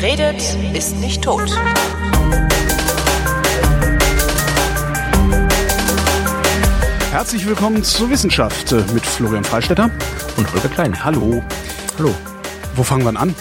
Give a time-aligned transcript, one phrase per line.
[0.00, 1.50] Wer redet, ist nicht tot.
[7.10, 9.90] Herzlich willkommen zur Wissenschaft äh, mit Florian Freistetter
[10.38, 11.04] und Holger Klein.
[11.04, 11.44] Hallo.
[11.98, 12.14] Hallo.
[12.76, 13.34] Wo fangen wir an?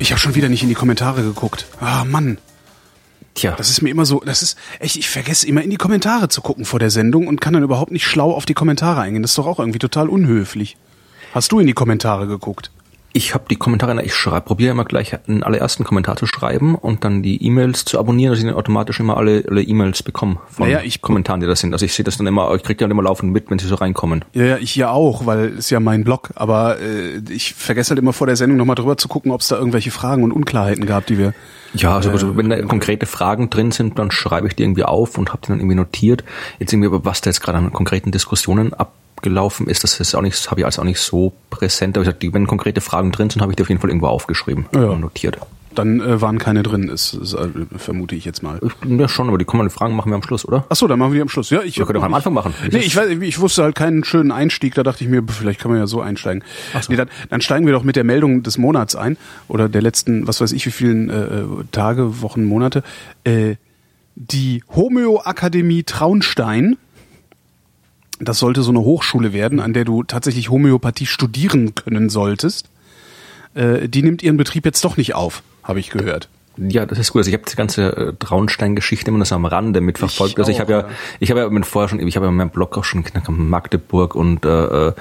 [0.00, 1.66] Ich habe schon wieder nicht in die Kommentare geguckt.
[1.78, 2.38] Ah, Mann.
[3.34, 3.54] Tja.
[3.56, 6.40] Das ist mir immer so, das ist echt, ich vergesse immer in die Kommentare zu
[6.40, 9.22] gucken vor der Sendung und kann dann überhaupt nicht schlau auf die Kommentare eingehen.
[9.22, 10.76] Das ist doch auch irgendwie total unhöflich.
[11.32, 12.72] Hast du in die Kommentare geguckt?
[13.12, 17.04] Ich habe die Kommentare, ich schreibe, probiere immer gleich einen allerersten Kommentar zu schreiben und
[17.04, 20.66] dann die E-Mails zu abonnieren, dass ich dann automatisch immer alle, alle E-Mails bekomme von
[20.66, 21.72] naja, ich, Kommentaren, die das sind.
[21.72, 23.66] Also ich sehe das dann immer, ich kriege die dann immer laufend mit, wenn sie
[23.66, 24.24] so reinkommen.
[24.32, 27.98] Ja, ja, ich ja auch, weil es ja mein Blog, aber äh, ich vergesse halt
[27.98, 30.86] immer vor der Sendung nochmal drüber zu gucken, ob es da irgendwelche Fragen und Unklarheiten
[30.86, 31.34] gab, die wir.
[31.74, 35.18] Ja, also, also wenn da konkrete Fragen drin sind, dann schreibe ich die irgendwie auf
[35.18, 36.22] und habe die dann irgendwie notiert.
[36.60, 38.92] Jetzt irgendwie, was da jetzt gerade an konkreten Diskussionen ab
[39.22, 41.96] gelaufen ist, das ist auch nicht, habe ich also auch nicht so präsent.
[41.96, 44.08] Aber ich sag, wenn konkrete Fragen drin sind, habe ich die auf jeden Fall irgendwo
[44.08, 44.86] aufgeschrieben ja.
[44.86, 45.38] und notiert.
[45.74, 48.58] Dann äh, waren keine drin, ist, ist, äh, vermute ich jetzt mal.
[48.86, 50.64] Ja schon, aber die kommenden Fragen machen wir am Schluss, oder?
[50.68, 51.50] Ach so, dann machen wir die am Schluss.
[51.50, 52.54] Ja, ich wir können doch am Anfang machen.
[52.72, 55.70] Nee, ich, weiß, ich wusste halt keinen schönen Einstieg, da dachte ich mir, vielleicht kann
[55.70, 56.42] man ja so einsteigen.
[56.74, 56.90] Ach so.
[56.90, 60.26] Nee, dann, dann steigen wir doch mit der Meldung des Monats ein oder der letzten,
[60.26, 62.82] was weiß ich, wie vielen äh, Tage, Wochen, Monate.
[63.22, 63.54] Äh,
[64.16, 66.76] die Homöoakademie Traunstein
[68.20, 72.68] das sollte so eine Hochschule werden, an der du tatsächlich Homöopathie studieren können solltest.
[73.54, 76.28] Äh, die nimmt ihren Betrieb jetzt doch nicht auf, habe ich gehört.
[76.56, 77.20] Ja, das ist gut.
[77.20, 80.32] Also ich habe die ganze äh, Traunstein-Geschichte immer noch so am Rande mitverfolgt.
[80.32, 82.50] Ich also ich habe ja, ich habe ja mit vorher schon, ich habe ja meinen
[82.50, 84.92] Blog auch schon Magdeburg und äh, äh,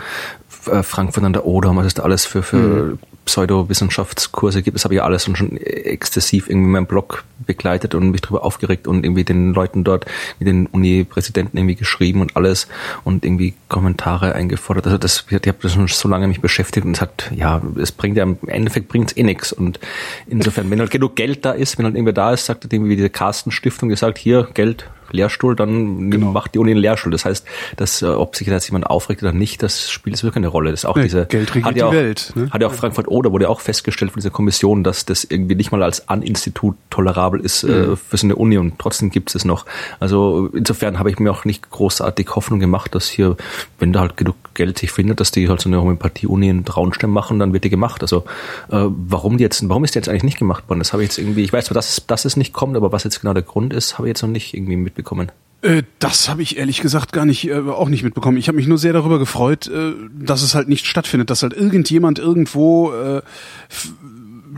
[0.84, 3.00] Frankfurt an der Oder, was ist da alles für, für mhm.
[3.30, 4.76] Pseudowissenschaftskurse gibt.
[4.76, 9.06] Das habe ich alles schon exzessiv irgendwie meinem Blog begleitet und mich darüber aufgeregt und
[9.06, 10.06] irgendwie den Leuten dort,
[10.40, 12.68] mit den Uni-Präsidenten irgendwie geschrieben und alles
[13.04, 14.88] und irgendwie Kommentare eingefordert.
[14.88, 18.18] Also das, ich habe das schon so lange mich beschäftigt und es ja, es bringt
[18.18, 19.54] ja im Endeffekt bringt es eh nichts.
[19.54, 19.80] Und
[20.28, 22.96] insofern, wenn halt genug Geld da ist, wenn halt irgendwer da ist, sagt halt irgendwie
[22.96, 26.32] diese Carsten Stiftung gesagt, hier Geld, Lehrstuhl, dann genau.
[26.32, 27.12] macht die Uni einen Lehrstuhl.
[27.12, 27.46] Das heißt,
[27.78, 30.72] dass, äh, ob sich jetzt jemand aufregt oder nicht, das spielt jetzt wirklich eine Rolle.
[30.72, 32.32] Das ist auch nee, diese, Geld regiert hat ja die auch, Welt.
[32.36, 32.50] Ne?
[32.52, 35.56] Hat ja auch Frankfurt Oder wurde ja auch festgestellt von dieser Kommission, dass das irgendwie
[35.56, 37.94] nicht mal als An-Institut tolerabel ist äh, mhm.
[37.94, 39.66] äh, für so eine Uni und trotzdem gibt es es noch.
[40.00, 43.36] Also insofern habe ich mir auch nicht großartig Hoffnung gemacht, dass hier,
[43.80, 47.10] wenn da halt genug Geld sich findet, dass die halt so eine Homöopathie-Uni in Traunstein
[47.10, 48.02] machen, dann wird die gemacht.
[48.02, 48.26] Also
[48.70, 50.80] äh, warum die jetzt, warum ist die jetzt eigentlich nicht gemacht worden?
[50.80, 53.06] Das habe ich jetzt irgendwie, ich weiß zwar, dass, dass es nicht kommt, aber was
[53.06, 55.32] jetzt genau der Grund ist, habe ich jetzt noch nicht irgendwie mitbekommen.
[55.62, 58.38] Äh, das habe ich ehrlich gesagt gar nicht, äh, auch nicht mitbekommen.
[58.38, 61.54] Ich habe mich nur sehr darüber gefreut, äh, dass es halt nicht stattfindet, dass halt
[61.54, 63.22] irgendjemand irgendwo äh,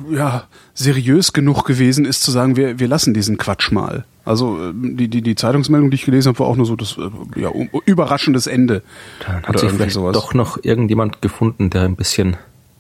[0.10, 4.06] ja seriös genug gewesen ist zu sagen, wir, wir lassen diesen Quatsch mal.
[4.26, 6.98] Also äh, die, die, die Zeitungsmeldung, die ich gelesen habe, war auch nur so das
[6.98, 7.52] äh, ja,
[7.86, 8.84] überraschendes Ende.
[9.26, 10.14] Dann hat sich vielleicht sowas.
[10.14, 12.38] doch noch irgendjemand gefunden, der ein bisschen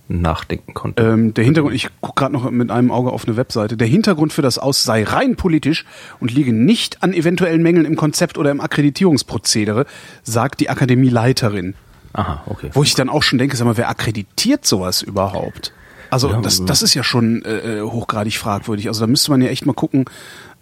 [0.07, 1.01] nachdenken konnte.
[1.01, 4.33] Ähm, der Hintergrund, ich gucke gerade noch mit einem Auge auf eine Webseite, der Hintergrund
[4.33, 5.85] für das Aus sei rein politisch
[6.19, 9.85] und liege nicht an eventuellen Mängeln im Konzept oder im Akkreditierungsprozedere,
[10.23, 11.75] sagt die Akademieleiterin.
[12.13, 12.69] Aha, okay.
[12.73, 15.73] Wo ich dann auch schon denke, sag mal, wer akkreditiert sowas überhaupt?
[16.11, 18.89] Also ja, das, das ist ja schon äh, äh, hochgradig fragwürdig.
[18.89, 20.05] Also da müsste man ja echt mal gucken,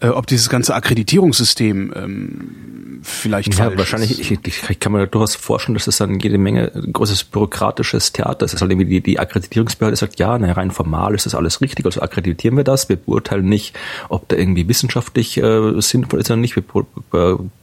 [0.01, 4.19] äh, ob dieses ganze Akkreditierungssystem ähm, vielleicht ja, wahrscheinlich.
[4.19, 8.45] Ich, ich, ich kann mir durchaus vorstellen, dass das dann jede Menge großes bürokratisches Theater
[8.45, 8.59] ist.
[8.59, 12.01] Halt irgendwie die, die Akkreditierungsbehörde sagt, ja, na, rein formal ist das alles richtig, also
[12.01, 13.77] akkreditieren wir das, wir beurteilen nicht,
[14.09, 16.63] ob da irgendwie wissenschaftlich äh, sinnvoll ist oder nicht, wir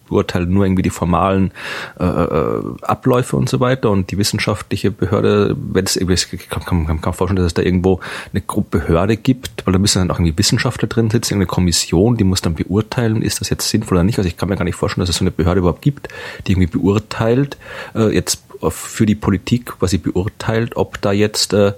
[0.08, 1.52] beurteilen nur irgendwie die formalen
[1.98, 6.86] äh, äh, Abläufe und so weiter und die wissenschaftliche Behörde, wenn es irgendwie, kann, kann,
[6.86, 8.00] kann, kann vorstellen, dass es da irgendwo
[8.32, 12.16] eine Gruppe Behörde gibt, weil da müssen dann auch irgendwie Wissenschaftler drin sitzen, eine Kommission,
[12.16, 14.18] die muss dann beurteilen, ist das jetzt sinnvoll oder nicht.
[14.18, 16.08] Also ich kann mir gar nicht vorstellen, dass es so eine Behörde überhaupt gibt,
[16.46, 17.56] die irgendwie beurteilt,
[17.94, 21.72] äh, jetzt für die Politik quasi beurteilt, ob da jetzt äh,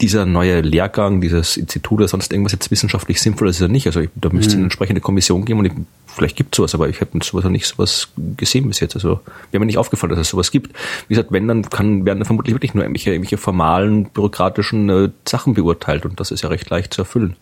[0.00, 3.86] dieser neue Lehrgang, dieses Institut oder sonst irgendwas jetzt wissenschaftlich sinnvoll ist oder nicht.
[3.86, 4.58] Also ich, da müsste es mhm.
[4.58, 5.72] eine entsprechende Kommission geben und ich,
[6.06, 8.96] vielleicht gibt es sowas, aber ich habe sowas noch nicht sowas gesehen bis jetzt.
[8.96, 9.20] Also
[9.50, 10.76] wäre mir nicht aufgefallen, dass es sowas gibt.
[11.08, 15.54] Wie gesagt, wenn, dann kann, werden vermutlich wirklich nur irgendwelche, irgendwelche formalen, bürokratischen äh, Sachen
[15.54, 17.36] beurteilt und das ist ja recht leicht zu erfüllen.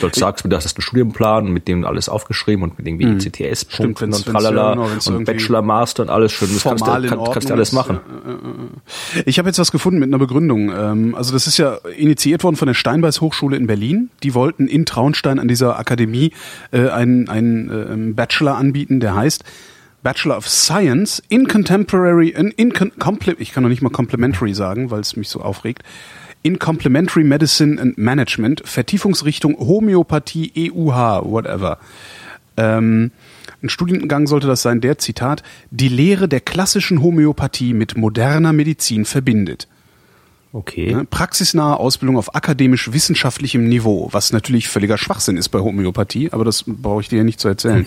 [0.00, 3.18] Du sagst, du hast einen Studienplan, mit dem alles aufgeschrieben und mit irgendwie mhm.
[3.18, 6.48] ICTS-Punkten und tralala genau, und Bachelor, Master und alles schön.
[6.52, 8.00] Das kannst du, kann, kannst du alles machen.
[9.24, 10.70] Ich habe jetzt was gefunden mit einer Begründung.
[10.70, 14.10] Ähm, also das ist ja initiiert worden von der Steinbeis Hochschule in Berlin.
[14.22, 16.32] Die wollten in Traunstein an dieser Akademie
[16.70, 19.44] äh, einen, einen äh, Bachelor anbieten, der heißt
[20.02, 22.72] Bachelor of Science in Contemporary, in, in,
[23.38, 25.82] ich kann noch nicht mal Complementary sagen, weil es mich so aufregt
[26.46, 31.78] in Complementary Medicine and Management, Vertiefungsrichtung Homöopathie, EUH, whatever.
[32.56, 33.10] Ähm,
[33.62, 39.04] ein Studiengang sollte das sein, der, Zitat, die Lehre der klassischen Homöopathie mit moderner Medizin
[39.04, 39.66] verbindet.
[40.52, 40.94] Okay.
[40.94, 41.04] Ne?
[41.04, 47.00] Praxisnahe Ausbildung auf akademisch-wissenschaftlichem Niveau, was natürlich völliger Schwachsinn ist bei Homöopathie, aber das brauche
[47.00, 47.86] ich dir ja nicht zu erzählen.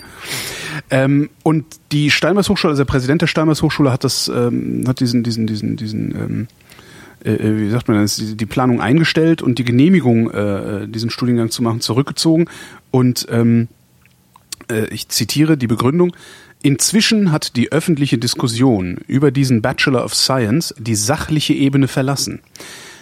[0.90, 5.00] Ähm, und die Steinbeis Hochschule, also der Präsident der Steinbeis Hochschule hat das, ähm, hat
[5.00, 6.48] diesen, diesen, diesen, diesen, ähm,
[7.24, 11.50] äh, äh wie sagt man das, die, Planung eingestellt und die Genehmigung, äh, diesen Studiengang
[11.50, 12.46] zu machen, zurückgezogen.
[12.90, 13.68] Und ähm,
[14.70, 16.12] äh, ich zitiere die Begründung.
[16.62, 22.40] Inzwischen hat die öffentliche Diskussion über diesen Bachelor of Science die sachliche Ebene verlassen.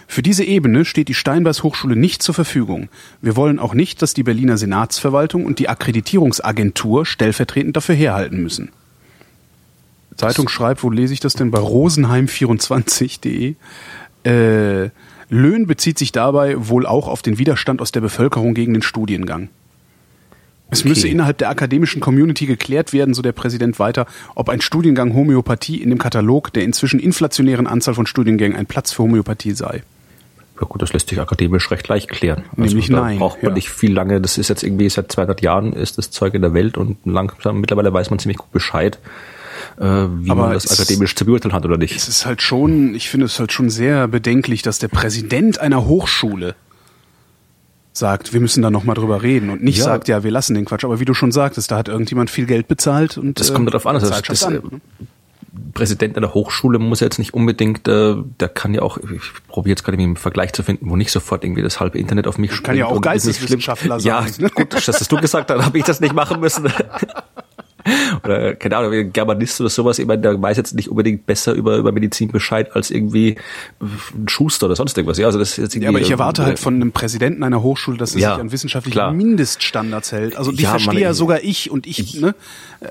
[0.06, 2.88] Für diese Ebene steht die Steinbeis Hochschule nicht zur Verfügung.
[3.21, 8.71] Wir wollen auch nicht, dass die Berliner Senatsverwaltung und die Akkreditierungsagentur stellvertretend dafür herhalten müssen.
[10.17, 11.50] Zeitung schreibt, wo lese ich das denn?
[11.50, 13.55] Bei rosenheim24.de.
[14.28, 14.90] Äh,
[15.30, 19.48] Löhn bezieht sich dabei wohl auch auf den Widerstand aus der Bevölkerung gegen den Studiengang.
[20.70, 20.90] Es okay.
[20.90, 25.82] müsse innerhalb der akademischen Community geklärt werden, so der Präsident weiter, ob ein Studiengang Homöopathie
[25.82, 29.82] in dem Katalog der inzwischen inflationären Anzahl von Studiengängen ein Platz für Homöopathie sei.
[30.60, 32.44] Ja gut, das lässt sich akademisch recht leicht klären.
[32.50, 33.19] Also Nämlich da nein.
[33.19, 33.54] braucht man ja.
[33.54, 34.20] nicht viel lange.
[34.20, 37.60] Das ist jetzt irgendwie seit 200 Jahren ist das Zeug in der Welt und langsam
[37.60, 38.98] mittlerweile weiß man ziemlich gut Bescheid,
[39.78, 41.96] äh, wie Aber man das akademisch zu beurteilen hat oder nicht.
[41.96, 45.87] Es ist halt schon, ich finde es halt schon sehr bedenklich, dass der Präsident einer
[45.87, 46.55] Hochschule
[47.93, 49.84] sagt, wir müssen da nochmal drüber reden und nicht ja.
[49.84, 50.84] sagt, ja, wir lassen den Quatsch.
[50.84, 53.87] Aber wie du schon sagtest, da hat irgendjemand viel Geld bezahlt und das kommt darauf
[53.87, 53.96] an.
[53.96, 54.81] Also das, das, an.
[55.75, 59.84] Präsident einer Hochschule muss jetzt nicht unbedingt, äh, der kann ja auch, ich probiere jetzt
[59.84, 62.66] gerade einen Vergleich zu finden, wo nicht sofort irgendwie das halbe Internet auf mich springt.
[62.66, 64.08] Kann ja auch Geisteswissenschaftler sein.
[64.08, 64.50] Ja, ne?
[64.50, 66.72] gut, das hast du gesagt, dann habe ich das nicht machen müssen.
[68.25, 71.52] oder keine Ahnung, ein Germanist oder sowas, ich meine, der weiß jetzt nicht unbedingt besser
[71.52, 73.36] über, über Medizin Bescheid als irgendwie
[73.80, 75.19] ein Schuster oder sonst irgendwas.
[75.19, 77.42] Ja, also das ist jetzt irgendwie, ja, aber ich erwarte äh, halt von einem Präsidenten
[77.42, 79.12] einer Hochschule, dass er ja, sich an wissenschaftlichen klar.
[79.12, 80.36] Mindeststandards hält.
[80.36, 82.34] Also die ja, verstehe ja sogar ich und ich, ich ne,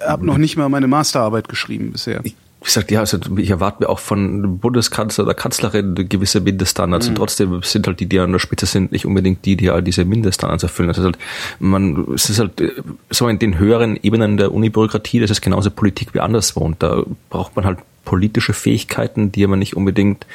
[0.06, 2.22] habe noch nicht mal meine Masterarbeit geschrieben bisher.
[2.24, 7.06] Ich, wie gesagt, ja, also ich erwarte mir auch von Bundeskanzler oder Kanzlerin gewisse Mindeststandards
[7.06, 7.12] mhm.
[7.12, 9.84] und trotzdem sind halt die, die an der Spitze sind, nicht unbedingt die, die all
[9.84, 10.90] diese Mindeststandards erfüllen.
[10.90, 11.18] Ist halt,
[11.60, 12.62] man, es ist halt
[13.10, 17.04] so in den höheren Ebenen der Unibürokratie, das ist genauso Politik wie anderswo und da
[17.30, 20.26] braucht man halt politische Fähigkeiten, die aber nicht unbedingt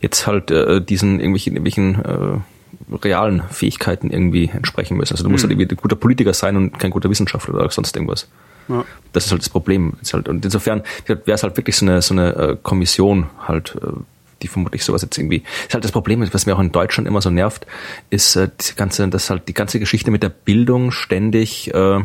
[0.00, 5.14] jetzt halt äh, diesen irgendwelchen, irgendwelchen äh, realen Fähigkeiten irgendwie entsprechen müssen.
[5.14, 5.50] Also du musst mhm.
[5.50, 8.28] halt irgendwie ein guter Politiker sein und kein guter Wissenschaftler oder sonst irgendwas.
[8.68, 8.84] Ja.
[9.12, 9.94] Das ist halt das Problem.
[10.12, 13.88] Halt, und insofern wäre es halt wirklich so eine, so eine äh, Kommission halt, äh,
[14.42, 15.42] die vermutlich sowas jetzt irgendwie.
[15.66, 17.66] Ist halt das Problem, was mir auch in Deutschland immer so nervt,
[18.10, 22.00] ist äh, ganze, dass halt die ganze Geschichte mit der Bildung ständig äh,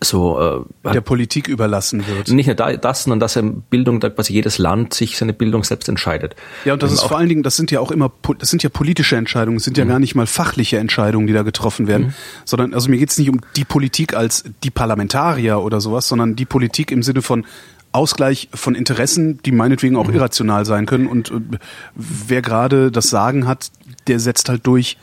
[0.00, 2.28] so äh, der Politik überlassen wird.
[2.28, 6.36] Nicht nur das, sondern dass Bildung, da quasi jedes Land sich seine Bildung selbst entscheidet.
[6.64, 8.62] Ja, und das und ist vor allen Dingen, das sind ja auch immer, das sind
[8.62, 9.88] ja politische Entscheidungen, das sind ja mhm.
[9.88, 12.14] gar nicht mal fachliche Entscheidungen, die da getroffen werden, mhm.
[12.44, 16.36] sondern also mir geht es nicht um die Politik als die Parlamentarier oder sowas, sondern
[16.36, 17.44] die Politik im Sinne von
[17.90, 20.14] Ausgleich von Interessen, die meinetwegen auch mhm.
[20.14, 21.58] irrational sein können und äh,
[21.94, 23.70] wer gerade das Sagen hat,
[24.06, 24.96] der setzt halt durch,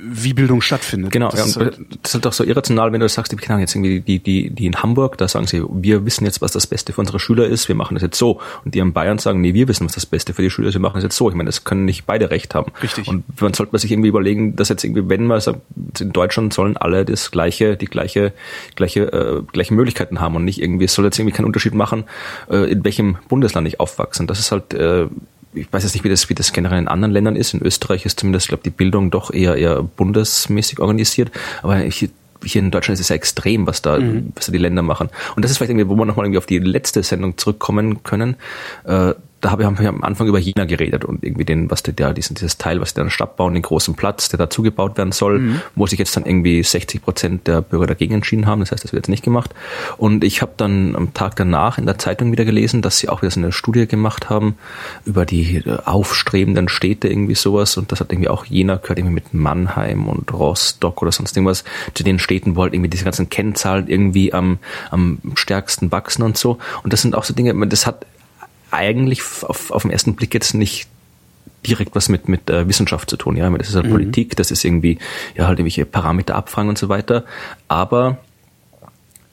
[0.00, 1.12] wie Bildung stattfindet.
[1.12, 3.54] Genau, das, ja, ist, halt das ist halt auch so irrational, wenn du sagst, keine
[3.54, 6.52] Ahnung, jetzt irgendwie die, die, die in Hamburg, da sagen sie, wir wissen jetzt, was
[6.52, 8.40] das Beste für unsere Schüler ist, wir machen das jetzt so.
[8.64, 10.74] Und die in Bayern sagen, nee, wir wissen, was das Beste für die Schüler ist,
[10.74, 11.28] wir machen das jetzt so.
[11.28, 12.72] Ich meine, das können nicht beide recht haben.
[12.82, 13.08] Richtig.
[13.08, 15.60] Und man sollte man sich irgendwie überlegen, dass jetzt irgendwie, wenn man sagt,
[16.00, 18.32] in Deutschland sollen alle das gleiche, die gleiche,
[18.76, 22.04] gleiche, äh, gleiche Möglichkeiten haben und nicht irgendwie, es soll jetzt irgendwie keinen Unterschied machen,
[22.50, 24.22] äh, in welchem Bundesland ich aufwachse.
[24.22, 25.06] Und das ist halt äh,
[25.54, 27.54] ich weiß jetzt nicht, wie das, wie das generell in anderen Ländern ist.
[27.54, 31.30] In Österreich ist zumindest, glaube die Bildung doch eher, eher bundesmäßig organisiert.
[31.62, 32.08] Aber hier,
[32.44, 34.32] hier in Deutschland ist es ja extrem, was da, mhm.
[34.34, 35.10] was da die Länder machen.
[35.36, 38.36] Und das ist vielleicht irgendwie, wo wir nochmal irgendwie auf die letzte Sendung zurückkommen können.
[38.84, 42.14] Äh, da habe ich am Anfang über China geredet und irgendwie den, was der, der
[42.14, 45.10] diesen, dieses Teil, was die dann Stadt bauen, den großen Platz, der dazu gebaut werden
[45.10, 45.60] soll, mhm.
[45.74, 48.60] wo sich jetzt dann irgendwie 60 Prozent der Bürger dagegen entschieden haben.
[48.60, 49.52] Das heißt, das wird jetzt nicht gemacht.
[49.98, 53.22] Und ich habe dann am Tag danach in der Zeitung wieder gelesen, dass sie auch
[53.22, 54.54] wieder so eine Studie gemacht haben
[55.04, 57.76] über die aufstrebenden Städte, irgendwie sowas.
[57.76, 61.64] Und das hat irgendwie auch Jena gehört, irgendwie mit Mannheim und Rostock oder sonst irgendwas,
[61.94, 64.58] zu den Städten, wo halt irgendwie diese ganzen Kennzahlen irgendwie am,
[64.92, 66.58] am stärksten wachsen und so.
[66.84, 68.06] Und das sind auch so Dinge, das hat
[68.72, 70.88] eigentlich auf, auf den ersten Blick jetzt nicht
[71.66, 73.36] direkt was mit mit äh, Wissenschaft zu tun.
[73.36, 73.92] Ja, das ist halt mhm.
[73.92, 74.98] Politik, das ist irgendwie
[75.36, 77.24] ja halt irgendwelche Parameter abfragen und so weiter.
[77.68, 78.18] Aber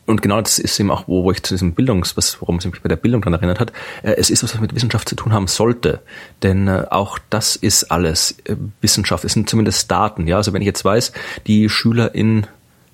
[0.09, 2.65] und genau das ist eben auch, wo, wo ich zu diesem Bildungs, was, worum es
[2.65, 5.15] mich bei der Bildung dann erinnert hat, äh, es ist was, was mit Wissenschaft zu
[5.15, 6.01] tun haben sollte.
[6.41, 10.25] Denn äh, auch das ist alles äh, Wissenschaft, es sind zumindest Daten.
[10.25, 11.11] Ja, also wenn ich jetzt weiß,
[11.45, 12.47] die Schüler in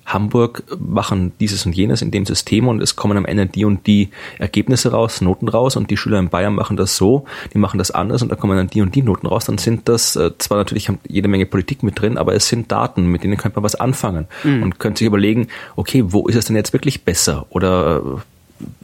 [0.06, 3.86] Hamburg machen dieses und jenes in dem System und es kommen am Ende die und
[3.86, 7.78] die Ergebnisse raus, Noten raus und die Schüler in Bayern machen das so, die machen
[7.78, 10.30] das anders und da kommen dann die und die Noten raus, dann sind das äh,
[10.38, 13.64] zwar natürlich jede Menge Politik mit drin, aber es sind Daten, mit denen könnte man
[13.64, 14.62] was anfangen mhm.
[14.62, 18.22] und könnte sich überlegen, okay, wo ist es denn jetzt wirklich besser oder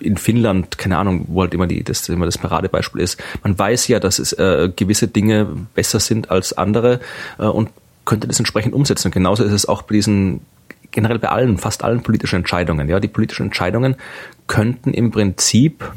[0.00, 3.22] in Finnland, keine Ahnung, wo halt immer die, das immer das Paradebeispiel ist.
[3.42, 7.00] Man weiß ja, dass es äh, gewisse Dinge besser sind als andere
[7.38, 7.70] äh, und
[8.04, 9.08] könnte das entsprechend umsetzen.
[9.08, 10.40] Und genauso ist es auch bei diesen
[10.92, 12.88] generell bei allen, fast allen politischen Entscheidungen.
[12.88, 13.96] Ja, die politischen Entscheidungen
[14.46, 15.92] könnten im Prinzip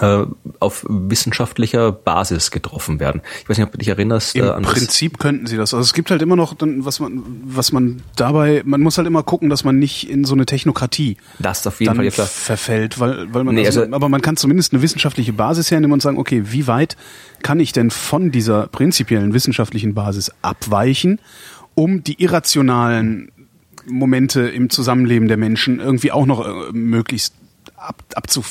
[0.00, 0.24] äh,
[0.58, 3.20] auf wissenschaftlicher Basis getroffen werden.
[3.42, 4.34] Ich weiß nicht, ob du dich erinnerst.
[4.34, 5.72] Im äh, an Prinzip könnten sie das.
[5.72, 9.06] Also es gibt halt immer noch, dann, was man, was man dabei, man muss halt
[9.06, 13.32] immer gucken, dass man nicht in so eine Technokratie das auf jeden Fall verfällt, weil,
[13.32, 16.18] weil man, nee, also, also, aber man kann zumindest eine wissenschaftliche Basis hernehmen und sagen,
[16.18, 16.96] okay, wie weit
[17.42, 21.20] kann ich denn von dieser prinzipiellen wissenschaftlichen Basis abweichen,
[21.74, 23.30] um die irrationalen
[23.86, 27.34] Momente im Zusammenleben der Menschen irgendwie auch noch äh, möglichst
[27.86, 28.42] ab, abzu,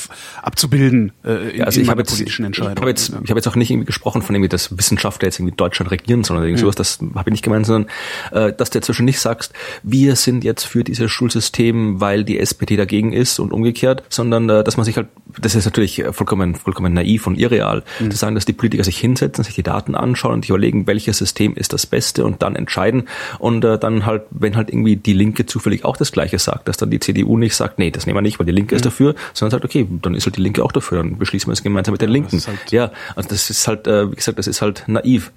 [0.42, 2.76] abzubilden äh, in, ja, also in jetzt, politischen Entscheidungen.
[2.76, 5.38] Ich habe jetzt, ich hab jetzt auch nicht irgendwie gesprochen von irgendwie, dass Wissenschaftler jetzt
[5.38, 6.72] irgendwie Deutschland regieren, sondern irgendwie mhm.
[6.72, 7.90] sowas, das habe ich nicht gemeint, sondern
[8.32, 12.76] äh, dass du zwischen nicht sagst, wir sind jetzt für dieses Schulsystem, weil die SPD
[12.76, 16.94] dagegen ist und umgekehrt, sondern äh, dass man sich halt, das ist natürlich vollkommen, vollkommen
[16.94, 18.10] naiv und irreal, mhm.
[18.10, 21.18] zu sagen, dass die Politiker sich hinsetzen, sich die Daten anschauen und sich überlegen, welches
[21.18, 25.12] System ist das Beste und dann entscheiden und äh, dann halt, wenn halt irgendwie die
[25.12, 28.16] Linke zufällig auch das Gleiche sagt, dass dann die CDU nicht sagt, nee, das nehmen
[28.16, 28.76] wir nicht, weil die Linke mhm.
[28.76, 31.52] ist dafür, sondern sagt, okay, dann ist halt die Linke auch dafür, dann beschließen wir
[31.52, 32.40] es gemeinsam mit den Linken.
[32.46, 35.32] Halt ja, also das ist halt, äh, wie gesagt, das ist halt naiv.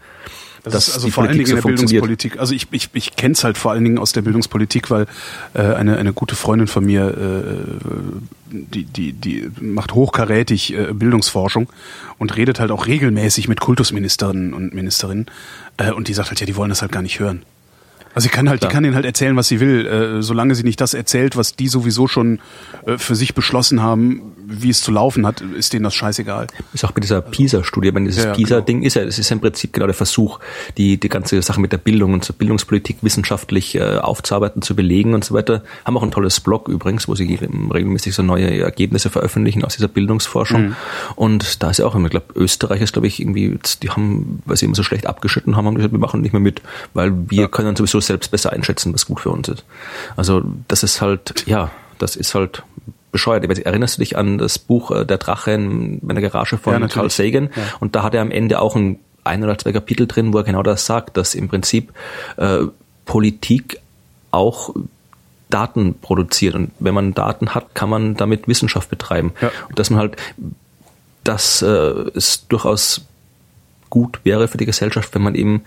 [0.63, 2.39] Das ist also vor allen Dingen in der Bildungspolitik.
[2.39, 5.05] Also ich, ich, ich kenne es halt vor allen Dingen aus der Bildungspolitik, weil
[5.53, 11.69] äh, eine, eine gute Freundin von mir, äh, die, die, die macht hochkarätig äh, Bildungsforschung
[12.17, 15.27] und redet halt auch regelmäßig mit Kultusministerinnen und Ministerinnen.
[15.77, 17.43] Äh, und die sagt halt, ja, die wollen das halt gar nicht hören.
[18.13, 18.69] Also sie kann halt, Klar.
[18.69, 21.55] die kann ihnen halt erzählen, was sie will, äh, solange sie nicht das erzählt, was
[21.55, 22.39] die sowieso schon
[22.85, 26.47] äh, für sich beschlossen haben, wie es zu laufen hat, ist denen das scheißegal.
[26.73, 28.87] Ist auch bei dieser PISA-Studie, wenn dieses ja, PISA-Ding genau.
[28.87, 30.39] ist ja, es ist im Prinzip genau der Versuch,
[30.77, 35.13] die, die ganze Sache mit der Bildung und zur Bildungspolitik wissenschaftlich äh, aufzuarbeiten, zu belegen
[35.13, 35.63] und so weiter.
[35.83, 39.89] Haben auch ein tolles Blog übrigens, wo sie regelmäßig so neue Ergebnisse veröffentlichen aus dieser
[39.89, 40.67] Bildungsforschung.
[40.67, 40.75] Mhm.
[41.15, 44.55] Und da ist ja auch, ich glaube, Österreich ist, glaube ich, irgendwie, die haben, weil
[44.55, 46.61] sie immer so schlecht abgeschnitten haben, haben gesagt, wir machen nicht mehr mit,
[46.93, 47.47] weil wir ja.
[47.47, 49.65] können sowieso selbst besser einschätzen, was gut für uns ist.
[50.15, 52.63] Also das ist halt, ja, das ist halt
[53.17, 53.43] bescheuert.
[53.43, 57.09] Erinnerst du dich an das Buch äh, Der Drache in meiner Garage von ja, Carl
[57.09, 57.49] Sagan?
[57.55, 57.63] Ja.
[57.79, 60.43] Und da hat er am Ende auch ein, ein oder zwei Kapitel drin, wo er
[60.43, 61.91] genau das sagt, dass im Prinzip
[62.37, 62.59] äh,
[63.05, 63.79] Politik
[64.31, 64.73] auch
[65.49, 66.55] Daten produziert.
[66.55, 69.33] Und wenn man Daten hat, kann man damit Wissenschaft betreiben.
[69.41, 69.51] Ja.
[69.69, 70.15] Und dass man halt,
[71.23, 73.05] dass äh, es durchaus
[73.89, 75.61] gut wäre für die Gesellschaft, wenn man eben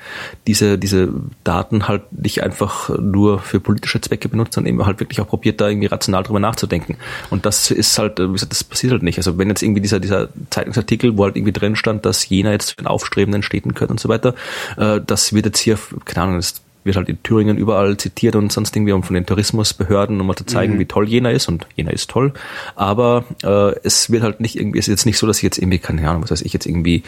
[0.46, 1.08] diese, diese
[1.44, 5.60] Daten halt nicht einfach nur für politische Zwecke benutzt, sondern eben halt wirklich auch probiert,
[5.60, 6.96] da irgendwie rational drüber nachzudenken.
[7.30, 9.18] Und das ist halt, wie gesagt, das passiert halt nicht.
[9.18, 12.78] Also wenn jetzt irgendwie dieser, dieser Zeitungsartikel, wo halt irgendwie drin stand, dass Jena jetzt
[12.78, 14.34] in aufstrebenden Städten gehört und so weiter,
[14.76, 18.52] äh, das wird jetzt hier, keine Ahnung, das wird halt in Thüringen überall zitiert und
[18.52, 20.78] sonst irgendwie um von den Tourismusbehörden, um mal zu zeigen, mhm.
[20.78, 22.32] wie toll Jena ist und Jena ist toll.
[22.74, 25.58] Aber äh, es wird halt nicht irgendwie, es ist jetzt nicht so, dass ich jetzt
[25.58, 27.02] irgendwie, keine Ahnung, was weiß ich, jetzt irgendwie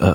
[0.00, 0.06] äh,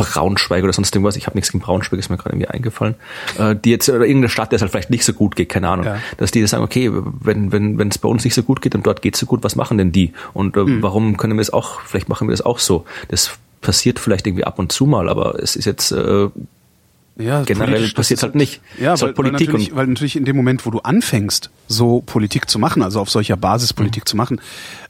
[0.00, 2.94] Braunschweig oder sonst irgendwas, ich habe nichts gegen Braunschweig, ist mir gerade irgendwie eingefallen,
[3.38, 5.68] äh, die jetzt, oder irgendeine Stadt, der es halt vielleicht nicht so gut geht, keine
[5.68, 5.98] Ahnung, ja.
[6.16, 8.86] dass die sagen, okay, wenn wenn wenn es bei uns nicht so gut geht und
[8.86, 10.12] dort geht es so gut, was machen denn die?
[10.32, 10.82] Und äh, mhm.
[10.82, 12.86] warum können wir es auch, vielleicht machen wir das auch so.
[13.08, 16.28] Das passiert vielleicht irgendwie ab und zu mal, aber es ist jetzt äh,
[17.20, 18.60] ja, generell passiert halt nicht.
[18.78, 22.48] Ja, weil, Politik weil, natürlich, weil natürlich in dem Moment, wo du anfängst, so Politik
[22.48, 24.06] zu machen, also auf solcher Basis Politik mhm.
[24.06, 24.40] zu machen,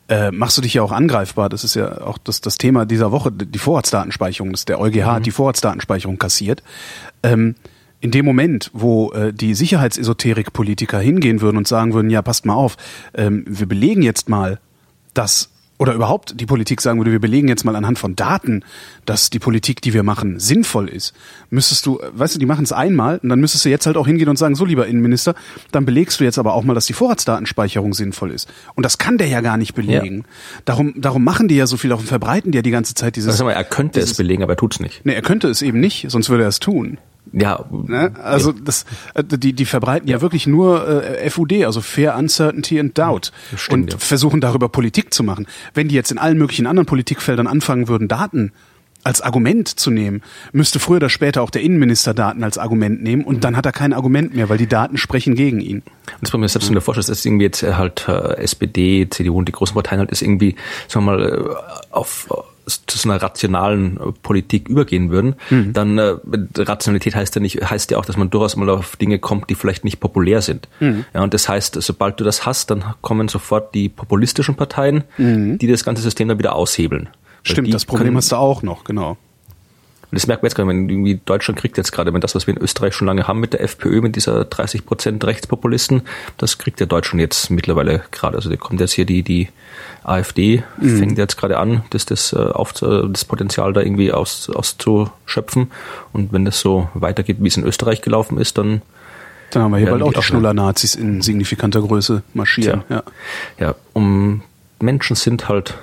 [0.09, 1.49] äh, machst du dich ja auch angreifbar.
[1.49, 5.23] Das ist ja auch das, das Thema dieser Woche, die Vorratsdatenspeicherung, das der EuGH mhm.
[5.23, 6.63] die Vorratsdatenspeicherung kassiert.
[7.23, 7.55] Ähm,
[8.01, 12.55] in dem Moment, wo äh, die Sicherheitsesoterik-Politiker hingehen würden und sagen würden, ja, passt mal
[12.55, 12.77] auf,
[13.15, 14.59] ähm, wir belegen jetzt mal,
[15.13, 18.63] dass oder überhaupt die Politik sagen würde, wir belegen jetzt mal anhand von Daten,
[19.07, 21.15] dass die Politik, die wir machen, sinnvoll ist,
[21.49, 24.07] müsstest du, weißt du, die machen es einmal und dann müsstest du jetzt halt auch
[24.07, 25.35] hingehen und sagen, so lieber Innenminister,
[25.73, 28.47] dann belegst du jetzt aber auch mal, dass die Vorratsdatenspeicherung sinnvoll ist.
[28.75, 30.19] Und das kann der ja gar nicht belegen.
[30.19, 30.25] Ja.
[30.67, 33.39] Darum, darum machen die ja so viel, darum verbreiten die ja die ganze Zeit dieses.
[33.39, 35.01] Sag mal, er könnte dieses, es belegen, aber er tut's nicht.
[35.07, 36.99] Nee, er könnte es eben nicht, sonst würde er es tun.
[37.33, 38.13] Ja, ne?
[38.23, 38.85] also das,
[39.15, 43.33] äh, die die verbreiten ja, ja wirklich nur äh, FUD, also Fair Uncertainty and Doubt
[43.55, 43.99] Stimmt, und ja.
[43.99, 45.47] versuchen darüber Politik zu machen.
[45.75, 48.53] Wenn die jetzt in allen möglichen anderen Politikfeldern anfangen würden, Daten
[49.03, 50.23] als Argument zu nehmen,
[50.53, 53.73] müsste früher oder später auch der Innenminister Daten als Argument nehmen und dann hat er
[53.73, 55.79] kein Argument mehr, weil die Daten sprechen gegen ihn.
[55.79, 55.85] Und
[56.21, 59.49] das Problem ist selbst in der Vorstellung, dass irgendwie jetzt halt äh, SPD, CDU und
[59.49, 60.57] die großen Parteien halt ist irgendwie,
[60.89, 62.29] sagen wir mal, äh, auf
[62.71, 65.73] zu so einer rationalen äh, Politik übergehen würden, mhm.
[65.73, 66.17] dann äh,
[66.57, 69.55] Rationalität heißt ja nicht, heißt ja auch, dass man durchaus mal auf Dinge kommt, die
[69.55, 70.69] vielleicht nicht populär sind.
[70.81, 71.05] Mhm.
[71.15, 75.59] Ja, und das heißt, sobald du das hast, dann kommen sofort die populistischen Parteien, mhm.
[75.59, 77.09] die das ganze System dann wieder aushebeln.
[77.43, 79.17] Stimmt, das Problem können, hast du auch noch, genau.
[80.13, 82.57] Das merkt man jetzt gerade, wenn irgendwie Deutschland kriegt jetzt gerade, wenn das, was wir
[82.57, 86.03] in Österreich schon lange haben mit der FPÖ, mit dieser 30 Prozent Rechtspopulisten,
[86.37, 88.37] das kriegt der Deutschland jetzt mittlerweile gerade.
[88.37, 89.49] Also da kommt jetzt hier die, die
[90.03, 90.99] AfD, mhm.
[90.99, 95.71] fängt jetzt gerade an, das, das, äh, auf, das Potenzial da irgendwie aus, auszuschöpfen.
[96.13, 98.83] Und wenn das so weitergeht, wie es in Österreich gelaufen ist, dann
[99.51, 102.85] dann haben wir hier bald auch die Schnuller-Nazis in signifikanter Größe marschieren.
[102.89, 103.03] Ja.
[103.59, 104.43] ja, um
[104.81, 105.75] Menschen sind halt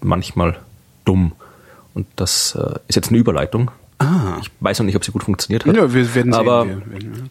[0.00, 0.58] manchmal
[1.04, 1.32] dumm.
[1.94, 3.70] Und das äh, ist jetzt eine Überleitung.
[3.98, 4.38] Ah.
[4.40, 5.76] Ich weiß noch nicht, ob sie gut funktioniert hat.
[5.76, 6.34] Ja, wir werden sehen.
[6.34, 6.66] Aber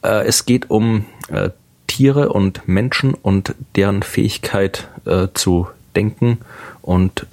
[0.04, 1.50] äh, es geht um äh,
[1.88, 6.38] Tiere und Menschen und deren Fähigkeit äh, zu denken
[6.82, 7.26] und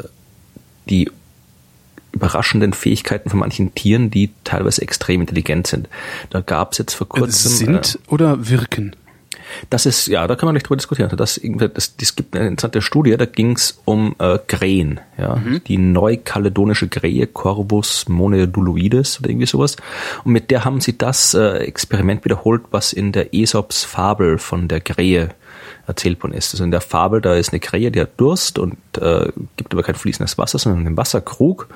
[0.88, 1.10] die
[2.12, 5.88] überraschenden Fähigkeiten von manchen Tieren, die teilweise extrem intelligent sind.
[6.30, 7.50] Da gab es jetzt vor kurzem.
[7.50, 8.96] Sind äh, oder wirken?
[9.70, 11.10] Das ist, ja, da kann man nicht drüber diskutieren.
[11.16, 15.62] Das, das, das gibt eine interessante Studie, da ging es um äh, Krähen, ja, mhm.
[15.66, 19.76] die neukaledonische Krähe, Corvus moneduloides oder irgendwie sowas.
[20.24, 24.68] Und mit der haben sie das äh, Experiment wiederholt, was in der Aesops Fabel von
[24.68, 25.30] der Krähe
[25.86, 26.52] erzählt worden ist.
[26.52, 29.82] Also in der Fabel, da ist eine Krähe, die hat Durst und äh, gibt aber
[29.82, 31.68] kein fließendes Wasser, sondern einen Wasserkrug.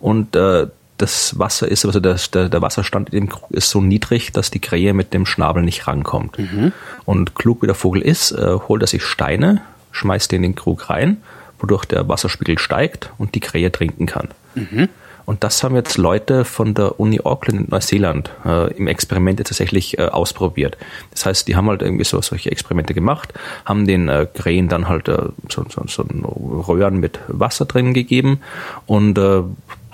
[0.00, 0.68] Und äh,
[0.98, 4.50] das Wasser ist, also der, der, der Wasserstand in dem Krug ist so niedrig, dass
[4.50, 6.38] die Krähe mit dem Schnabel nicht rankommt.
[6.38, 6.72] Mhm.
[7.04, 9.62] Und klug wie der Vogel ist, äh, holt er sich Steine,
[9.92, 11.18] schmeißt die in den Krug rein,
[11.58, 14.28] wodurch der Wasserspiegel steigt und die Krähe trinken kann.
[14.54, 14.88] Mhm.
[15.28, 19.98] Und das haben jetzt Leute von der Uni Auckland in Neuseeland äh, im Experiment tatsächlich
[19.98, 20.78] äh, ausprobiert.
[21.10, 23.34] Das heißt, die haben halt irgendwie so solche Experimente gemacht,
[23.66, 25.18] haben den äh, Krähen dann halt äh,
[25.50, 26.02] so, so, so
[26.66, 28.40] Röhren mit Wasser drin gegeben
[28.86, 29.42] und äh,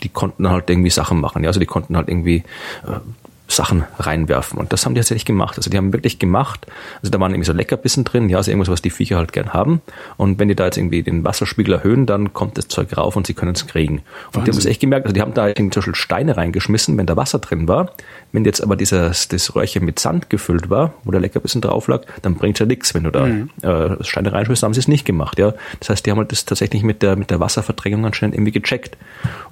[0.05, 1.43] die konnten halt irgendwie Sachen machen.
[1.43, 2.45] Ja, also die konnten halt irgendwie
[2.87, 3.01] äh,
[3.47, 4.59] Sachen reinwerfen.
[4.59, 5.57] Und das haben die tatsächlich gemacht.
[5.59, 6.67] Also die haben wirklich gemacht,
[7.03, 9.53] also da waren irgendwie so Leckerbissen drin, ja, also irgendwas, was die Viecher halt gern
[9.53, 9.83] haben.
[10.17, 13.27] Und wenn die da jetzt irgendwie den Wasserspiegel erhöhen, dann kommt das Zeug rauf und
[13.27, 13.97] sie können es kriegen.
[13.97, 14.45] Und Wahnsinn.
[14.45, 17.07] die haben es echt gemerkt, also die haben da irgendwie zum Beispiel Steine reingeschmissen, wenn
[17.07, 17.93] da Wasser drin war.
[18.33, 22.03] Wenn jetzt aber dieses, das Röhrchen mit Sand gefüllt war, wo der Leckerbissen drauf lag,
[22.23, 22.95] dann bringt ja nichts.
[22.95, 23.51] Wenn du da mhm.
[23.63, 25.53] äh, Steine reinschmissst, haben sie es nicht gemacht, ja.
[25.81, 28.97] Das heißt, die haben halt das tatsächlich mit der, mit der Wasserverdrängung anscheinend irgendwie gecheckt.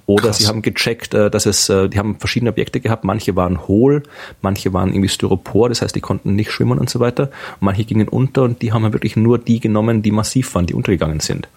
[0.07, 0.39] Oder Krass.
[0.39, 4.03] sie haben gecheckt, äh, dass es, äh, die haben verschiedene Objekte gehabt, manche waren hohl,
[4.41, 7.25] manche waren irgendwie Styropor, das heißt, die konnten nicht schwimmen und so weiter.
[7.61, 10.67] Und manche gingen unter und die haben halt wirklich nur die genommen, die massiv waren,
[10.67, 11.49] die untergegangen sind.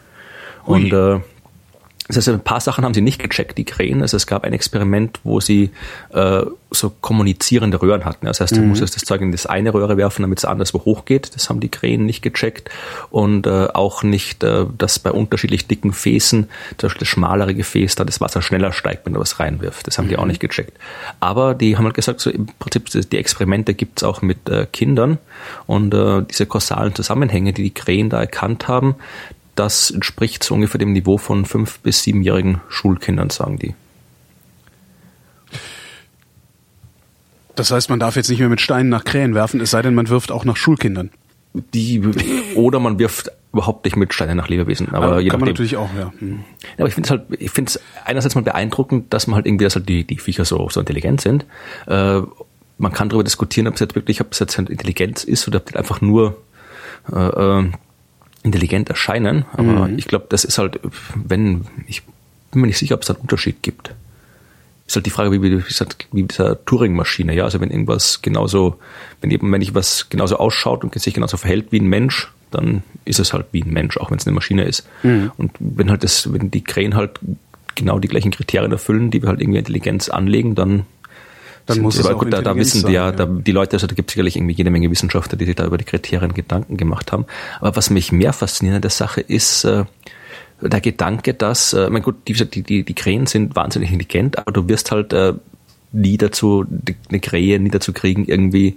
[0.67, 0.75] Ui.
[0.75, 1.19] Und äh,
[2.07, 4.03] das heißt, ein paar Sachen haben sie nicht gecheckt, die Krähen.
[4.03, 5.71] Also es gab ein Experiment, wo sie
[6.13, 8.27] äh, so kommunizierende Röhren hatten.
[8.27, 8.69] Das heißt, du mhm.
[8.69, 11.33] musstest das Zeug in das eine Röhre werfen, damit es anderswo hochgeht.
[11.33, 12.69] Das haben die Krähen nicht gecheckt.
[13.09, 17.95] Und äh, auch nicht, äh, dass bei unterschiedlich dicken Gefäßen, zum Beispiel das schmalere Gefäß,
[17.95, 19.87] da das Wasser schneller steigt, wenn du was reinwirft.
[19.87, 20.09] Das haben mhm.
[20.09, 20.29] die auch mhm.
[20.29, 20.77] nicht gecheckt.
[21.19, 25.17] Aber die haben halt gesagt, so im Prinzip, die Experimente gibt's auch mit äh, Kindern.
[25.65, 28.95] Und äh, diese kausalen Zusammenhänge, die die Krähen da erkannt haben,
[29.55, 33.73] das entspricht so ungefähr dem Niveau von fünf- bis siebenjährigen Schulkindern, sagen die.
[37.55, 39.95] Das heißt, man darf jetzt nicht mehr mit Steinen nach Krähen werfen, es sei denn,
[39.95, 41.09] man wirft auch nach Schulkindern.
[41.53, 42.01] Die,
[42.55, 44.89] oder man wirft überhaupt nicht mit Steinen nach Lebewesen.
[44.93, 46.11] Aber, aber je kann man natürlich auch, ja.
[46.19, 46.43] Hm.
[46.61, 49.45] ja aber ich finde es halt, ich finde es einerseits mal beeindruckend, dass man halt
[49.45, 51.45] irgendwie, dass halt die, die Viecher so, so intelligent sind.
[51.87, 52.21] Äh,
[52.77, 55.65] man kann darüber diskutieren, ob es jetzt wirklich, ob es jetzt Intelligenz ist oder ob
[55.67, 56.41] das einfach nur
[57.09, 57.71] äh, äh
[58.45, 59.97] intelligent erscheinen, aber mhm.
[59.97, 60.79] ich glaube, das ist halt,
[61.15, 62.03] wenn, ich
[62.51, 63.93] bin mir nicht sicher, ob es da einen Unterschied gibt.
[64.87, 68.79] Ist halt die Frage, wie, wie, wie mit dieser Turing-Maschine, ja, also wenn irgendwas genauso,
[69.19, 72.83] wenn eben, wenn ich was genauso ausschaut und sich genauso verhält wie ein Mensch, dann
[73.03, 74.87] ist es halt wie ein Mensch, auch wenn es eine Maschine ist.
[75.01, 75.31] Mhm.
[75.37, 77.19] Und wenn halt das, wenn die Krähen halt
[77.73, 80.85] genau die gleichen Kriterien erfüllen, die wir halt irgendwie Intelligenz anlegen, dann
[81.65, 83.87] dann muss es aber gut, da, da wissen sein, ja, ja, Da, die Leute, also
[83.87, 86.77] da gibt es sicherlich irgendwie jede Menge Wissenschaftler, die sich da über die Kriterien Gedanken
[86.77, 87.25] gemacht haben.
[87.59, 89.85] Aber was mich mehr fasziniert an der Sache ist, äh,
[90.61, 94.69] der Gedanke, dass, äh, mein gut, die, die, die Krähen sind wahnsinnig intelligent, aber du
[94.69, 95.33] wirst halt äh,
[95.95, 96.65] nie dazu,
[97.09, 98.75] eine Krähe nie dazu kriegen, irgendwie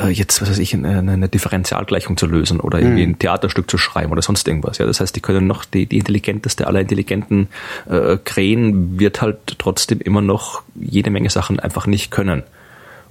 [0.00, 3.12] äh, jetzt, was weiß ich, eine, eine Differentialgleichung zu lösen oder irgendwie mhm.
[3.12, 4.78] ein Theaterstück zu schreiben oder sonst irgendwas.
[4.78, 7.48] Ja, das heißt, die können noch, die, die intelligenteste aller intelligenten
[7.88, 12.42] äh, Krähen wird halt trotzdem immer noch jede Menge Sachen einfach nicht können.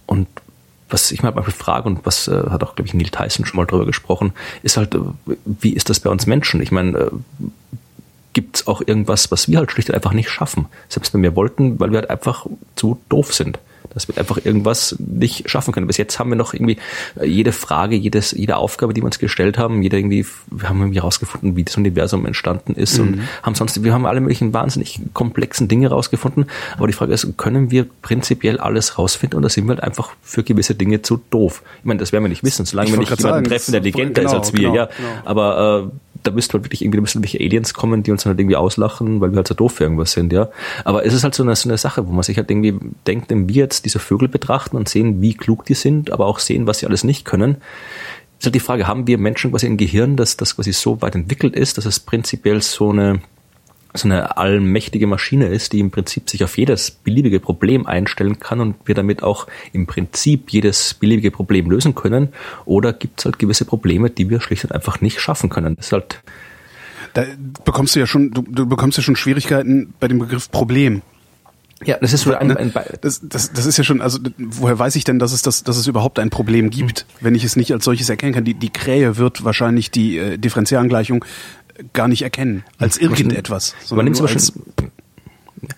[0.06, 0.28] Und
[0.90, 3.66] was ich mal frage und was äh, hat auch, glaube ich, Neil Tyson schon mal
[3.66, 4.34] drüber gesprochen,
[4.64, 5.00] ist halt, äh,
[5.46, 6.62] wie ist das bei uns Menschen?
[6.62, 7.10] Ich meine, äh,
[8.40, 10.68] gibt es auch irgendwas, was wir halt schlicht einfach nicht schaffen.
[10.88, 12.46] Selbst wenn wir wollten, weil wir halt einfach
[12.78, 13.60] zu doof sind.
[13.94, 15.88] Dass wir einfach irgendwas nicht schaffen können.
[15.88, 16.78] Bis jetzt haben wir noch irgendwie
[17.20, 20.80] äh, jede Frage, jedes, jede Aufgabe, die wir uns gestellt haben, jeder irgendwie, wir haben
[20.80, 23.08] irgendwie herausgefunden, wie das Universum entstanden ist mhm.
[23.08, 26.46] und haben sonst, wir haben alle möglichen wahnsinnig komplexen Dinge rausgefunden.
[26.78, 30.44] Aber die Frage ist, können wir prinzipiell alles rausfinden oder sind wir halt einfach für
[30.44, 31.62] gewisse Dinge zu doof?
[31.80, 34.22] Ich meine, das werden wir nicht wissen, solange wir nicht jemanden sagen, treffen, der legender
[34.22, 34.86] genau, ist als wir, genau, ja.
[34.86, 35.10] Genau.
[35.26, 38.32] Aber äh, da müsste halt wirklich irgendwie, da müssten welche Aliens kommen, die uns dann
[38.32, 40.50] halt irgendwie auslachen, weil wir halt so doof für irgendwas sind, ja.
[40.84, 42.78] Aber es ist halt so eine, so eine Sache, wo man sich halt irgendwie
[43.08, 46.40] denkt, wenn wir jetzt diese Vögel betrachten und sehen, wie klug die sind, aber auch
[46.40, 47.58] sehen, was sie alles nicht können,
[48.40, 51.16] ist halt die Frage, haben wir Menschen quasi ein Gehirn, das, das quasi so weit
[51.16, 53.22] entwickelt ist, dass es prinzipiell so eine,
[53.94, 58.60] so eine allmächtige Maschine ist, die im Prinzip sich auf jedes beliebige Problem einstellen kann
[58.60, 62.30] und wir damit auch im Prinzip jedes beliebige Problem lösen können?
[62.66, 65.76] Oder gibt es halt gewisse Probleme, die wir schlicht und einfach nicht schaffen können?
[65.76, 66.22] Das ist halt
[67.14, 67.26] da
[67.66, 71.02] bekommst du ja schon, du, du bekommst ja schon Schwierigkeiten bei dem Begriff Problem.
[71.86, 74.98] Ja, das ist so ein, ein das, das, das ist ja schon, also woher weiß
[74.98, 77.26] ich denn, dass es das, dass es überhaupt ein Problem gibt, mhm.
[77.26, 78.44] wenn ich es nicht als solches erkennen kann?
[78.44, 81.24] Die, die Krähe wird wahrscheinlich die äh, Differentialgleichung
[81.94, 83.76] gar nicht erkennen als irgendetwas.
[83.90, 84.64] Man nimmt als schon,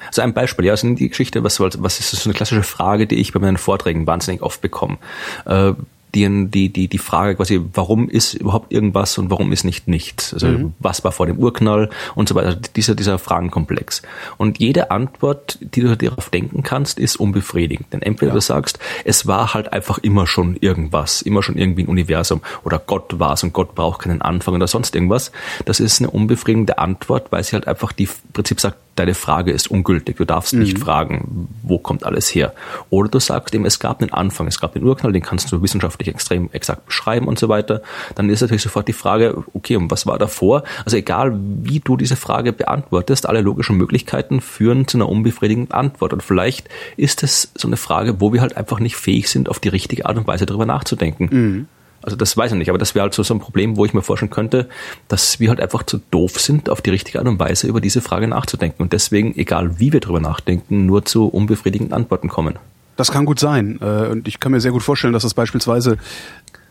[0.08, 3.16] also ein Beispiel, ja, also die Geschichte, was, was ist so eine klassische Frage, die
[3.16, 4.98] ich bei meinen Vorträgen wahnsinnig oft bekomme.
[5.46, 5.74] Äh,
[6.14, 10.34] die, die, die, die Frage quasi, warum ist überhaupt irgendwas und warum ist nicht nichts?
[10.34, 10.74] Also mhm.
[10.80, 12.48] was war vor dem Urknall und so weiter.
[12.48, 14.02] Also dieser, dieser Fragenkomplex.
[14.38, 17.94] Und jede Antwort, die du darauf denken kannst, ist unbefriedigend.
[17.94, 18.36] Denn entweder ja.
[18.36, 22.80] du sagst, es war halt einfach immer schon irgendwas, immer schon irgendwie ein Universum oder
[22.80, 25.32] Gott war es und Gott braucht keinen Anfang oder sonst irgendwas.
[25.66, 29.70] Das ist eine unbefriedigende Antwort, weil sie halt einfach die Prinzip sagt, deine Frage ist
[29.70, 30.18] ungültig.
[30.18, 30.62] Du darfst mhm.
[30.62, 32.54] nicht fragen, wo kommt alles her.
[32.90, 35.62] Oder du sagst ihm, es gab einen Anfang, es gab den Urknall, den kannst du
[35.62, 37.82] wissenschaftlich extrem exakt beschreiben und so weiter.
[38.16, 40.64] Dann ist natürlich sofort die Frage, okay, und was war davor?
[40.86, 46.14] Also egal, wie du diese Frage beantwortest, alle logischen Möglichkeiten führen zu einer unbefriedigenden Antwort.
[46.14, 49.60] Und vielleicht ist es so eine Frage, wo wir halt einfach nicht fähig sind, auf
[49.60, 51.30] die richtige Art und Weise darüber nachzudenken.
[51.32, 51.68] Mhm.
[52.02, 53.94] Also das weiß ich nicht, aber das wäre halt so, so ein Problem, wo ich
[53.94, 54.68] mir vorstellen könnte,
[55.08, 58.02] dass wir halt einfach zu doof sind, auf die richtige Art und Weise über diese
[58.02, 62.58] Frage nachzudenken und deswegen, egal wie wir darüber nachdenken, nur zu unbefriedigenden Antworten kommen.
[62.98, 65.98] Das kann gut sein äh, und ich kann mir sehr gut vorstellen, dass das beispielsweise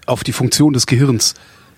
[0.07, 1.35] auf die Funktion des Gehirns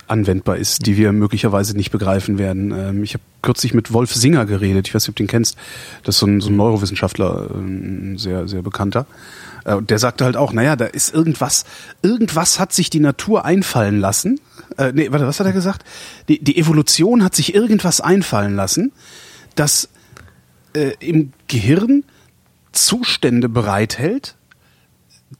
[0.08, 2.72] anwendbar ist, die wir möglicherweise nicht begreifen werden.
[2.72, 5.56] Ähm, ich habe kürzlich mit Wolf Singer geredet, ich weiß nicht, ob du den kennst,
[6.04, 9.06] das ist so ein, so ein Neurowissenschaftler, ein sehr, sehr bekannter.
[9.64, 11.64] Äh, und der sagte halt auch, naja, da ist irgendwas,
[12.02, 14.40] irgendwas hat sich die Natur einfallen lassen.
[14.78, 15.84] Äh, nee, warte, was hat er gesagt?
[16.28, 18.92] Die, die Evolution hat sich irgendwas einfallen lassen,
[19.54, 19.88] das
[20.74, 22.04] äh, im Gehirn
[22.72, 24.36] Zustände bereithält,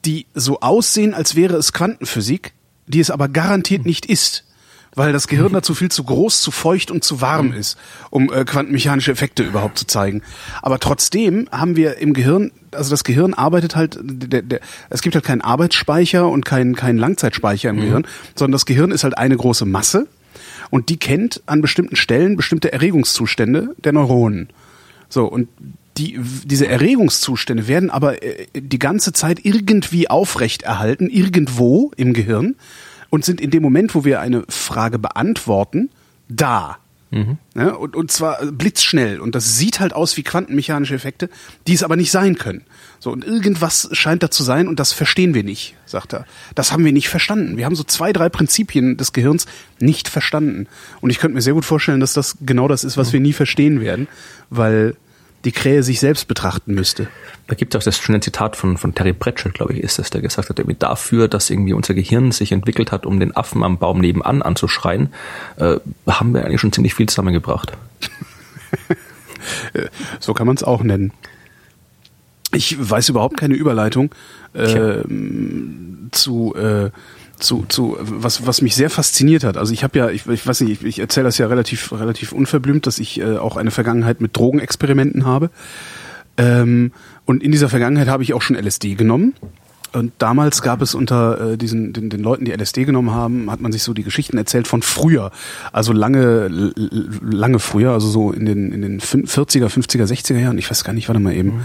[0.05, 2.53] die so aussehen, als wäre es Quantenphysik,
[2.87, 4.45] die es aber garantiert nicht ist
[4.95, 7.55] weil das Gehirn dazu viel zu groß, zu feucht und zu warm mhm.
[7.55, 7.79] ist,
[8.11, 10.23] um äh, quantenmechanische Effekte überhaupt zu zeigen.
[10.61, 15.15] Aber trotzdem haben wir im Gehirn, also das Gehirn arbeitet halt, der, der, es gibt
[15.15, 17.81] halt keinen Arbeitsspeicher und keinen keinen Langzeitspeicher im mhm.
[17.81, 20.07] Gehirn, sondern das Gehirn ist halt eine große Masse
[20.71, 24.49] und die kennt an bestimmten Stellen bestimmte Erregungszustände der Neuronen.
[25.09, 25.49] So, und
[25.99, 32.57] die, diese Erregungszustände werden aber äh, die ganze Zeit irgendwie aufrecht erhalten, irgendwo im Gehirn
[33.13, 35.91] und sind in dem Moment, wo wir eine Frage beantworten,
[36.31, 36.79] da.
[37.11, 37.37] Mhm.
[37.55, 39.21] Ja, und, und zwar blitzschnell.
[39.21, 41.29] Und das sieht halt aus wie quantenmechanische Effekte,
[41.67, 42.63] die es aber nicht sein können.
[43.01, 46.25] So, und irgendwas scheint da zu sein und das verstehen wir nicht, sagt er.
[46.55, 47.59] Das haben wir nicht verstanden.
[47.59, 49.45] Wir haben so zwei, drei Prinzipien des Gehirns
[49.79, 50.67] nicht verstanden.
[51.03, 53.13] Und ich könnte mir sehr gut vorstellen, dass das genau das ist, was mhm.
[53.13, 54.09] wir nie verstehen werden,
[54.49, 54.97] weil
[55.45, 57.09] die Krähe sich selbst betrachten müsste.
[57.49, 60.11] Da gibt es auch das schöne Zitat von, von Terry Pratchett, glaube ich, ist das,
[60.11, 63.65] der gesagt hat, irgendwie dafür, dass irgendwie unser Gehirn sich entwickelt hat, um den Affen
[63.65, 65.13] am Baum nebenan anzuschreien,
[65.57, 65.77] äh,
[66.07, 67.73] haben wir eigentlich schon ziemlich viel zusammengebracht.
[70.21, 71.13] so kann man es auch nennen.
[72.55, 74.15] Ich weiß überhaupt keine Überleitung
[74.55, 75.03] äh,
[76.13, 76.91] zu äh,
[77.43, 79.57] zu, zu was, was mich sehr fasziniert hat.
[79.57, 82.33] Also ich habe ja, ich, ich weiß nicht, ich, ich erzähle das ja relativ, relativ
[82.33, 85.51] unverblümt, dass ich äh, auch eine Vergangenheit mit Drogenexperimenten habe.
[86.39, 86.93] Ähm,
[87.25, 89.35] und in dieser Vergangenheit habe ich auch schon LSD genommen.
[89.93, 93.61] Und damals gab es unter äh, diesen den, den Leuten, die LSD genommen haben, hat
[93.61, 95.31] man sich so die Geschichten erzählt von früher,
[95.71, 96.73] also lange
[97.21, 100.57] lange früher, also so in den in den 40er, 50er, 60er Jahren.
[100.57, 101.57] Ich weiß gar nicht, warte mal eben.
[101.57, 101.61] Mhm.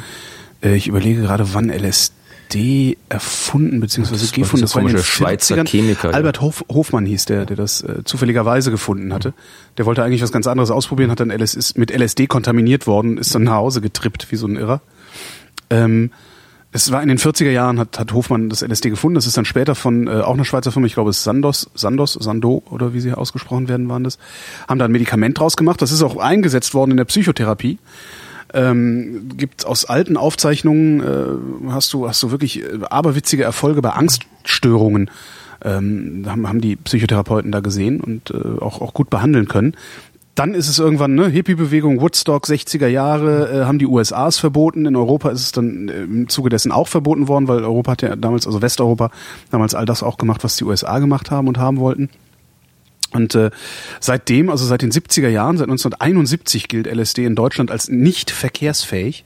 [0.61, 2.16] Äh, ich überlege gerade, wann LSD
[2.47, 4.62] LSD erfunden beziehungsweise gefunden.
[4.62, 6.13] Das war in den Schweizer Chemiker.
[6.13, 9.33] Albert Hof, Hofmann hieß der, der das äh, zufälligerweise gefunden hatte.
[9.77, 13.17] Der wollte eigentlich was ganz anderes ausprobieren, hat dann LS, ist mit LSD kontaminiert worden,
[13.17, 14.81] ist dann nach Hause getrippt wie so ein Irrer.
[15.69, 16.12] Ähm,
[16.71, 19.15] es war in den 40er Jahren, hat, hat Hofmann das LSD gefunden.
[19.15, 21.69] Das ist dann später von äh, auch einer Schweizer Firma, ich glaube es ist Sandos,
[21.73, 24.17] Sandos, Sando oder wie sie ausgesprochen werden, waren das,
[24.67, 25.81] haben da ein Medikament draus gemacht.
[25.81, 27.79] Das ist auch eingesetzt worden in der Psychotherapie.
[28.53, 33.89] Ähm, gibt aus alten Aufzeichnungen äh, hast du hast du wirklich äh, aberwitzige Erfolge bei
[33.91, 35.10] Angststörungen.
[35.65, 39.75] Ähm, haben, haben die Psychotherapeuten da gesehen und äh, auch, auch gut behandeln können.
[40.36, 44.86] Dann ist es irgendwann, ne, Hippie-Bewegung, Woodstock, 60er Jahre, äh, haben die USAs verboten.
[44.86, 48.03] In Europa ist es dann äh, im Zuge dessen auch verboten worden, weil Europa hat
[48.03, 49.10] ja damals, also Westeuropa,
[49.49, 52.10] damals all das auch gemacht, was die USA gemacht haben und haben wollten.
[53.12, 53.52] Und äh,
[54.00, 59.26] seitdem, also seit den 70er Jahren, seit 1971 gilt LSD in Deutschland als nicht verkehrsfähig.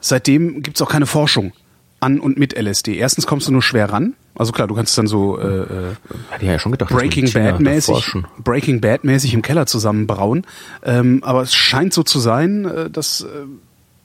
[0.00, 1.52] Seitdem gibt's auch keine Forschung
[2.00, 2.96] an und mit LSD.
[2.96, 4.14] Erstens kommst du nur schwer ran.
[4.34, 5.94] Also klar, du kannst es dann so äh, äh,
[6.40, 8.14] ja gedacht, Breaking Bad mäßig.
[8.42, 10.46] Breaking Bad mäßig im Keller zusammenbrauen.
[10.82, 13.26] Ähm, aber es scheint so zu sein, äh, dass äh,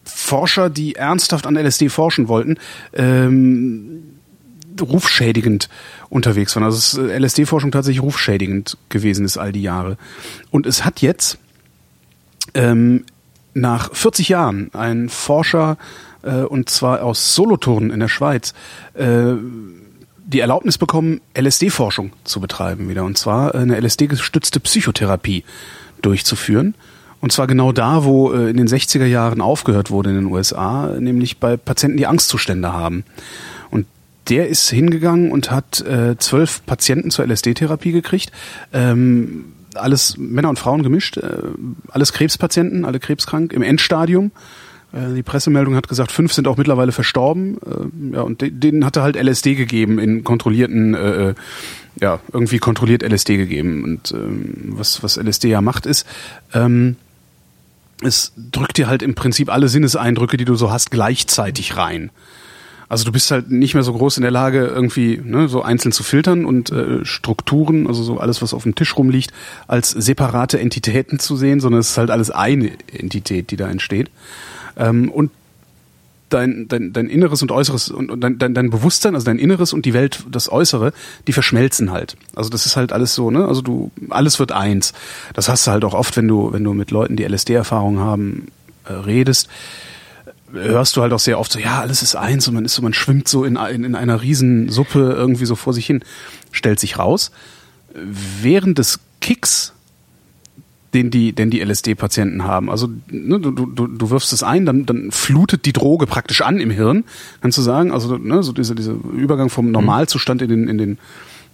[0.04, 2.58] Forscher, die ernsthaft an LSD forschen wollten,
[2.94, 4.15] ähm,
[4.82, 5.70] rufschädigend
[6.10, 6.64] unterwegs waren.
[6.64, 9.98] Also äh, LSD-Forschung tatsächlich rufschädigend gewesen ist all die Jahre.
[10.52, 11.38] Und es hat jetzt
[12.54, 13.06] ähm,
[13.54, 15.78] nach 40 Jahren ein Forscher,
[16.24, 18.54] äh, und zwar aus Solothurn in der Schweiz,
[18.94, 19.34] äh,
[20.28, 23.04] die Erlaubnis bekommen, LSD-Forschung zu betreiben wieder.
[23.04, 25.44] Und zwar eine LSD-gestützte Psychotherapie
[26.02, 26.76] durchzuführen.
[27.22, 30.88] Und zwar genau da, wo äh, in den 60er Jahren aufgehört wurde in den USA,
[31.00, 33.04] nämlich bei Patienten, die Angstzustände haben.
[34.30, 38.32] Der ist hingegangen und hat äh, zwölf Patienten zur LSD-Therapie gekriegt.
[38.74, 41.30] Ähm, alles Männer und Frauen gemischt, äh,
[41.90, 44.32] alles Krebspatienten, alle krebskrank im Endstadium.
[44.94, 47.58] Äh, Die Pressemeldung hat gesagt, fünf sind auch mittlerweile verstorben.
[47.58, 51.34] Äh, Ja, und de- denen hatte halt LSD gegeben in kontrollierten, äh, äh,
[52.02, 53.84] ja, irgendwie kontrolliert LSD gegeben.
[53.84, 56.06] Und ähm, was, was LSD ja macht, ist,
[56.54, 56.96] ähm,
[58.02, 62.10] es drückt dir halt im Prinzip alle Sinneseindrücke, die du so hast, gleichzeitig rein.
[62.88, 65.92] Also du bist halt nicht mehr so groß in der Lage, irgendwie ne, so einzeln
[65.92, 69.32] zu filtern und äh, Strukturen, also so alles, was auf dem Tisch rumliegt,
[69.68, 74.12] als separate Entitäten zu sehen, sondern es ist halt alles eine Entität, die da entsteht.
[74.78, 75.32] Ähm, und
[76.30, 79.86] dein, dein, dein Inneres und Äußeres und, dein, dein, dein Bewusstsein, also dein Inneres und
[79.86, 80.94] die Welt, das Äußere,
[81.28, 82.18] die verschmelzen halt.
[82.36, 83.48] Also das ist halt alles so, ne?
[83.48, 84.94] Also du, alles wird eins.
[85.34, 88.48] Das hast du halt auch oft, wenn du, wenn du mit Leuten, die LSD-Erfahrung haben,
[88.86, 89.50] äh, redest
[90.56, 92.82] hörst du halt auch sehr oft so, ja, alles ist eins und man ist so,
[92.82, 96.04] man schwimmt so in, in, in einer riesen Suppe irgendwie so vor sich hin,
[96.52, 97.32] stellt sich raus.
[97.94, 99.74] Während des Kicks,
[100.94, 104.86] den die, den die LSD-Patienten haben, also ne, du, du, du wirfst es ein, dann,
[104.86, 107.04] dann flutet die Droge praktisch an im Hirn,
[107.42, 110.98] kannst du sagen, also ne, so dieser, dieser Übergang vom Normalzustand in den, in den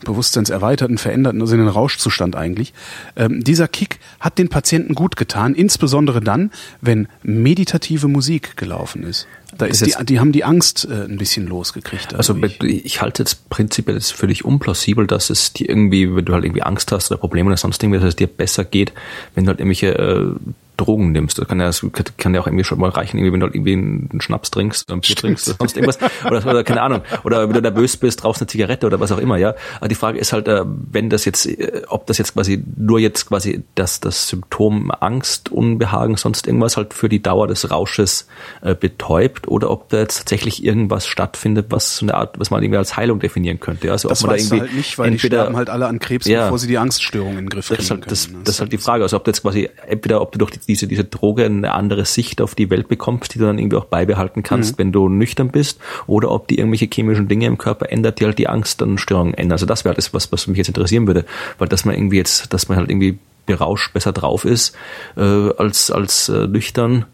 [0.06, 2.74] bewusstseinserweiterten, veränderten, also in den Rauschzustand eigentlich.
[3.16, 9.28] Ähm, dieser Kick hat den Patienten gut getan, insbesondere dann, wenn meditative Musik gelaufen ist.
[9.58, 12.16] Da ist die, die haben die Angst äh, ein bisschen losgekriegt.
[12.16, 16.46] Also ich halte jetzt prinzipiell das völlig unplausibel, dass es dir irgendwie, wenn du halt
[16.46, 18.94] irgendwie Angst hast oder Probleme oder sonst irgendwie, dass es dir besser geht,
[19.36, 20.36] wenn du halt irgendwelche äh,
[20.82, 21.38] Drogen nimmst.
[21.40, 21.84] Das kann ja, das
[22.18, 24.90] kann ja auch irgendwie schon mal reichen, irgendwie, wenn du halt irgendwie einen Schnaps trinkst
[24.90, 26.00] oder ein Bier trinkst oder sonst irgendwas.
[26.26, 27.02] Oder, oder keine Ahnung.
[27.24, 29.56] Oder wenn du nervös bist, rauchst eine Zigarette oder was auch immer, ja.
[29.80, 33.00] Aber die Frage ist halt, äh, wenn das jetzt, äh, ob das jetzt quasi nur
[33.00, 38.28] jetzt quasi das, das Symptom Angst, Unbehagen, sonst irgendwas halt für die Dauer des Rausches
[38.62, 42.62] äh, betäubt oder ob da jetzt tatsächlich irgendwas stattfindet, was so eine Art, was man
[42.64, 43.88] irgendwie als Heilung definieren könnte.
[43.88, 43.94] Ja?
[43.94, 46.00] Also das ob man da irgendwie halt nicht, weil die entweder- sterben halt alle an
[46.00, 46.44] Krebs, Ja.
[46.46, 48.38] bevor sie die Angststörungen in den Griff das kriegen halt, das, können.
[48.40, 48.44] ne?
[48.46, 49.04] das ist halt die Frage.
[49.04, 52.06] Also ob du jetzt quasi entweder, ob du durch die- diese, diese Droge eine andere
[52.06, 54.44] Sicht auf die Welt bekommst, die du dann irgendwie auch beibehalten Mhm.
[54.44, 58.26] kannst, wenn du nüchtern bist, oder ob die irgendwelche chemischen Dinge im Körper ändert, die
[58.26, 59.54] halt die Angst und Störungen ändern.
[59.54, 61.26] Also das wäre das, was, was mich jetzt interessieren würde.
[61.58, 64.76] Weil dass man irgendwie jetzt, dass man halt irgendwie berauscht besser drauf ist,
[65.18, 67.06] äh, als, als äh, nüchtern.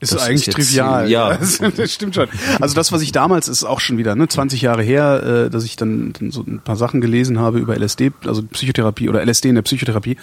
[0.00, 1.08] Ist Das ist eigentlich jetzt, trivial.
[1.10, 1.36] ja.
[1.36, 2.28] das, das stimmt schon.
[2.60, 5.64] Also das, was ich damals, ist auch schon wieder, ne, 20 Jahre her, äh, dass
[5.64, 9.48] ich dann, dann so ein paar Sachen gelesen habe über LSD, also Psychotherapie oder LSD
[9.48, 10.16] in der Psychotherapie.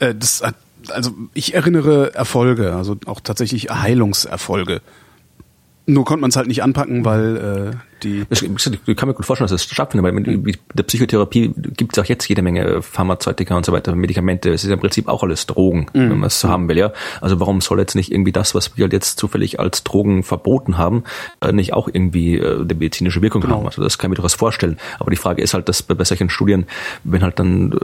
[0.00, 0.56] Äh, das hat,
[0.90, 4.80] also ich erinnere Erfolge, also auch tatsächlich Heilungserfolge.
[5.84, 8.40] Nur konnte man es halt nicht anpacken, weil äh, die ich
[8.96, 12.28] kann mir gut vorstellen, dass das stattfindet, weil mit der Psychotherapie gibt es auch jetzt
[12.28, 14.50] jede Menge Pharmazeutika und so weiter, Medikamente.
[14.52, 16.10] Es ist im Prinzip auch alles Drogen, Mhm.
[16.10, 16.92] wenn man es so haben will, ja.
[17.20, 20.78] Also warum soll jetzt nicht irgendwie das, was wir halt jetzt zufällig als Drogen verboten
[20.78, 21.02] haben,
[21.40, 23.56] äh, nicht auch irgendwie äh, eine medizinische Wirkung Genau.
[23.56, 23.66] haben?
[23.66, 24.78] Also das kann ich mir durchaus vorstellen.
[25.00, 26.66] Aber die Frage ist halt, dass bei, bei solchen Studien,
[27.02, 27.76] wenn halt dann äh,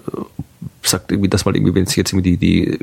[0.83, 2.79] sagt irgendwie, dass man irgendwie, wenn es jetzt irgendwie die, die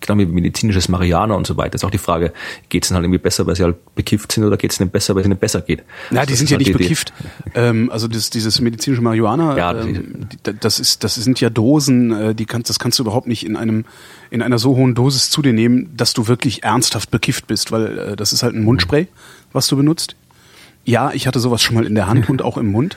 [0.00, 2.32] genau wie medizinisches Marihuana und so weiter, ist auch die Frage,
[2.68, 4.90] geht es ihnen halt irgendwie besser, weil sie halt bekifft sind oder geht es ihnen
[4.90, 5.82] besser, weil es ihnen besser geht?
[6.12, 7.12] Ja, die Das sind ja halt nicht die- die- bekifft.
[7.56, 12.12] Ähm, also das, dieses medizinische Marihuana, Ja, ähm, die, das ist, das sind ja Dosen,
[12.12, 13.84] äh, die kannst, das kannst du überhaupt nicht in einem,
[14.30, 17.98] in einer so hohen Dosis zu dir nehmen, dass du wirklich ernsthaft bekifft bist, weil
[17.98, 19.08] äh, das ist halt ein Mundspray,
[19.52, 20.14] was du benutzt.
[20.84, 22.96] Ja, ich hatte sowas schon mal in der Hand und auch im Mund.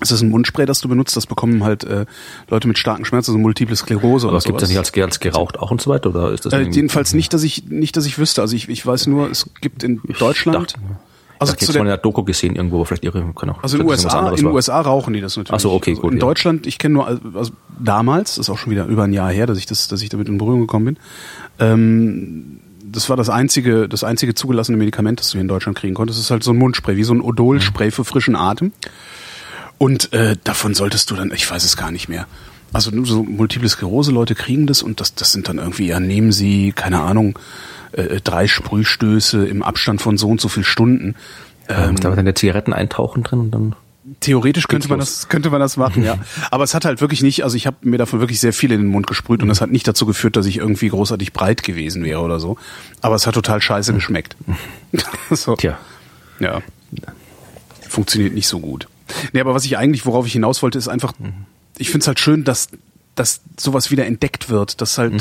[0.00, 2.04] Es ist ein Mundspray, das du benutzt, das bekommen halt äh,
[2.50, 5.58] Leute mit starken Schmerzen, also Multiple Sklerose Aber oder gibt es nicht als, als geraucht
[5.58, 6.10] auch und so weiter?
[6.10, 8.40] Oder ist das Äh, jedenfalls nicht, dass ich nicht, dass ich wüsste.
[8.42, 10.72] Also ich, ich weiß nur, es gibt in Deutschland.
[10.72, 10.80] dachte-
[11.38, 13.62] also ich habe der, mal in der Doku gesehen irgendwo, aber vielleicht ihre, kann auch.
[13.62, 14.52] also in USA, in war.
[14.54, 15.54] USA rauchen die das natürlich.
[15.54, 16.20] Ach so, okay, also gut, In ja.
[16.26, 19.46] Deutschland, ich kenne nur, also damals, das ist auch schon wieder über ein Jahr her,
[19.46, 20.96] dass ich das, dass ich damit in Berührung gekommen bin.
[21.58, 25.94] Ähm, das war das einzige, das einzige zugelassene Medikament, das du hier in Deutschland kriegen
[25.94, 26.18] konntest.
[26.18, 28.72] Das ist halt so ein Mundspray, wie so ein Odol-Spray für frischen Atem.
[29.84, 32.26] Und äh, davon solltest du dann, ich weiß es gar nicht mehr.
[32.72, 36.32] Also nur so multiple Sklerose-Leute kriegen das und das, das sind dann irgendwie, ja, nehmen
[36.32, 37.38] sie, keine Ahnung,
[37.92, 41.16] äh, drei Sprühstöße im Abstand von so und so viel Stunden.
[41.68, 43.76] Ähm, da dann der Zigaretten eintauchen drin und dann.
[44.20, 46.16] Theoretisch könnte man das könnte man das machen, ja.
[46.50, 48.80] Aber es hat halt wirklich nicht, also ich habe mir davon wirklich sehr viel in
[48.80, 52.04] den Mund gesprüht und das hat nicht dazu geführt, dass ich irgendwie großartig breit gewesen
[52.04, 52.56] wäre oder so.
[53.02, 54.34] Aber es hat total scheiße geschmeckt.
[55.30, 55.56] so.
[55.56, 55.76] Tja.
[56.40, 56.62] Ja.
[57.86, 58.88] Funktioniert nicht so gut.
[59.32, 61.12] Nee, aber was ich eigentlich, worauf ich hinaus wollte, ist einfach,
[61.78, 62.68] ich finde es halt schön, dass
[63.16, 65.18] dass sowas wieder entdeckt wird, dass halt Mhm.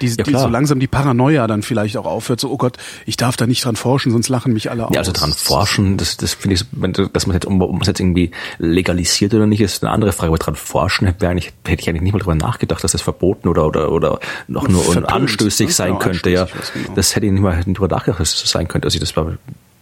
[0.00, 3.16] die, Ja, die so langsam die Paranoia dann vielleicht auch aufhört, so, oh Gott, ich
[3.16, 4.92] darf da nicht dran forschen, sonst lachen mich alle aus.
[4.92, 7.86] Ja, also dran forschen, das, das finde ich, wenn dass man jetzt, ob man es
[7.86, 10.30] jetzt irgendwie legalisiert oder nicht, ist eine andere Frage.
[10.30, 13.46] Aber dran forschen hätte, eigentlich, hätte ich eigentlich nicht mal drüber nachgedacht, dass das verboten
[13.46, 14.18] oder oder oder
[14.48, 16.30] noch nur Verpönt, anstößig sein Genau, könnte.
[16.30, 16.94] Ja, anstößig, was genau.
[16.96, 18.86] das hätte ich nicht mal drüber nachgedacht, dass das so sein könnte.
[18.88, 19.34] Also ich das war,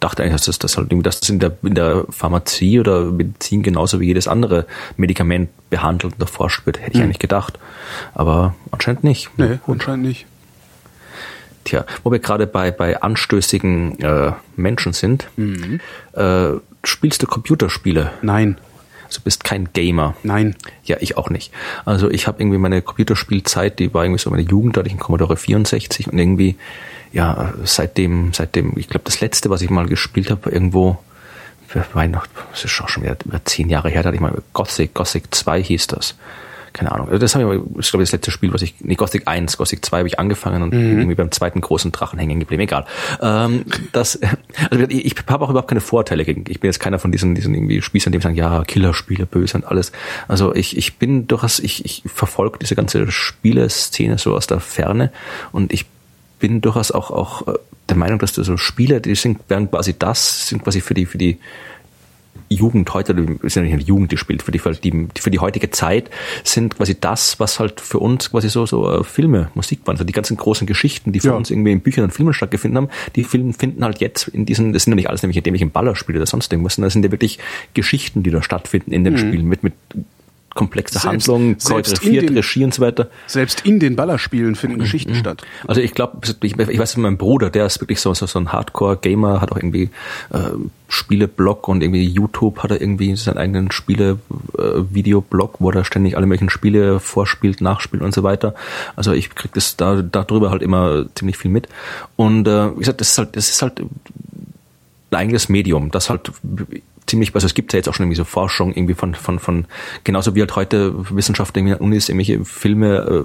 [0.04, 3.62] dachte eigentlich, dass das, das halt dass das in der in der Pharmazie oder Medizin
[3.62, 7.58] genauso wie jedes andere Medikament behandelt und erforscht wird, hätte ich eigentlich gedacht.
[8.14, 9.30] Aber anscheinend nicht.
[9.36, 9.48] Hm.
[9.50, 10.26] Nee, anscheinend nicht.
[11.64, 15.80] Tja, wo wir gerade bei, bei anstößigen äh, Menschen sind, Mhm.
[16.12, 16.48] äh,
[16.84, 18.10] spielst du Computerspiele?
[18.20, 18.58] Nein,
[19.06, 20.14] Also du bist kein Gamer.
[20.22, 20.56] nein.
[20.84, 21.52] Ja, ich auch nicht.
[21.86, 24.92] Also ich habe irgendwie meine Computerspielzeit, die war irgendwie so meine Jugend, da hatte ich
[24.92, 26.56] einen Commodore 64 und irgendwie,
[27.14, 30.98] ja, seitdem, seitdem, ich glaube, das letzte, was ich mal gespielt habe, irgendwo,
[31.92, 34.42] war noch, das ist schon schon wieder über zehn Jahre her, da hatte ich mal
[34.52, 36.16] Gothic, Gothic 2 hieß das.
[36.72, 37.06] Keine Ahnung.
[37.06, 39.56] Also Das habe ich, ist glaube ich das letzte Spiel, was ich, nee, Gothic 1,
[39.58, 42.62] Gothic 2 habe ich angefangen und bin irgendwie beim zweiten großen Drachen hängen geblieben.
[42.62, 42.84] Egal.
[43.22, 44.18] Ähm, das,
[44.70, 46.44] also ich, ich habe auch überhaupt keine Vorteile gegen.
[46.48, 49.64] Ich bin jetzt keiner von diesen, diesen irgendwie Spießern, die sagen, ja, Killerspiele, böse und
[49.64, 49.92] alles.
[50.26, 55.12] Also ich, ich bin durchaus, ich, ich verfolge diese ganze Spieleszene so aus der Ferne
[55.52, 55.86] und ich
[56.44, 57.54] bin durchaus auch, auch äh,
[57.88, 61.16] der Meinung, dass so Spiele, die sind, werden quasi das, sind quasi für die, für
[61.16, 61.38] die
[62.50, 65.38] Jugend heute, ist ja nicht die Jugend, die spielt, für die, für die, für die
[65.38, 66.10] heutige Zeit
[66.42, 69.94] sind quasi das, was halt für uns quasi so, so äh, Filme, Musik waren.
[69.94, 71.32] Also die ganzen großen Geschichten, die für Ja.
[71.34, 74.74] uns irgendwie in Büchern und Filmen stattgefunden haben, die Filme finden halt jetzt in diesen,
[74.74, 76.92] das sind ja nicht alles nämlich, indem ich im Ballerspiele oder sonst irgendwas, sondern das
[76.92, 77.38] sind ja wirklich
[77.72, 79.72] Geschichten, die da stattfinden in den Spielen mit, mit
[80.54, 83.08] komplexer Selbst- Handlung, selbst in choreografiert, den- Regie und so weiter.
[83.26, 85.42] Selbst in den Ballerspielen finden Geschichten statt.
[85.66, 88.52] Also ich glaube, ich, ich weiß, mein Bruder, der ist wirklich so, so, so ein
[88.52, 89.90] Hardcore-Gamer, hat auch irgendwie
[90.32, 90.38] äh,
[90.88, 96.50] Spieleblog und irgendwie YouTube hat er irgendwie seinen eigenen Spiele-Videoblog, wo er ständig alle möglichen
[96.50, 98.54] Spiele vorspielt, nachspielt und so weiter.
[98.96, 101.68] Also ich krieg das da darüber halt immer ziemlich viel mit.
[102.16, 103.90] Und äh, wie gesagt, das ist halt, das ist halt ein
[105.16, 106.30] eigenes Medium, das halt
[107.06, 109.66] ziemlich, also es gibt ja jetzt auch schon irgendwie so Forschung irgendwie von, von, von,
[110.04, 113.24] genauso wie halt heute Wissenschaftler irgendwie an Unis irgendwelche Filme,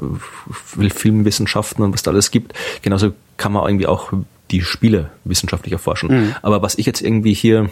[0.82, 4.12] äh, Filmwissenschaften und was da alles gibt, genauso kann man irgendwie auch
[4.52, 6.36] die Spiele wissenschaftlich erforschen.
[6.42, 7.70] Aber was ich jetzt irgendwie hier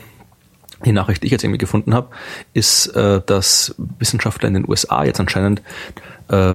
[0.86, 2.10] die Nachricht, die ich jetzt irgendwie gefunden habe,
[2.54, 5.62] ist, äh, dass Wissenschaftler in den USA jetzt anscheinend
[6.28, 6.54] äh,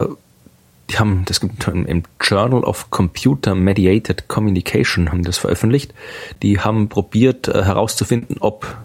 [0.90, 5.94] die haben, das gibt im Journal of Computer Mediated Communication haben das veröffentlicht.
[6.42, 8.76] Die haben probiert äh, herauszufinden, ob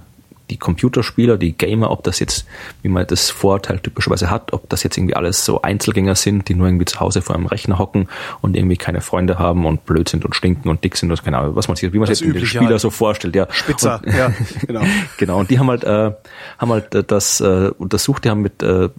[0.49, 2.47] die Computerspieler, die Gamer, ob das jetzt,
[2.81, 6.55] wie man das Vorteil typischerweise hat, ob das jetzt irgendwie alles so Einzelgänger sind, die
[6.55, 8.07] nur irgendwie zu Hause vor einem Rechner hocken
[8.41, 11.37] und irgendwie keine Freunde haben und blöd sind und stinken und dick sind und keine
[11.37, 12.81] Ahnung, was man sich, wie man sich jetzt den Spieler halt.
[12.81, 13.47] so vorstellt, ja.
[13.51, 14.31] Spitzer, und, ja,
[14.65, 14.81] genau.
[15.17, 15.39] genau.
[15.39, 16.11] Und die haben halt, äh,
[16.57, 18.89] haben halt äh, das äh, untersucht, die haben mit äh,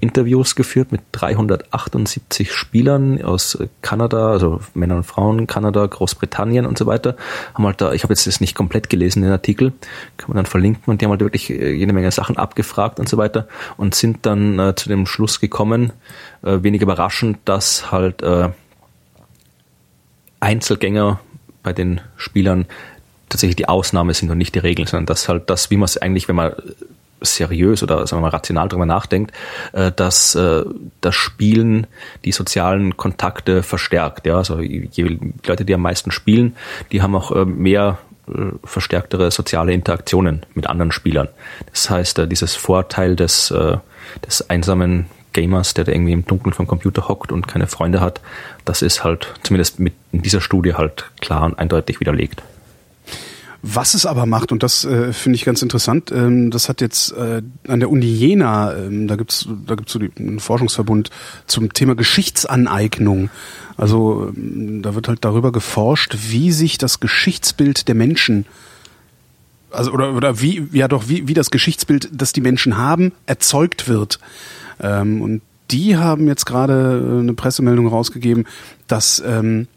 [0.00, 6.78] Interviews geführt mit 378 Spielern aus äh, Kanada, also Männer und Frauen, Kanada, Großbritannien und
[6.78, 7.16] so weiter.
[7.54, 9.72] Haben halt da, ich habe jetzt das nicht komplett gelesen, den Artikel,
[10.16, 13.08] kann man dann verlinken und die haben halt wirklich äh, jede Menge Sachen abgefragt und
[13.08, 15.92] so weiter und sind dann äh, zu dem Schluss gekommen,
[16.42, 18.50] äh, wenig überraschend, dass halt äh,
[20.40, 21.20] Einzelgänger
[21.62, 22.66] bei den Spielern
[23.28, 25.96] tatsächlich die Ausnahme sind und nicht die Regel, sondern dass halt das, wie man es
[25.96, 26.52] eigentlich, wenn man
[27.22, 29.32] seriös oder sagen wir mal rational darüber nachdenkt,
[29.72, 30.64] äh, dass äh,
[31.00, 31.86] das Spielen
[32.24, 34.26] die sozialen Kontakte verstärkt.
[34.26, 36.56] Ja, also die Leute, die am meisten spielen,
[36.90, 37.98] die haben auch äh, mehr
[38.62, 41.28] verstärktere soziale Interaktionen mit anderen Spielern.
[41.70, 43.52] Das heißt, dieses Vorteil des,
[44.24, 48.20] des einsamen Gamers, der da irgendwie im Dunkeln vom Computer hockt und keine Freunde hat,
[48.64, 52.42] das ist halt zumindest mit in dieser Studie halt klar und eindeutig widerlegt.
[53.64, 57.12] Was es aber macht, und das äh, finde ich ganz interessant, ähm, das hat jetzt
[57.12, 61.10] äh, an der Uni Jena, ähm, da gibt's da gibt's so die, einen Forschungsverbund
[61.46, 63.30] zum Thema Geschichtsaneignung.
[63.76, 68.46] Also ähm, da wird halt darüber geforscht, wie sich das Geschichtsbild der Menschen
[69.70, 73.88] also oder oder wie ja doch wie wie das Geschichtsbild, das die Menschen haben, erzeugt
[73.88, 74.18] wird.
[74.80, 78.46] Ähm, und die haben jetzt gerade äh, eine Pressemeldung rausgegeben,
[78.86, 79.68] dass ähm,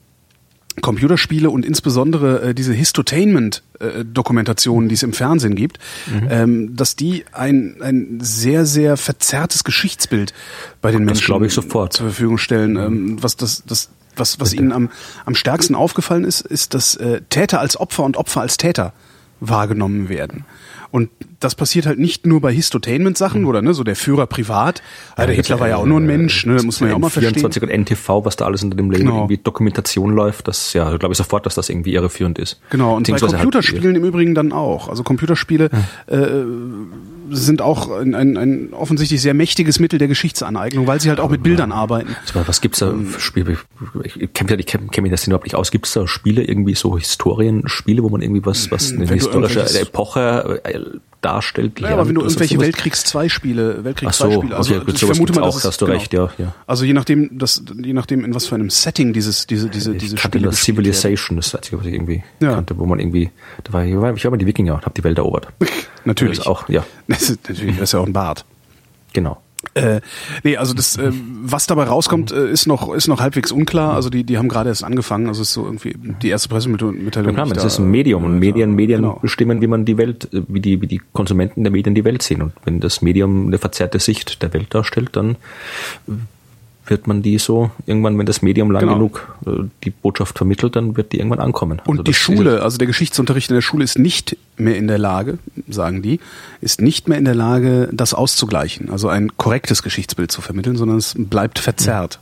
[0.82, 6.28] Computerspiele und insbesondere äh, diese Histotainment-Dokumentationen, die es im Fernsehen gibt, Mhm.
[6.30, 10.34] ähm, dass die ein, ein sehr, sehr verzerrtes Geschichtsbild
[10.82, 11.93] bei den Das Menschen ich sofort.
[11.93, 12.76] zur Verfügung stellen.
[12.76, 14.89] Ähm, was das, das, was, was ihnen am,
[15.26, 18.93] am stärksten aufgefallen ist, ist, dass äh, Täter als Opfer und Opfer als Täter
[19.39, 20.45] wahrgenommen werden.
[20.91, 21.09] Und
[21.46, 24.82] das passiert halt nicht nur bei Histotainment-Sachen oder ne, so der Führer privat.
[25.16, 27.10] Ah, der Hitler war ja auch nur ein Mensch, ne, muss man ja auch mal
[27.10, 27.36] verstehen.
[27.36, 29.18] 24 und NTV, was da alles unter dem Label Genau.
[29.20, 32.60] irgendwie Dokumentation läuft, das ja, glaube ich sofort, dass das irgendwie irreführend ist.
[32.72, 34.89] Genau, und bei halt- Computerspielen im Übrigen dann auch.
[34.89, 35.70] Also Computerspiele
[36.08, 36.18] äh,
[37.30, 41.30] sind auch ein, ein, ein offensichtlich sehr mächtiges Mittel der Geschichtsaneignung, weil sie halt auch
[41.30, 42.16] mit Bildern arbeiten.
[42.22, 43.06] Also, was gibt's da Ähm.
[43.06, 43.58] für Spiele?
[44.04, 45.72] Ich kenne ja, ich kenn, kenn mich das überhaupt nicht aus.
[45.72, 50.62] Gibt's da Spiele irgendwie so Historienspiele, wo man irgendwie was, was eine Wenn historische Epoche
[50.64, 50.80] äh,
[51.36, 51.79] darstellt?
[51.79, 52.59] Ja, aber wenn du lernt, irgendwelche?
[52.59, 55.53] Weltkriegs 2 Spiele, Weltkrieg Ach 2 so, Spiele, also okay, gut, ich vermute mal, auch,
[55.53, 55.97] dass da es- hast du genau.
[55.97, 56.53] recht, ja, ja.
[56.67, 60.15] Also je nachdem, das, je nachdem, in was für einem Setting dieses, diese, diese, diese
[60.15, 60.63] ich kannte Spiele das.
[60.63, 62.55] Civilization, das einzige, was ich irgendwie Ja.
[62.55, 63.31] kannte, wo man irgendwie,
[63.63, 65.47] da war, ich war, ich war mal die Wikinger und habe die Welt erobert.
[66.05, 66.38] Natürlich.
[66.38, 68.45] Das ist auch, ja, Das ist, natürlich, das ist ja auch ein Bart.
[69.13, 69.41] genau.
[69.74, 70.01] Äh,
[70.43, 71.11] nee, also das, äh,
[71.43, 73.93] was dabei rauskommt, äh, ist noch ist noch halbwegs unklar.
[73.93, 75.28] Also die die haben gerade erst angefangen.
[75.28, 77.03] Also es ist so irgendwie die erste Pressemitteilung.
[77.05, 79.20] Ja, klar, die das da- ist ein Medium und Medien, Medien Genau.
[79.22, 82.22] bestimmen, wie man die Welt, äh, wie die, wie die Konsumenten der Medien die Welt
[82.22, 82.41] sehen.
[82.41, 85.32] Und wenn das Medium eine verzerrte Sicht der Welt darstellt, dann
[86.07, 86.11] äh,
[86.88, 88.93] wird man die so irgendwann, wenn das Medium lang Genau.
[88.95, 91.81] genug äh, die Botschaft vermittelt, dann wird die irgendwann ankommen.
[91.86, 94.97] Und Also die Schule, also der Geschichtsunterricht in der Schule ist nicht mehr in der
[94.97, 95.38] Lage,
[95.69, 96.19] sagen die,
[96.61, 98.89] ist nicht mehr in der Lage, das auszugleichen.
[98.89, 102.19] Also ein korrektes Geschichtsbild zu vermitteln, sondern es bleibt verzerrt.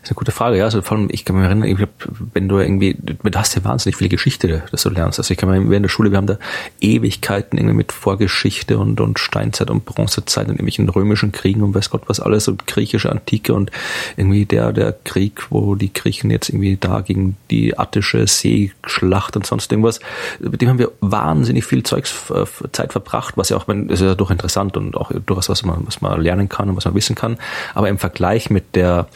[0.00, 0.64] Das ist eine gute Frage, ja.
[0.64, 1.90] Also vor allem, ich kann mich erinnern, ich glaub,
[2.34, 5.18] wenn du irgendwie, du hast ja wahnsinnig viel Geschichte, das du lernst.
[5.18, 6.38] Also ich kann mich während der Schule, wir haben da
[6.80, 11.90] Ewigkeiten irgendwie mit Vorgeschichte und, und Steinzeit und Bronzezeit und irgendwelchen römischen Kriegen und weiß
[11.90, 13.70] Gott was alles und griechische Antike und
[14.16, 19.46] irgendwie der, der Krieg, wo die Griechen jetzt irgendwie da gegen die attische Seeschlacht und
[19.46, 20.00] sonst irgendwas,
[20.38, 24.06] mit dem haben wir wahnsinnig viel Zeugs, äh, Zeit verbracht, was ja auch, das ist
[24.06, 26.94] ja doch interessant und auch durchaus was man, was man lernen kann und was man
[26.94, 27.38] wissen kann.
[27.74, 29.06] Aber im Vergleich mit der,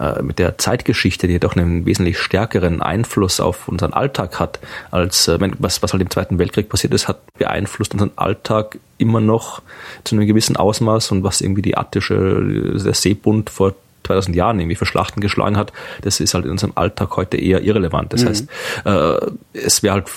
[0.00, 4.58] äh, mit der Zeitgeschichte, die doch einen wesentlich stärkeren Einfluss auf unseren Alltag hat,
[4.90, 9.20] als äh, was, was halt im Zweiten Weltkrieg passiert ist, hat beeinflusst unseren Alltag immer
[9.20, 9.62] noch
[10.04, 12.42] zu einem gewissen Ausmaß und was irgendwie die attische,
[12.82, 13.74] der Seebund vor
[14.04, 15.72] 2000 Jahren irgendwie für Schlachten geschlagen hat,
[16.02, 18.12] das ist halt in unserem Alltag heute eher irrelevant.
[18.12, 18.48] Das heißt,
[18.84, 19.16] äh,
[19.52, 20.08] es wäre halt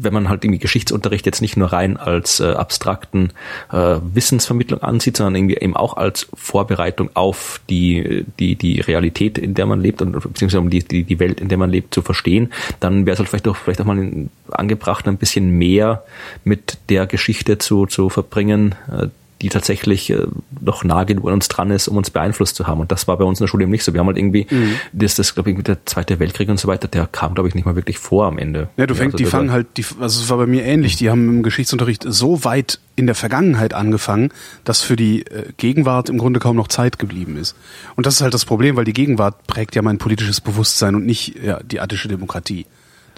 [0.00, 3.32] wenn man halt irgendwie Geschichtsunterricht jetzt nicht nur rein als äh, abstrakten
[3.72, 9.54] äh, Wissensvermittlung ansieht, sondern irgendwie eben auch als Vorbereitung auf die, die, die Realität, in
[9.54, 12.02] der man lebt und beziehungsweise um die, die, die Welt, in der man lebt, zu
[12.02, 16.04] verstehen, dann wäre es halt vielleicht auch, vielleicht auch mal angebracht, ein bisschen mehr
[16.44, 19.08] mit der Geschichte zu, zu verbringen, äh,
[19.42, 20.26] die tatsächlich äh,
[20.60, 22.80] noch nah genug an uns dran ist, um uns beeinflusst zu haben.
[22.80, 23.92] Und das war bei uns in der Schule eben nicht so.
[23.92, 24.46] Wir haben halt irgendwie,
[24.92, 27.54] das, das glaube ich, mit der Zweite Weltkrieg und so weiter, der kam, glaube ich,
[27.54, 28.68] nicht mal wirklich vor am Ende.
[28.76, 30.96] Ja, du fängst, also die fangen halt, die, also es war bei mir ähnlich.
[30.96, 34.30] Die haben im Geschichtsunterricht so weit in der Vergangenheit angefangen,
[34.64, 37.54] dass für die äh, Gegenwart im Grunde kaum noch Zeit geblieben ist.
[37.94, 41.06] Und das ist halt das Problem, weil die Gegenwart prägt ja mein politisches Bewusstsein und
[41.06, 42.66] nicht ja, die attische Demokratie.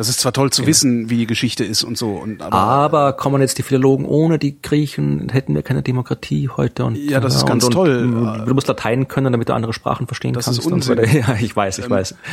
[0.00, 3.12] Das ist zwar toll zu wissen, wie die Geschichte ist und so, und aber, Aber
[3.12, 6.86] kommen jetzt die Philologen ohne die Griechen, hätten wir keine Demokratie heute.
[6.86, 7.98] Und, Ja, das ist und, ganz und, toll.
[7.98, 10.60] Und, du musst Latein können, damit du andere Sprachen verstehen Das kannst.
[10.60, 11.04] ist und so Unsinn.
[11.06, 11.18] weiter.
[11.28, 12.14] Ja, ich weiß, ich weiß.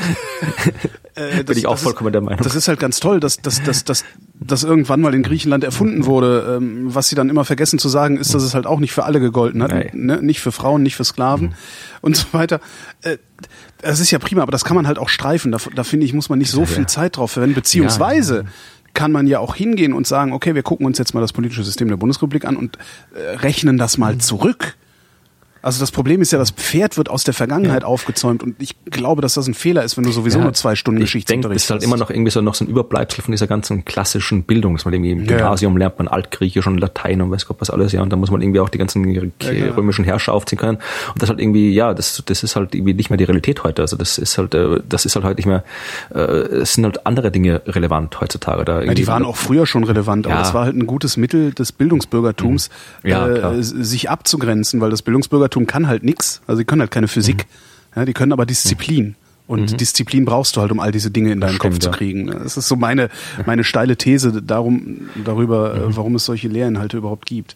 [1.18, 2.44] Äh, Bin ich auch das vollkommen ist, der Meinung.
[2.44, 4.06] Das ist halt ganz toll, dass, dass, dass, dass,
[4.40, 6.58] dass irgendwann mal in Griechenland erfunden wurde.
[6.58, 9.04] Ähm, was sie dann immer vergessen zu sagen, ist, dass es halt auch nicht für
[9.04, 9.94] alle gegolten hat.
[9.94, 10.22] Ne?
[10.22, 11.56] Nicht für Frauen, nicht für Sklaven
[12.02, 12.62] und so weiter.
[13.02, 13.18] Äh,
[13.82, 15.52] das ist ja prima, aber das kann man halt auch streifen.
[15.52, 17.56] Da, da finde ich, muss man nicht so viel Zeit drauf verwenden.
[17.56, 18.46] Beziehungsweise
[18.94, 21.64] kann man ja auch hingehen und sagen, okay, wir gucken uns jetzt mal das politische
[21.64, 22.78] System der Bundesrepublik an und
[23.14, 24.76] äh, rechnen das mal zurück.
[25.62, 29.22] Also das Problem ist ja, das Pferd wird aus der Vergangenheit aufgezäumt und ich glaube,
[29.22, 31.70] dass das ein Fehler ist, wenn du sowieso Ja, nur zwei Stunden Geschichtsunterricht das ist
[31.72, 31.86] halt hast.
[31.88, 34.94] immer noch irgendwie so noch so ein Überbleibsel von dieser ganzen klassischen Bildung, dass man
[34.94, 35.38] irgendwie im Ja, ja.
[35.38, 38.32] Gymnasium lernt man Altgriechisch und Latein und weiß Gott was alles, ja, und da muss
[38.32, 39.74] man irgendwie auch die ganzen genau.
[39.76, 40.78] römischen Herrscher aufziehen können.
[41.14, 43.82] Und das halt irgendwie, ja, das, das ist halt irgendwie nicht mehr die Realität heute.
[43.82, 45.64] Also das ist halt, äh, das ist halt heute nicht mehr,
[46.14, 48.62] äh, es sind halt andere Dinge relevant heutzutage.
[48.62, 50.42] Oder Ja, die waren auch früher schon relevant, aber Ja.
[50.42, 52.70] es war halt ein gutes Mittel des Bildungsbürgertums,
[53.04, 53.10] Mhm.
[53.10, 56.42] Ja, äh, sich abzugrenzen, weil das Bildungsbürgertum kann halt nix.
[56.48, 57.46] Also die können halt keine Physik,
[57.96, 58.00] Mhm.
[58.00, 59.16] ja, die können aber Disziplin.
[59.48, 62.28] Und Disziplin brauchst du halt, um all diese Dinge in deinen Stimmt, Kopf zu kriegen.
[62.28, 63.10] Das ist so meine,
[63.46, 65.92] meine steile These darum, darüber, Mhm.
[65.92, 67.56] äh, warum es solche Lehrinhalte überhaupt gibt.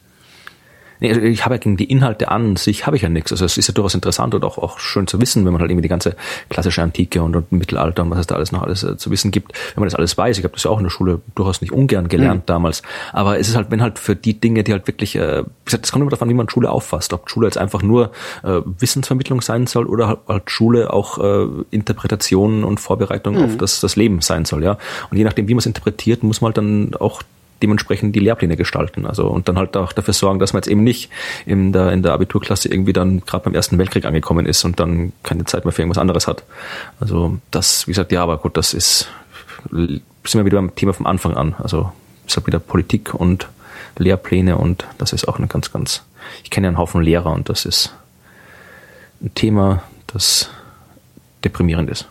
[1.02, 3.32] Nee, also ich habe ja gegen die Inhalte an sich habe ich ja nichts.
[3.32, 5.72] Also es ist ja durchaus interessant und auch, auch schön zu wissen, wenn man halt
[5.72, 6.16] irgendwie die ganze
[6.50, 9.32] klassische Antike und, und Mittelalter und was es da alles noch alles äh, zu wissen
[9.32, 10.38] gibt, wenn man das alles weiß.
[10.38, 12.46] Ich habe das ja auch in der Schule durchaus nicht ungern gelernt mhm.
[12.46, 12.84] damals.
[13.14, 16.04] Aber es ist halt, wenn halt für die Dinge, die halt wirklich, äh, das kommt
[16.04, 17.14] immer davon, wie man Schule auffasst.
[17.14, 18.12] Ob Schule jetzt einfach nur
[18.44, 23.44] äh, Wissensvermittlung sein soll oder halt, halt Schule auch äh, Interpretation und Vorbereitung mhm.
[23.46, 24.64] auf das, das Leben sein soll.
[24.64, 24.78] Ja.
[25.10, 27.24] Und je nachdem, wie man es interpretiert, muss man halt dann auch
[27.62, 29.06] dementsprechend die Lehrpläne gestalten.
[29.06, 31.10] Also und dann halt auch dafür sorgen, dass man jetzt eben nicht
[31.46, 35.14] in der, in der Abiturklasse irgendwie dann gerade beim Ersten Weltkrieg angekommen ist und dann
[35.24, 36.44] keine Zeit mehr für irgendwas anderes hat.
[37.00, 39.10] Also das, wie gesagt, ja, aber gut, das ist,
[39.72, 40.02] sind
[40.34, 41.56] wir wieder beim Thema vom Anfang an.
[41.60, 41.92] Also
[42.26, 43.48] ist halt wieder Politik und
[43.98, 46.04] Lehrpläne und das ist auch eine ganz, ganz,
[46.44, 47.94] ich kenne ja einen Haufen Lehrer und das ist
[49.22, 50.50] ein Thema, das
[51.44, 52.08] deprimierend ist.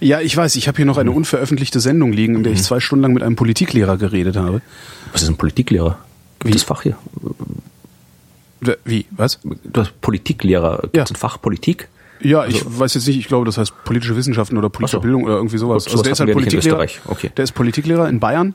[0.00, 2.64] Ja, ich weiß, ich habe hier noch eine unveröffentlichte Sendung liegen, in der ich mhm.
[2.64, 4.62] zwei Stunden lang mit einem Politiklehrer geredet habe.
[5.12, 5.98] Was ist ein Politiklehrer?
[6.42, 6.50] Wie?
[6.52, 6.96] Das Fach hier.
[8.84, 9.06] Wie?
[9.10, 9.40] Was?
[9.42, 10.80] Du hast Politiklehrer.
[10.82, 11.04] Gibt ja.
[11.04, 11.88] ein Fach Politik?
[12.22, 15.02] Ja, ich also, weiß jetzt nicht, ich glaube, das heißt politische Wissenschaften oder politische so.
[15.02, 15.84] Bildung oder irgendwie sowas.
[15.84, 16.86] Gut, also der ist halt Politiklehrer.
[17.06, 17.30] Okay.
[17.36, 18.54] Der ist Politiklehrer in Bayern.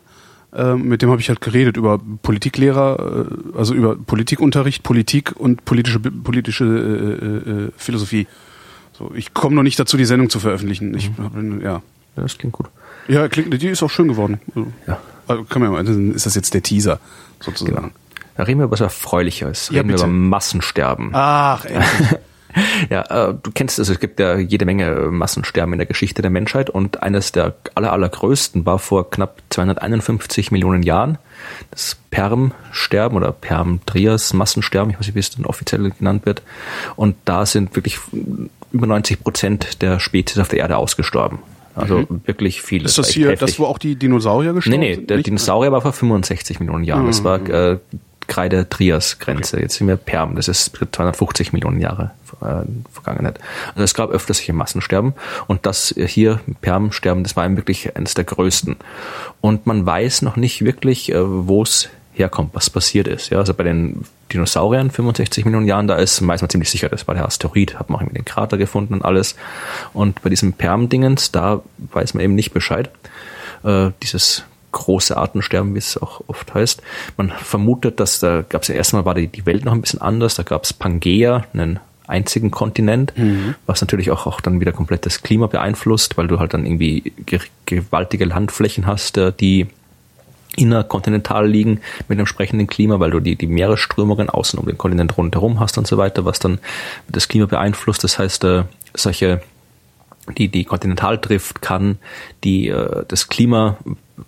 [0.56, 5.66] Ähm, mit dem habe ich halt geredet über Politiklehrer, äh, also über Politikunterricht, Politik und
[5.66, 8.28] politische politische äh, äh, Philosophie.
[8.98, 10.94] So, ich komme noch nicht dazu, die Sendung zu veröffentlichen.
[10.96, 11.62] Ich, mhm.
[11.62, 11.68] ja.
[11.68, 11.82] ja.
[12.16, 12.68] Das klingt gut.
[13.08, 14.40] Ja, klingt, die ist auch schön geworden.
[14.56, 15.00] Also, ja.
[15.28, 17.00] Also, kann man ja mal, dann ist das jetzt der Teaser,
[17.40, 17.76] sozusagen.
[17.76, 17.90] Genau.
[18.38, 19.70] Da reden wir über was Erfreuliches.
[19.70, 20.02] Ja, reden bitte.
[20.02, 21.10] wir über Massensterben.
[21.14, 21.82] Ach, ey.
[22.90, 26.32] ja, äh, du kennst es, es gibt ja jede Menge Massensterben in der Geschichte der
[26.32, 31.18] Menschheit und eines der aller, allergrößten war vor knapp 251 Millionen Jahren
[31.72, 36.42] das Perm-Sterben oder Perm-Trias-Massensterben, ich weiß nicht, wie es dann offiziell genannt wird.
[36.96, 38.00] Und da sind wirklich
[38.76, 41.40] über 90 Prozent der Spezies auf der Erde ausgestorben.
[41.76, 42.22] Also mhm.
[42.26, 42.86] wirklich viele.
[42.86, 43.40] Ist das hier heftig.
[43.40, 44.90] das, wo auch die Dinosaurier gestorben sind?
[44.90, 45.28] Nee, nee, der Nicht?
[45.28, 47.04] Dinosaurier war vor 65 Millionen Jahren.
[47.04, 47.08] Mhm.
[47.08, 47.52] Das war mhm.
[47.52, 47.78] äh,
[48.28, 49.58] Kreide-Trias-Grenze.
[49.58, 49.64] Okay.
[49.64, 52.12] Jetzt sind wir Perm, das ist 250 Millionen Jahre
[52.42, 53.40] äh, Vergangenheit.
[53.70, 55.14] Also es gab öfter solche Massensterben
[55.48, 58.78] und das hier, Permsterben, das war wirklich eines der größten.
[59.42, 63.30] Und man weiß noch nicht wirklich, äh, wo es herkommt, was passiert ist.
[63.30, 67.16] Ja, also bei den Dinosauriern 65 Millionen Jahren, da ist man ziemlich sicher, das war
[67.16, 69.36] der Asteroid, hat man auch irgendwie den Krater gefunden und alles.
[69.94, 72.90] Und bei diesem Perm-Dingens, da weiß man eben nicht Bescheid.
[73.64, 76.82] Äh, dieses große Artensterben, wie es auch oft heißt.
[77.16, 80.02] Man vermutet, dass da gab es ja erstmal war die, die Welt noch ein bisschen
[80.02, 80.36] anders.
[80.36, 83.56] Da gab es Pangea, einen einzigen Kontinent, mhm.
[83.66, 87.14] was natürlich auch, auch dann wieder komplett das Klima beeinflusst, weil du halt dann irgendwie
[87.66, 89.68] gewaltige Landflächen hast, äh, die
[90.56, 95.60] innerkontinental liegen mit entsprechenden Klima, weil du die, die Meeresströmungen außen um den Kontinent rundherum
[95.60, 96.60] hast und so weiter, was dann
[97.08, 98.04] das Klima beeinflusst.
[98.04, 99.42] Das heißt, äh, solche
[100.38, 102.00] die die Kontinentaldrift kann
[102.44, 103.78] die äh, das Klima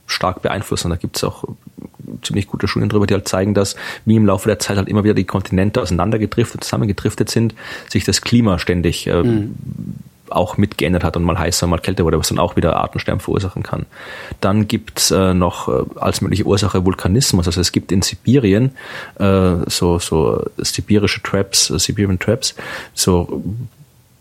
[0.05, 0.89] stark beeinflussen.
[0.89, 1.43] Da gibt es auch
[2.21, 3.75] ziemlich gute Studien darüber, die halt zeigen, dass
[4.05, 7.55] wie im Laufe der Zeit halt immer wieder die Kontinente auseinandergedriftet, zusammengedriftet sind,
[7.89, 9.55] sich das Klima ständig äh, mhm
[10.31, 13.63] auch mitgeändert hat und mal heißer, mal kälter wurde, was dann auch wieder Artensterben verursachen
[13.63, 13.85] kann.
[14.41, 17.47] Dann gibt's äh, noch äh, als mögliche Ursache Vulkanismus.
[17.47, 18.71] Also es gibt in Sibirien
[19.19, 22.55] äh, so, so sibirische Traps, äh, Siberian Traps,
[22.93, 23.43] so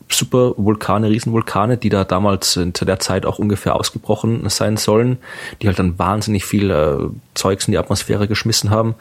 [0.09, 5.19] super Vulkane, Riesenvulkane, die da damals zu der Zeit auch ungefähr ausgebrochen sein sollen,
[5.61, 6.97] die halt dann wahnsinnig viel äh,
[7.35, 8.95] Zeugs in die Atmosphäre geschmissen haben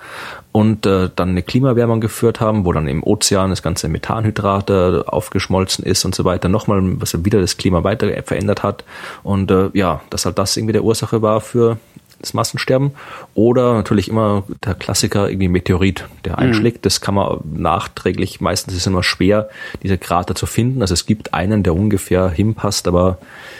[0.51, 5.01] und äh, dann eine Klimawärmung geführt haben, wo dann im Ozean das ganze Methanhydrat äh,
[5.05, 8.83] aufgeschmolzen ist und so weiter, nochmal, was wieder das Klima weiter verändert hat.
[9.23, 11.77] Und äh, ja, dass halt das irgendwie der Ursache war für
[12.25, 12.91] das Massensterben.
[13.33, 16.39] Oder natürlich immer der Klassiker, irgendwie Meteorit, der mhm.
[16.39, 16.77] einschlägt.
[16.77, 16.81] Mhm.
[16.81, 19.49] Das kann man nachträglich, meistens ist es immer schwer,
[19.83, 20.81] diese Krater zu finden.
[20.81, 23.17] Also es gibt einen, der ungefähr hinpasst, aber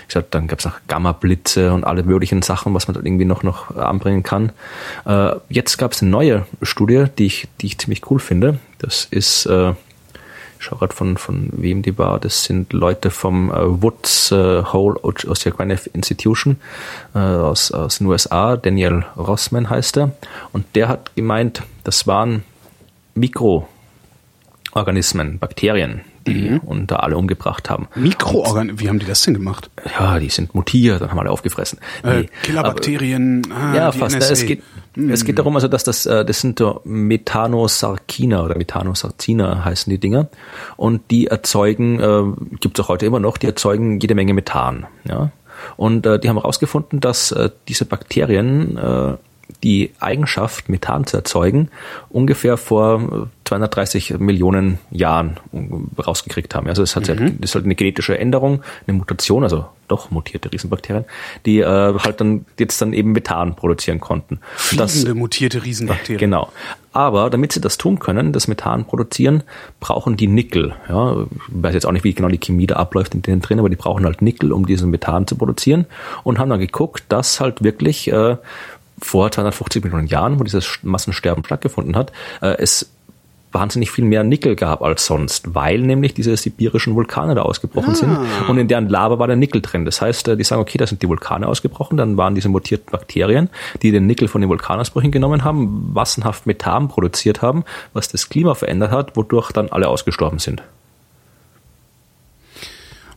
[0.08, 3.26] ich sag, dann gab es auch Gamma-Blitze und alle möglichen Sachen, was man da irgendwie
[3.26, 4.52] noch, noch anbringen kann.
[5.06, 8.60] Äh, jetzt gab es eine neue Studie, die ich, die ich ziemlich cool finde.
[8.80, 9.74] Das ist äh,
[10.66, 12.20] schau gerade von, von wem die war.
[12.20, 16.58] Das sind Leute vom äh, Woods äh, Hole Oceanographic Institution
[17.14, 18.58] äh, aus, aus den USA.
[18.58, 20.12] Daniel Rossman heißt er.
[20.52, 22.44] Und der hat gemeint, das waren
[23.14, 26.58] Mikroorganismen, Bakterien, die mhm.
[26.60, 27.88] und da alle umgebracht haben.
[27.96, 29.70] Mikroorganismen, wie haben die das denn gemacht?
[29.98, 31.80] Ja, die sind mutiert und haben alle aufgefressen.
[32.04, 34.18] Äh, nee, Killerbakterien, ah, ja, fast.
[34.18, 34.34] NSA.
[34.34, 34.64] Es geht,
[34.96, 35.10] mhm.
[35.12, 40.28] es geht darum, also, dass das, äh, das sind Methanosarcina oder Methanosarcina heißen die Dinger.
[40.78, 44.88] Und die erzeugen, äh, gibt es auch heute immer noch, die erzeugen jede Menge Methan.
[45.08, 45.32] Ja.
[45.78, 49.14] Und äh, die haben herausgefunden, dass äh, diese Bakterien äh,
[49.64, 51.70] die Eigenschaft, Methan zu erzeugen,
[52.10, 55.38] ungefähr vor 230 Millionen Jahren
[55.98, 56.68] rausgekriegt haben.
[56.68, 57.20] Also es hat mhm.
[57.20, 61.06] halt, das ist halt eine genetische Änderung, eine Mutation, also doch mutierte Riesenbakterien,
[61.46, 64.40] die äh, halt dann jetzt dann eben Methan produzieren konnten.
[64.56, 66.20] Fliegende das, mutierte Riesenbakterien.
[66.20, 66.52] Genau.
[66.92, 69.44] Aber damit sie das tun können, das Methan produzieren,
[69.80, 70.74] brauchen die Nickel.
[70.90, 73.60] Ja, ich weiß jetzt auch nicht, wie genau die Chemie da abläuft in denen drin,
[73.60, 75.86] aber die brauchen halt Nickel, um diesen Methan zu produzieren
[76.24, 78.38] und haben dann geguckt, dass halt wirklich äh,
[79.00, 82.92] vor 250 Millionen Jahren, wo dieses Massensterben stattgefunden hat, äh, es
[83.56, 87.96] wahnsinnig viel mehr Nickel gab als sonst, weil nämlich diese sibirischen Vulkane da ausgebrochen ah.
[87.96, 88.18] sind
[88.50, 89.86] und in deren Lava war der Nickel drin.
[89.86, 92.92] Das heißt, äh, die sagen, okay, da sind die Vulkane ausgebrochen, dann waren diese mutierten
[92.92, 93.50] Bakterien,
[93.82, 98.54] die den Nickel von den Vulkanausbrüchen genommen haben, massenhaft Methan produziert haben, was das Klima
[98.54, 100.62] verändert hat, wodurch dann alle ausgestorben sind.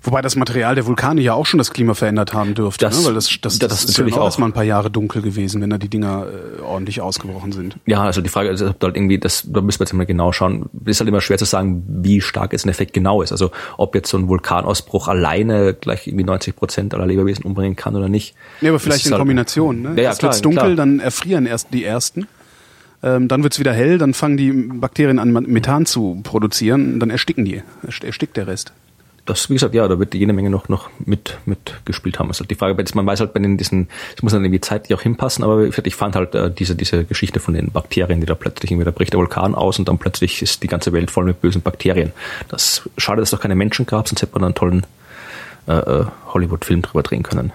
[0.02, 3.06] Wobei das Material der Vulkane ja auch schon das Klima verändert haben dürfte, das, ne?
[3.06, 5.60] weil das, das, das, das ist natürlich ja auch erstmal ein paar Jahre dunkel gewesen,
[5.60, 7.76] wenn da die Dinger äh, ordentlich ausgebrochen sind.
[7.86, 10.06] Ja, also die Frage ist, ob da halt irgendwie, das, da müssen wir jetzt mal
[10.06, 10.66] genau schauen.
[10.84, 13.32] Ist halt immer schwer zu sagen, wie stark jetzt ein Effekt genau ist.
[13.32, 17.96] Also ob jetzt so ein Vulkanausbruch alleine gleich irgendwie 90 Prozent aller Lebewesen umbringen kann
[17.96, 18.34] oder nicht.
[18.60, 19.82] Ja, aber vielleicht in halt, Kombination.
[19.82, 19.88] Ne?
[19.90, 20.76] Ja, ja, erst wird's dunkel, klar.
[20.76, 22.28] dann erfrieren erst die ersten.
[23.02, 27.44] Ähm, dann wird's wieder hell, dann fangen die Bakterien an, Methan zu produzieren, dann ersticken
[27.44, 27.62] die,
[28.02, 28.72] erstickt der Rest
[29.28, 32.28] das, wie gesagt, ja, da wird jede Menge noch, noch mit, mitgespielt haben.
[32.28, 35.02] Also die Frage, man weiß halt bei den, diesen, es muss dann irgendwie zeitlich auch
[35.02, 38.70] hinpassen, aber ich fand halt äh, diese, diese Geschichte von den Bakterien, die da plötzlich
[38.70, 41.40] irgendwie, da bricht der Vulkan aus und dann plötzlich ist die ganze Welt voll mit
[41.42, 42.12] bösen Bakterien.
[42.48, 44.86] Das, schade, dass es doch keine Menschen gab, sonst hätte man einen tollen
[45.66, 47.52] äh, äh, Hollywood-Film drüber drehen können.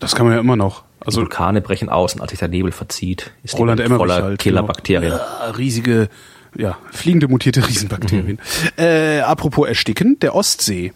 [0.00, 0.82] Das kann man ja immer noch.
[1.00, 3.98] Also die Vulkane brechen aus und als sich der Nebel verzieht, ist Roland die Welt
[3.98, 5.12] voller halt, Killerbakterien.
[5.12, 6.08] Ja, riesige,
[6.56, 8.38] ja, fliegende mutierte Riesenbakterien.
[8.76, 8.82] Mhm.
[8.82, 10.92] Äh, apropos Ersticken, der Ostsee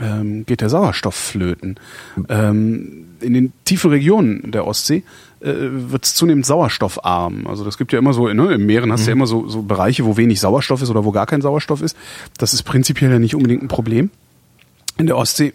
[0.00, 1.76] ähm, geht der Sauerstoff flöten.
[2.28, 5.02] Ähm, in den tiefen Regionen der Ostsee
[5.40, 7.46] äh, wird es zunehmend sauerstoffarm.
[7.46, 9.08] Also das gibt ja immer so, ne, im Meeren hast du mhm.
[9.08, 11.96] ja immer so, so Bereiche, wo wenig Sauerstoff ist oder wo gar kein Sauerstoff ist.
[12.38, 14.10] Das ist prinzipiell ja nicht unbedingt ein Problem.
[14.98, 15.52] In der Ostsee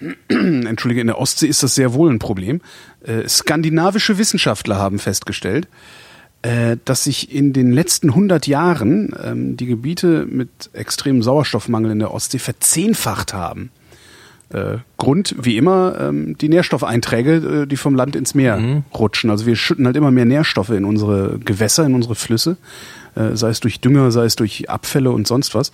[0.28, 2.60] Entschuldige, in der Ostsee ist das sehr wohl ein Problem.
[3.04, 5.68] Äh, skandinavische Wissenschaftler haben festgestellt,
[6.42, 12.00] äh, dass sich in den letzten 100 Jahren ähm, die Gebiete mit extremem Sauerstoffmangel in
[12.00, 13.70] der Ostsee verzehnfacht haben.
[14.54, 18.84] Äh, Grund, wie immer, ähm, die Nährstoffeinträge, äh, die vom Land ins Meer mhm.
[18.94, 19.30] rutschen.
[19.30, 22.56] Also wir schütten halt immer mehr Nährstoffe in unsere Gewässer, in unsere Flüsse,
[23.16, 25.72] äh, sei es durch Dünger, sei es durch Abfälle und sonst was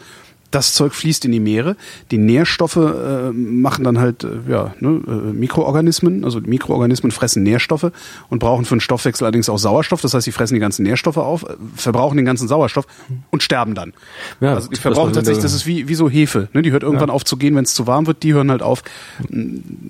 [0.50, 1.76] das Zeug fließt in die Meere.
[2.10, 6.24] Die Nährstoffe äh, machen dann halt äh, ja, ne, äh, Mikroorganismen.
[6.24, 7.92] Also Mikroorganismen fressen Nährstoffe
[8.28, 10.00] und brauchen für den Stoffwechsel allerdings auch Sauerstoff.
[10.00, 12.86] Das heißt, sie fressen die ganzen Nährstoffe auf, äh, verbrauchen den ganzen Sauerstoff
[13.30, 13.92] und sterben dann.
[14.40, 16.48] Ja, also die verbrauchen tatsächlich, das ist wie, wie so Hefe.
[16.52, 16.62] Ne?
[16.62, 17.14] Die hört irgendwann ja.
[17.14, 18.22] auf zu gehen, wenn es zu warm wird.
[18.22, 18.82] Die hören halt auf,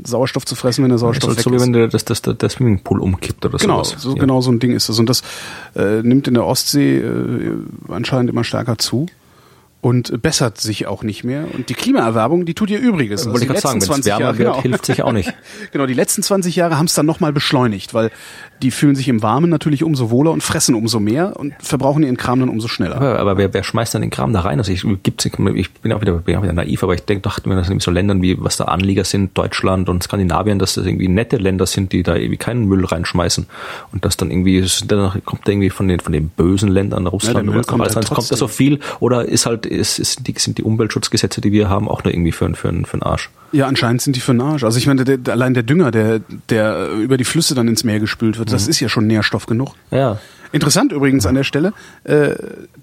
[0.05, 1.59] Sauerstoff zu fressen, wenn der Sauerstoff ja, weg so, ist.
[1.59, 4.03] So wie wenn der, das, das, der Swimmingpool umkippt oder genau, sowas.
[4.03, 4.21] So, ja.
[4.21, 4.99] Genau so ein Ding ist das.
[4.99, 5.23] Und das
[5.75, 7.53] äh, nimmt in der Ostsee äh,
[7.89, 9.07] anscheinend immer stärker zu
[9.83, 11.47] und bessert sich auch nicht mehr.
[11.55, 13.21] Und die Klimaerwerbung, die tut ihr Übriges.
[13.21, 14.63] Also Wollte ich gerade sagen, wenn es wärmer Jahre, wird, genau.
[14.63, 15.33] hilft sich auch nicht.
[15.73, 18.11] genau, die letzten 20 Jahre haben es dann nochmal beschleunigt, weil
[18.63, 22.19] die fühlen sich im Warmen natürlich umso wohler und fressen umso mehr und verbrauchen ihren
[22.19, 22.97] Kram dann umso schneller.
[22.97, 24.59] Aber, aber wer, wer schmeißt dann den Kram da rein?
[24.59, 27.49] Also ich, gibt's, ich bin auch wieder, bin auch wieder naiv, aber ich denke, dachte
[27.49, 30.85] mir, dass irgendwie so Ländern wie, was da Anlieger sind, Deutschland und Skandinavien, dass das
[30.85, 33.47] irgendwie nette Länder sind, die da irgendwie keinen Müll reinschmeißen
[33.93, 37.47] und das dann irgendwie, dann kommt da irgendwie von den, von den bösen Ländern, Russland
[37.47, 40.59] ja, oder kommt, halt kommt da so viel oder ist halt, ist, ist, die, sind
[40.59, 43.31] die Umweltschutzgesetze, die wir haben, auch nur irgendwie für, für, für einen Arsch?
[43.53, 44.65] Ja, anscheinend sind die für einen Arsch.
[44.65, 48.01] Also ich meine, der, allein der Dünger, der, der über die Flüsse dann ins Meer
[48.01, 48.53] gespült wird, mhm.
[48.53, 49.75] das ist ja schon Nährstoff genug.
[49.91, 50.19] Ja.
[50.53, 51.73] Interessant übrigens an der Stelle,
[52.05, 52.35] äh,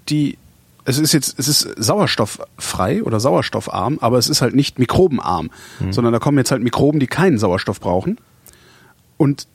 [0.09, 0.37] die
[0.85, 5.49] es ist jetzt, es ist sauerstofffrei oder sauerstoffarm, aber es ist halt nicht mikrobenarm,
[5.81, 5.91] mhm.
[5.91, 8.17] sondern da kommen jetzt halt Mikroben, die keinen Sauerstoff brauchen.
[9.17, 9.47] Und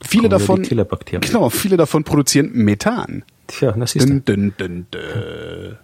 [0.00, 3.24] viele davon, genau, viele davon produzieren Methan.
[3.48, 5.78] Tja, das ist dün, dün, dün, dün.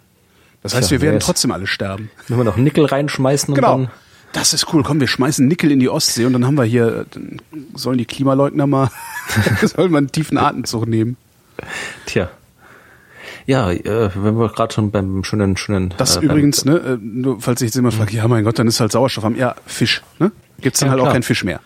[0.73, 2.11] Das heißt, wir werden trotzdem alle sterben.
[2.29, 3.75] Wenn wir noch Nickel reinschmeißen genau.
[3.75, 3.91] und dann
[4.33, 4.83] das ist cool.
[4.83, 7.41] Komm, wir schmeißen Nickel in die Ostsee und dann haben wir hier, dann
[7.75, 8.91] sollen die Klimaleugner mal,
[9.62, 11.16] sollen wir einen tiefen Atemzug nehmen.
[12.07, 12.29] Tja.
[13.47, 15.95] Ja, äh, wenn wir gerade schon beim schönen, schönen.
[15.97, 18.66] Das äh, übrigens, ne, äh, nur falls ich jetzt immer frage, ja mein Gott, dann
[18.66, 19.37] ist halt Sauerstoff haben.
[19.37, 20.33] Ja, Fisch, ne?
[20.61, 21.09] Gibt's dann ja, halt klar.
[21.09, 21.61] auch keinen Fisch mehr.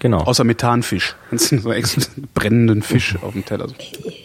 [0.00, 0.18] Genau.
[0.24, 1.14] Außer Methanfisch.
[1.36, 2.02] So extra
[2.34, 3.68] brennenden Fisch auf dem Teller.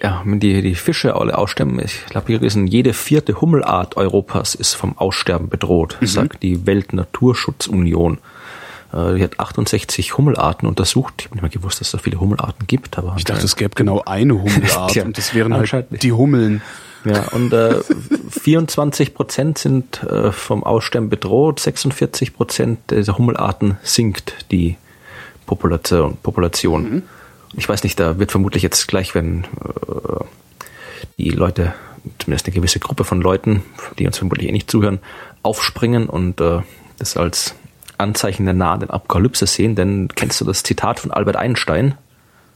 [0.01, 4.55] Ja, wenn die, die Fische alle aussterben, ich glaube, hier ist jede vierte Hummelart Europas
[4.55, 6.07] ist vom Aussterben bedroht, mhm.
[6.07, 8.19] sagt die Weltnaturschutzunion.
[8.93, 11.13] Äh, die hat 68 Hummelarten untersucht.
[11.19, 12.97] Ich habe nicht mal gewusst, dass es so viele Hummelarten gibt.
[12.97, 16.61] Aber ich dachte, es gäbe genau eine Hummelart und das wären halt die Hummeln.
[17.03, 17.81] Ja, und äh,
[18.31, 24.77] 24 Prozent sind äh, vom Aussterben bedroht, 46 Prozent dieser Hummelarten sinkt die
[25.45, 26.17] Population.
[26.21, 26.83] Population.
[26.83, 27.03] Mhm.
[27.57, 30.23] Ich weiß nicht, da wird vermutlich jetzt gleich, wenn äh,
[31.17, 31.73] die Leute,
[32.19, 33.63] zumindest eine gewisse Gruppe von Leuten,
[33.97, 34.99] die uns vermutlich eh nicht zuhören,
[35.41, 36.59] aufspringen und äh,
[36.97, 37.55] das als
[37.97, 41.95] Anzeichen der nahen Apokalypse sehen, denn kennst du das Zitat von Albert Einstein?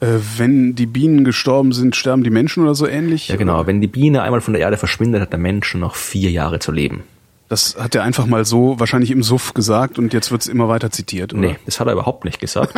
[0.01, 3.27] Äh, wenn die Bienen gestorben sind, sterben die Menschen oder so ähnlich?
[3.29, 3.67] Ja, genau.
[3.67, 6.71] Wenn die Biene einmal von der Erde verschwindet, hat der Mensch noch vier Jahre zu
[6.71, 7.03] leben.
[7.49, 10.91] Das hat er einfach mal so wahrscheinlich im Suff gesagt und jetzt wird's immer weiter
[10.91, 11.41] zitiert, oder?
[11.41, 12.75] Nee, das hat er überhaupt nicht gesagt.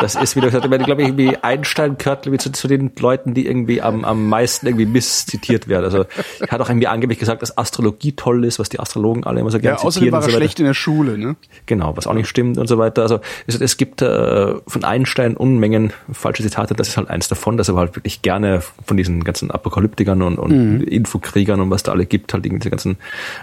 [0.00, 3.34] Das ist wieder gesagt, ich glaube ich, irgendwie Einstein gehört irgendwie zu, zu den Leuten,
[3.34, 5.84] die irgendwie am, am meisten irgendwie misszitiert werden.
[5.84, 6.06] Also
[6.40, 9.50] er hat auch irgendwie angeblich gesagt, dass Astrologie toll ist, was die Astrologen alle immer
[9.50, 10.12] so gerne Ja, außerdem zitieren.
[10.12, 11.36] war und er so schlecht in der Schule, ne?
[11.66, 13.02] Genau, was auch nicht stimmt und so weiter.
[13.02, 17.56] Also es, es gibt äh, von Einstein Unmengen falsche Zitate, das ist halt eins davon,
[17.56, 21.92] dass er halt wirklich gerne von diesen ganzen Apokalyptikern und, und Infokriegern und was da
[21.92, 22.96] alle gibt, halt diese ganzen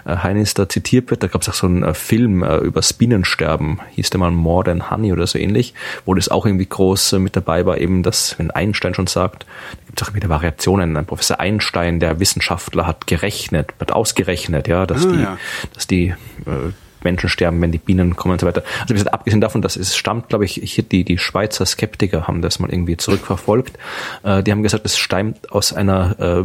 [0.04, 1.22] äh, Heinis da zitiert wird.
[1.22, 4.30] Da gab es auch so einen äh, Film äh, über das Bienensterben, hieß der mal
[4.30, 7.78] More Than Honey oder so ähnlich, wo das auch irgendwie groß äh, mit dabei war,
[7.78, 10.96] eben, dass, wenn Einstein schon sagt, da gibt es auch wieder Variationen.
[10.96, 15.38] Ein Professor Einstein, der Wissenschaftler, hat gerechnet, hat ausgerechnet, ja, dass Ah, die, ja.
[15.74, 16.72] dass die äh,
[17.04, 18.62] Menschen sterben, wenn die Bienen kommen und so weiter.
[18.80, 22.26] Also wie gesagt, abgesehen davon, dass es stammt, glaube ich, hier die, die Schweizer Skeptiker
[22.26, 23.78] haben das mal irgendwie zurückverfolgt.
[24.22, 26.44] Äh, die haben gesagt, es stammt aus einer äh,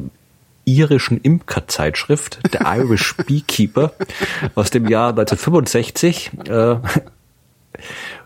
[0.65, 3.93] irischen Imkerzeitschrift, der Irish Beekeeper,
[4.55, 6.31] aus dem Jahr 1965.
[6.47, 6.75] Äh,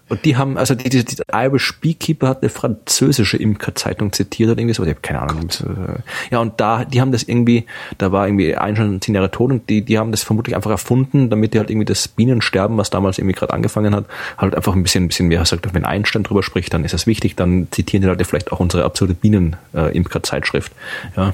[0.09, 4.59] und die haben, also die, die, die Irish Beekeeper hat eine französische Imkerzeitung zitiert oder
[4.59, 5.49] irgendwie so, ich habe keine Ahnung.
[5.49, 5.99] Äh,
[6.31, 7.65] Ja, und da, die haben das irgendwie,
[7.97, 10.71] da war irgendwie ein schon zehn Jahre tot und die, die haben das vermutlich einfach
[10.71, 14.05] erfunden, damit die halt irgendwie das Bienensterben, was damals irgendwie gerade angefangen hat,
[14.38, 17.05] halt einfach ein bisschen, ein bisschen mehr sagt, wenn Einstein drüber spricht, dann ist das
[17.05, 20.71] wichtig, dann zitieren die Leute vielleicht auch unsere absurde Bienen-Imkerzeitschrift.
[21.17, 21.33] Ja.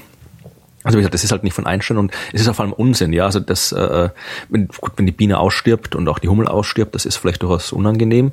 [0.84, 3.14] Also wie gesagt, das ist halt nicht von Einstein und es ist vor allem Unsinn,
[3.14, 3.26] ja.
[3.26, 4.10] Also das, äh,
[4.50, 7.72] wenn, gut, wenn die Biene ausstirbt und auch die Hummel ausstirbt, das ist vielleicht durchaus
[7.72, 8.32] unangenehm.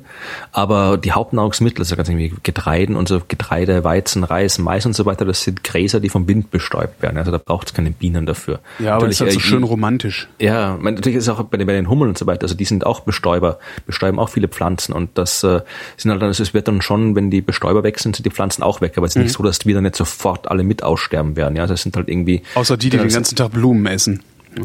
[0.51, 5.05] Aber die Hauptnahrungsmittel, also ganz irgendwie Getreiden und so Getreide, Weizen, Reis, Mais und so
[5.05, 7.17] weiter, das sind Gräser, die vom Wind bestäubt werden.
[7.17, 8.59] Also da braucht es keine Bienen dafür.
[8.79, 10.27] Ja, aber das ist halt so äh, schön romantisch.
[10.39, 12.55] ja, man, natürlich ist es auch bei den, bei den Hummeln und so weiter, also
[12.55, 15.61] die sind auch Bestäuber, bestäuben auch viele Pflanzen und das äh,
[15.97, 18.29] sind halt dann, also es wird dann schon, wenn die Bestäuber weg sind, sind die
[18.31, 19.23] Pflanzen auch weg, aber es ist Mhm.
[19.23, 21.95] nicht so, dass wir dann nicht sofort alle mit aussterben werden, ja, also es sind
[21.95, 24.21] halt irgendwie Außer die, die den ganzen Tag Blumen essen.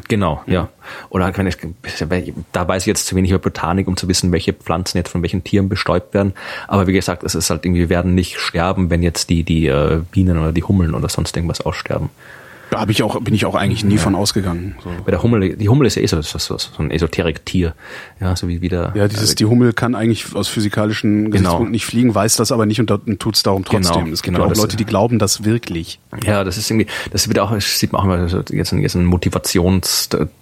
[0.09, 0.68] Genau, ja.
[1.11, 1.57] Oder wenn ich,
[2.53, 5.22] da weiß ich jetzt zu wenig über Botanik, um zu wissen, welche Pflanzen jetzt von
[5.22, 6.35] welchen Tieren bestäubt werden.
[6.66, 9.66] Aber wie gesagt, es ist halt irgendwie, wir werden nicht sterben, wenn jetzt die, die
[9.66, 12.11] äh, Bienen oder die Hummeln oder sonst irgendwas aussterben.
[12.71, 14.75] Da hab ich auch, bin ich auch eigentlich nie von ausgegangen.
[14.83, 14.91] So.
[15.05, 17.75] Bei der Hummel, die Hummel ist ja eh so, so, so so ein Esoterik-Tier.
[18.21, 18.93] Ja, so wie wieder.
[18.97, 22.81] Ja, dieses, die Hummel kann eigentlich aus physikalischen Gesichtspunkten nicht fliegen, weiß das aber nicht
[22.81, 22.89] und
[23.19, 24.05] tut es darum trotzdem.
[24.05, 26.01] Genau, es gibt genau, ja auch das- Leute, die glauben das wirklich.
[26.25, 28.83] Ja, das ist irgendwie, das wird auch, das sieht man auch immer so jetzt in
[28.83, 29.05] diesen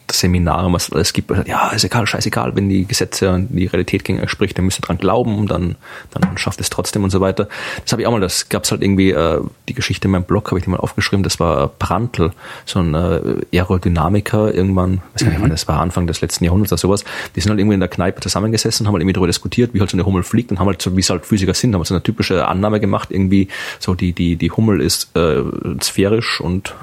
[0.05, 1.31] Motivationsseminaren, was es alles gibt.
[1.47, 4.79] Ja, ist egal, scheißegal, wenn die Gesetze und die Realität gegen euch spricht, dann müsst
[4.79, 5.77] ihr dran glauben und dann,
[6.13, 7.49] dann schafft es trotzdem und so weiter.
[7.83, 10.51] Das habe ich auch mal, das gab's halt irgendwie, äh, die Geschichte in meinem Blog
[10.51, 12.33] habe ich die mal aufgeschrieben, das war Prantl,
[12.65, 16.73] so ein äh, Aerodynamiker irgendwann, weiß gar nicht wann, das war Anfang des letzten Jahrhunderts
[16.73, 19.75] oder sowas, die sind halt irgendwie in der Kneipe zusammengesessen, haben halt irgendwie darüber diskutiert,
[19.75, 21.75] wie halt so eine Hummel fliegt und haben halt so, wie es halt Physiker sind,
[21.75, 23.49] haben halt so eine typische Annahme gemacht, irgendwie
[23.79, 25.43] so die, die, die Hummel ist äh,
[25.83, 26.75] sphärisch und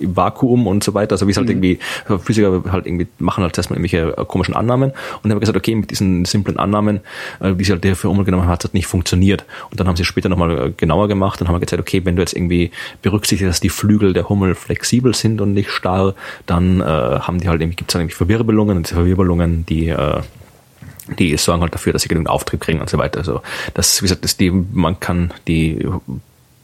[0.00, 1.78] im Vakuum und so weiter, also wie es halt irgendwie,
[2.22, 5.56] Physiker halt irgendwie machen halt erstmal irgendwelche äh, komischen Annahmen und dann haben wir gesagt,
[5.56, 7.00] okay, mit diesen simplen Annahmen,
[7.40, 9.44] äh, wie sie halt der für Hummel genommen hat, hat nicht funktioniert.
[9.70, 12.34] Und dann haben sie später nochmal genauer gemacht und haben gesagt, okay, wenn du jetzt
[12.34, 12.70] irgendwie
[13.02, 16.14] berücksichtigst, dass die Flügel der Hummel flexibel sind und nicht starr,
[16.46, 19.88] dann äh, haben die halt irgendwie, gibt es dann irgendwie Verwirbelungen und diese Verwirbelungen, die
[19.88, 20.20] äh,
[21.18, 23.18] die sorgen halt dafür, dass sie genügend Auftrieb kriegen und so weiter.
[23.18, 23.40] Also
[23.72, 25.86] das, wie gesagt, das die, man kann die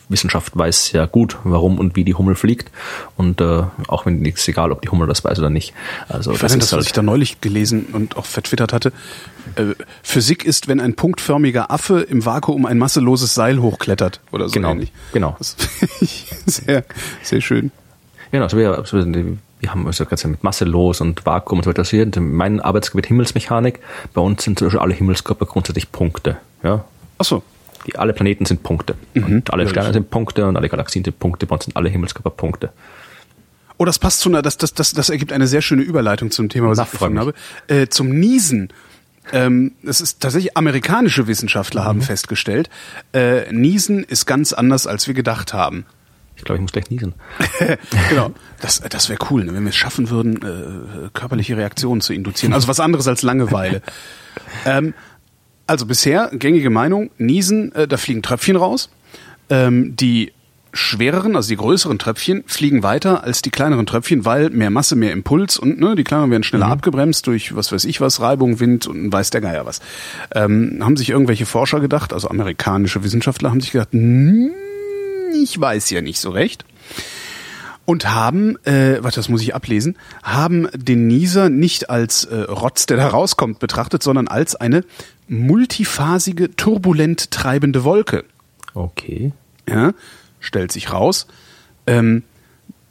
[0.08, 2.70] Wissenschaft weiß sehr gut, warum und wie die Hummel fliegt.
[3.16, 5.72] Und äh, auch wenn nichts egal, ob die Hummel das weiß oder nicht.
[6.08, 8.92] Also Ich weiß nicht, das, was ich da neulich gelesen und auch vertwittert hatte.
[9.56, 14.52] Äh, Physik ist, wenn ein punktförmiger Affe im Vakuum ein masseloses Seil hochklettert oder so
[14.52, 14.92] Genau, ähnlich.
[15.12, 15.36] genau.
[15.38, 15.56] Das
[16.46, 16.84] sehr,
[17.22, 17.70] sehr schön.
[18.30, 21.70] Genau, also wir, also wir haben also ganz mit Masse los und Vakuum und so
[21.70, 21.84] weiter.
[21.84, 23.80] Hier, mein Arbeitsgebiet Himmelsmechanik.
[24.12, 26.36] Bei uns sind zum Beispiel alle Himmelskörper grundsätzlich Punkte.
[26.62, 26.84] Ja,
[27.18, 27.42] Ach so.
[27.86, 28.94] Die, alle Planeten sind Punkte.
[29.14, 31.46] Und alle Sterne sind Punkte und alle Galaxien sind Punkte.
[31.46, 32.72] Bei uns sind alle Himmelskörper Punkte.
[33.76, 36.48] Oh, das passt zu einer, das, das, das, das ergibt eine sehr schöne Überleitung zum
[36.48, 37.34] Thema, was Na, ich gefunden habe.
[37.66, 38.72] Äh, zum Niesen.
[39.32, 42.68] Ähm, es ist tatsächlich amerikanische Wissenschaftler haben festgestellt,
[43.14, 45.86] äh, Niesen ist ganz anders, als wir gedacht haben.
[46.36, 47.14] Ich glaube, ich muss gleich niesen.
[48.10, 48.32] genau.
[48.60, 52.52] Das, das wäre cool, ne, wenn wir es schaffen würden, äh, körperliche Reaktionen zu induzieren.
[52.52, 53.82] Also was anderes als Langeweile.
[54.66, 54.94] ähm,
[55.66, 58.90] also bisher gängige Meinung, Niesen, äh, da fliegen Tröpfchen raus.
[59.50, 60.32] Ähm, die
[60.74, 65.12] schwereren, also die größeren Tröpfchen, fliegen weiter als die kleineren Tröpfchen, weil mehr Masse, mehr
[65.12, 68.86] Impuls und ne, die kleineren werden schneller abgebremst durch was weiß ich was, Reibung, Wind
[68.86, 69.80] und weiß der Geier was.
[70.34, 74.50] Ähm, haben sich irgendwelche Forscher gedacht, also amerikanische Wissenschaftler haben sich gedacht, hm,
[75.42, 76.64] ich weiß ja nicht so recht
[77.84, 82.86] und haben, äh, warte, das muss ich ablesen, haben den Nieser nicht als äh, Rotz,
[82.86, 84.84] der da rauskommt, betrachtet, sondern als eine
[85.28, 88.24] multiphasige, turbulent treibende Wolke.
[88.74, 89.32] Okay.
[89.68, 89.92] Ja,
[90.40, 91.26] stellt sich raus.
[91.86, 92.22] Ähm,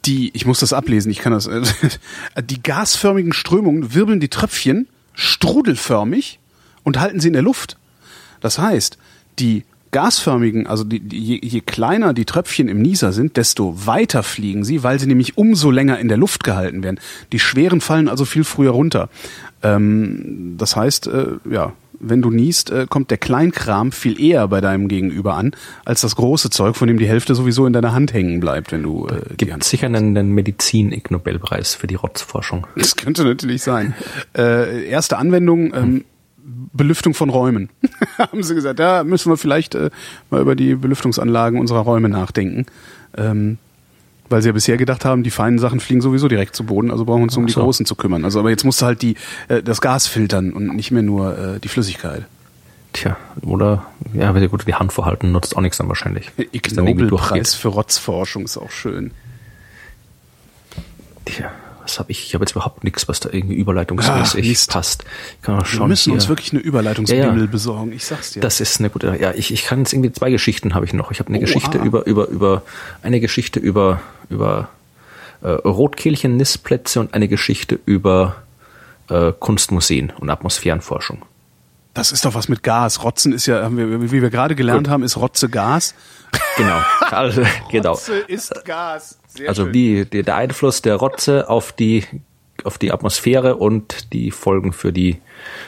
[0.04, 1.46] die, ich muss das ablesen, ich kann das.
[1.46, 1.62] Äh,
[2.42, 6.40] die gasförmigen Strömungen wirbeln die Tröpfchen strudelförmig
[6.82, 7.76] und halten sie in der Luft.
[8.40, 8.98] Das heißt,
[9.38, 9.64] die
[9.94, 14.64] gasförmigen, also die, die, je, je kleiner die Tröpfchen im Nieser sind, desto weiter fliegen
[14.64, 16.98] sie, weil sie nämlich umso länger in der Luft gehalten werden.
[17.30, 19.08] Die schweren fallen also viel früher runter.
[19.62, 21.72] Ähm, das heißt, äh, ja,
[22.08, 25.52] wenn du niest, äh, kommt der Kleinkram viel eher bei deinem Gegenüber an,
[25.84, 28.82] als das große Zeug, von dem die Hälfte sowieso in deiner Hand hängen bleibt, wenn
[28.82, 32.66] du äh, Gibt sicher einen, einen Medizin-Nobelpreis für die Rotzforschung.
[32.76, 33.94] Das könnte natürlich sein.
[34.36, 36.04] Äh, erste Anwendung, ähm,
[36.72, 37.68] Belüftung von Räumen.
[38.18, 39.90] Haben sie gesagt, da müssen wir vielleicht äh,
[40.30, 42.66] mal über die Belüftungsanlagen unserer Räume nachdenken.
[43.16, 43.58] Ähm,
[44.28, 47.04] weil sie ja bisher gedacht haben, die feinen Sachen fliegen sowieso direkt zu Boden, also
[47.04, 47.62] brauchen wir uns um die so.
[47.62, 48.24] großen zu kümmern.
[48.24, 49.16] Also aber jetzt musst du halt die,
[49.48, 52.24] äh, das Gas filtern und nicht mehr nur äh, die Flüssigkeit.
[52.92, 56.30] Tja, oder, ja, wenn sie gut die Hand vorhalten, nutzt auch nichts dann wahrscheinlich.
[56.36, 59.10] Ig dann irgendwie Nobelpreis für Rotzforschung ist auch schön.
[61.24, 61.50] Tja,
[61.84, 62.26] was habe ich?
[62.26, 64.70] Ich habe jetzt überhaupt nichts, was da irgendwie überleitungsmäßig Mist.
[64.72, 65.04] passt.
[65.36, 65.88] Ich kann Wir schauen.
[65.88, 66.14] müssen hier.
[66.14, 67.46] uns wirklich eine Überleitungsbimmel Ja, ja.
[67.46, 68.40] besorgen, ich sag's dir.
[68.40, 69.16] Das ist eine gute.
[69.20, 71.10] Ja, ich, ich kann jetzt irgendwie zwei Geschichten habe ich noch.
[71.12, 71.84] Ich habe eine Oh, Geschichte ah.
[71.84, 72.62] über über über
[73.02, 74.68] eine Geschichte über über
[75.42, 78.36] äh, Rotkehlchen-Nistplätze und eine Geschichte über
[79.10, 81.22] äh, Kunstmuseen und Atmosphärenforschung.
[81.94, 83.02] Das ist doch was mit Gas.
[83.04, 84.92] Rotzen ist ja, haben wir, wie wir gerade gelernt Gut.
[84.92, 85.94] haben, ist Rotze Gas.
[86.56, 86.80] Genau,
[87.10, 87.98] also, genau.
[88.26, 89.18] ist Gas.
[89.28, 92.04] Sehr Also wie die, der Einfluss der Rotze auf die
[92.62, 95.18] auf die Atmosphäre und die Folgen für die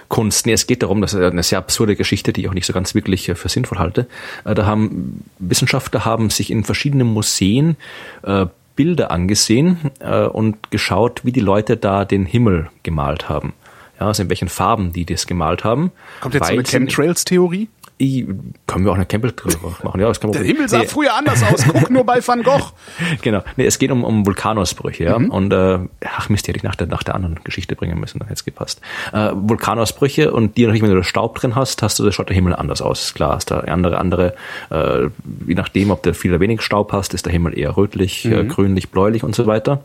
[0.09, 0.47] Kunst.
[0.47, 2.73] Nee, es geht darum, das ist eine sehr absurde Geschichte, die ich auch nicht so
[2.73, 4.07] ganz wirklich für sinnvoll halte.
[4.45, 7.77] Äh, Da haben Wissenschaftler haben sich in verschiedenen Museen
[8.23, 8.47] äh,
[8.77, 13.53] Bilder angesehen äh, und geschaut, wie die Leute da den Himmel gemalt haben.
[13.99, 15.91] Ja, also in welchen Farben die das gemalt haben.
[16.21, 17.69] Kommt jetzt so eine Chemtrails-Theorie?
[17.99, 18.27] I-
[18.67, 19.33] Können wir auch eine Campbell
[19.83, 19.99] machen.
[20.01, 20.87] Ja, das kann man Der Himmel sah Nee.
[20.87, 21.65] früher anders aus.
[21.73, 22.73] Guck nur bei Van Gogh.
[23.23, 23.43] Genau.
[23.57, 25.17] Nee, es geht um, um Vulkanausbrüche, ja.
[25.17, 28.19] Und äh, ach Mist, die hätte ich nach der, nach der anderen Geschichte bringen müssen,
[28.19, 28.83] dann hätte es gepasst.
[29.15, 32.29] Äh, Vulkanausbrüche und die natürlich, wenn du da Staub drin hast, hast du, da schaut
[32.29, 33.01] der Himmel anders aus.
[33.03, 34.35] Ist klar, hast da andere, andere,
[34.71, 35.05] äh,
[35.47, 38.45] je nachdem, ob du viel oder wenig Staub hast, ist der Himmel eher rötlich, äh,
[38.45, 39.83] grünlich, bläulich und so weiter.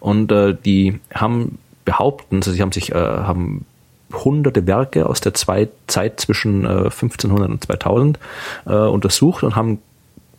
[0.00, 3.64] Und äh, die haben behaupten, also sie haben sich, äh, haben
[4.12, 8.18] hunderte Werke aus der zwei, Zeit zwischen äh, 1500 und 2000
[8.66, 9.78] äh, untersucht und haben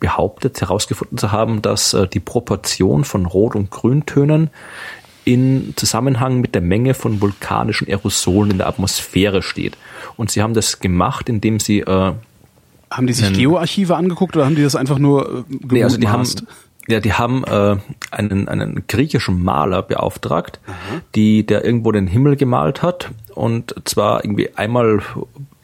[0.00, 4.50] behauptet, herausgefunden zu haben, dass äh, die Proportion von Rot- und Grüntönen
[5.24, 9.76] in Zusammenhang mit der Menge von vulkanischen Aerosolen in der Atmosphäre steht.
[10.16, 12.12] Und sie haben das gemacht, indem sie äh,
[12.90, 16.08] Haben die sich Geoarchive angeguckt oder haben die das einfach nur äh, Nee, also die
[16.08, 16.44] haben, gemutmaßt?
[16.88, 17.76] Ja, die haben äh,
[18.10, 20.60] einen, einen griechischen Maler beauftragt,
[21.14, 25.00] die der irgendwo den Himmel gemalt hat und zwar irgendwie einmal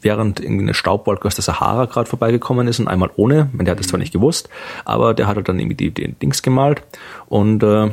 [0.02, 3.50] während irgendwie eine Staubwolke aus der Sahara gerade vorbeigekommen ist und einmal ohne.
[3.52, 4.48] Der hat das zwar nicht gewusst,
[4.84, 6.82] aber der hat halt dann irgendwie die, die Dings gemalt
[7.28, 7.90] und äh,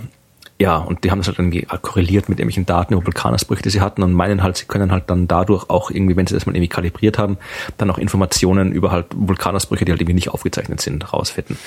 [0.60, 3.82] ja, und die haben das halt irgendwie korreliert mit irgendwelchen Daten über Vulkanausbrüche, die sie
[3.82, 6.56] hatten und meinen halt, sie können halt dann dadurch auch irgendwie, wenn sie das mal
[6.56, 7.38] irgendwie kalibriert haben,
[7.78, 11.58] dann auch Informationen über halt Vulkanausbrüche, die halt irgendwie nicht aufgezeichnet sind, rausfinden.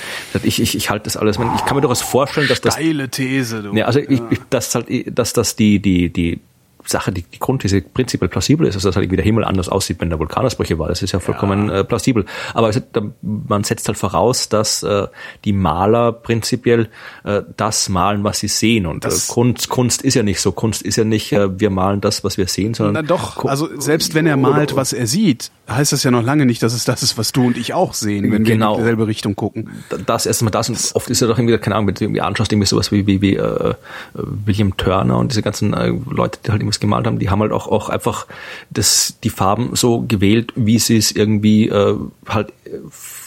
[0.43, 3.63] Ich, ich, ich halte das alles, ich kann mir durchaus vorstellen, dass das, Steile These,
[3.63, 3.75] du.
[3.75, 6.41] ja, also ich, ich, dass halt, dass das die, die, die
[6.87, 9.97] Sache, die, die Grundthese prinzipiell plausibel ist, also dass halt irgendwie der Himmel anders aussieht,
[10.01, 10.89] wenn der Vulkanausbrüche war.
[10.89, 12.25] Das ist ja vollkommen Äh, plausibel.
[12.55, 15.07] Aber da- man setzt halt voraus, dass äh,
[15.45, 16.89] die Maler prinzipiell
[17.25, 18.87] äh, das malen, was sie sehen.
[18.87, 20.53] Und Das- äh, Kunst, Kunst ist ja nicht so.
[20.53, 23.69] Kunst ist ja nicht, äh, wir malen das, was wir sehen, sondern Na doch, also
[23.79, 26.85] selbst wenn er malt, was er sieht, heißt das ja noch lange nicht, dass es
[26.85, 28.73] das ist, was du und ich auch sehen, wenn Genau.
[28.73, 29.71] wir in dieselbe Richtung gucken.
[30.07, 32.53] das erstmal das und oft ist ja doch irgendwie, keine Ahnung, wenn du irgendwie anschaust,
[32.53, 33.75] irgendwie sowas wie, wie, wie äh,
[34.15, 37.53] William Turner und diese ganzen äh, Leute, die halt irgendwas gemalt haben, die haben halt
[37.53, 38.27] auch, auch einfach
[38.71, 41.97] das, die Farben so gewählt, wie sie es irgendwie äh,
[42.29, 42.79] halt äh,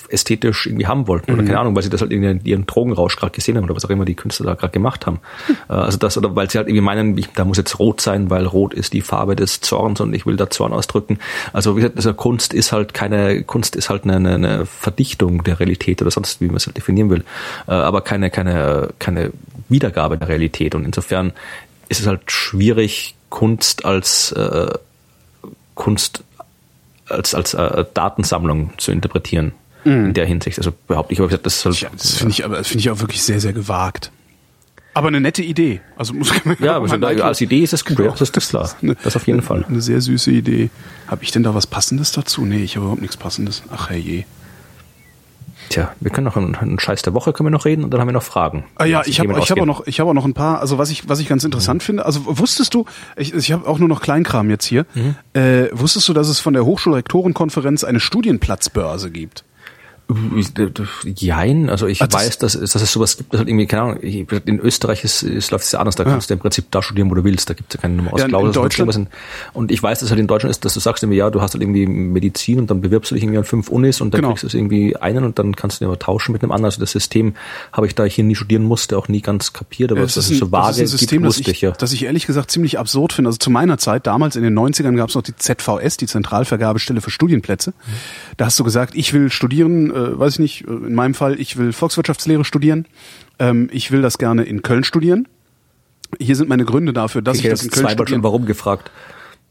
[0.09, 1.33] ästhetisch irgendwie haben wollten.
[1.33, 3.83] Oder keine Ahnung, weil sie das halt in ihren Drogenrausch gerade gesehen haben oder was
[3.83, 5.19] auch immer die Künstler da gerade gemacht haben.
[5.69, 8.29] Äh, also das, oder weil sie halt irgendwie meinen, ich, da muss jetzt rot sein,
[8.29, 11.19] weil rot ist die Farbe des Zorns und ich will da Zorn ausdrücken.
[11.51, 15.43] Also wie gesagt, also Kunst ist halt keine, Kunst ist halt eine, eine, eine Verdichtung
[15.43, 17.23] der Realität oder sonst, wie man es halt definieren will.
[17.67, 19.31] Äh, aber keine, keine, keine
[19.69, 20.75] Wiedergabe der Realität.
[20.75, 21.33] Und insofern
[21.93, 24.71] ist es halt schwierig, Kunst als äh,
[25.75, 26.23] Kunst
[27.07, 29.53] als, als äh, Datensammlung zu interpretieren.
[29.85, 30.57] In der Hinsicht.
[30.59, 32.79] Also behaupte ich, aber gesagt, das ist halt, Ja, das finde ich aber das finde
[32.79, 34.11] ich auch wirklich sehr, sehr gewagt.
[34.93, 35.81] Aber eine nette Idee.
[35.97, 38.73] Also muss man ja, also da, als Idee ist es gut, ja, das ist klar.
[39.03, 39.65] Das auf jeden Fall.
[39.67, 40.69] Eine sehr süße Idee.
[41.07, 42.45] Habe ich denn da was Passendes dazu?
[42.45, 43.63] Nee, ich habe überhaupt nichts Passendes.
[43.71, 44.23] Ach herrje.
[45.74, 47.99] Tja, wir können noch einen, einen Scheiß der Woche können wir noch reden und dann
[47.99, 48.65] haben wir noch Fragen.
[48.76, 50.59] Ah ja, die ich habe ich habe auch noch ich habe auch noch ein paar,
[50.59, 52.86] also was ich was ich ganz interessant finde, also wusstest du,
[53.17, 54.86] ich, ich habe auch nur noch Kleinkram jetzt hier.
[55.34, 59.45] Äh, wusstest du, dass es von der Hochschulrektorenkonferenz eine Studienplatzbörse gibt?
[61.18, 63.97] Jein, also ich das- weiß, dass, dass es sowas gibt, das halt irgendwie, keine Ahnung,
[63.99, 67.09] in Österreich ist, ist läuft es ja anders, da kannst du im Prinzip da studieren,
[67.09, 68.51] wo du willst, da gibt es ja keine Ja, in- in.
[68.51, 69.07] Deutschland-
[69.53, 71.53] Und ich weiß, dass halt in Deutschland ist, dass du sagst irgendwie, ja, du hast
[71.53, 74.30] halt irgendwie Medizin und dann bewirbst du dich irgendwie an fünf Unis und dann Genau.
[74.34, 76.66] kriegst du es irgendwie einen und dann kannst du den aber tauschen mit einem anderen.
[76.66, 77.34] Also das System
[77.72, 80.26] habe ich, da ich hier nie studieren musste, auch nie ganz kapiert, aber Es dass
[80.26, 81.72] ist, ein, so vage das ist ein System, gibt, das ich, ja.
[81.72, 83.30] das ich ehrlich gesagt ziemlich absurd finde.
[83.30, 87.01] Also zu meiner Zeit, damals in den 90ern, gab es noch die ZVS, die Zentralvergabestelle
[87.01, 87.74] für Studienplätze.
[88.38, 91.39] Da hast du gesagt, ich will studieren, äh, weiß ich nicht, äh, in meinem Fall,
[91.39, 92.85] ich will Volkswirtschaftslehre studieren.
[93.39, 95.27] Ähm, ich will das gerne in Köln studieren.
[96.19, 98.45] Hier sind meine Gründe dafür, dass ich, Ich das in Köln zweimal schon studieren warum
[98.45, 98.91] gefragt.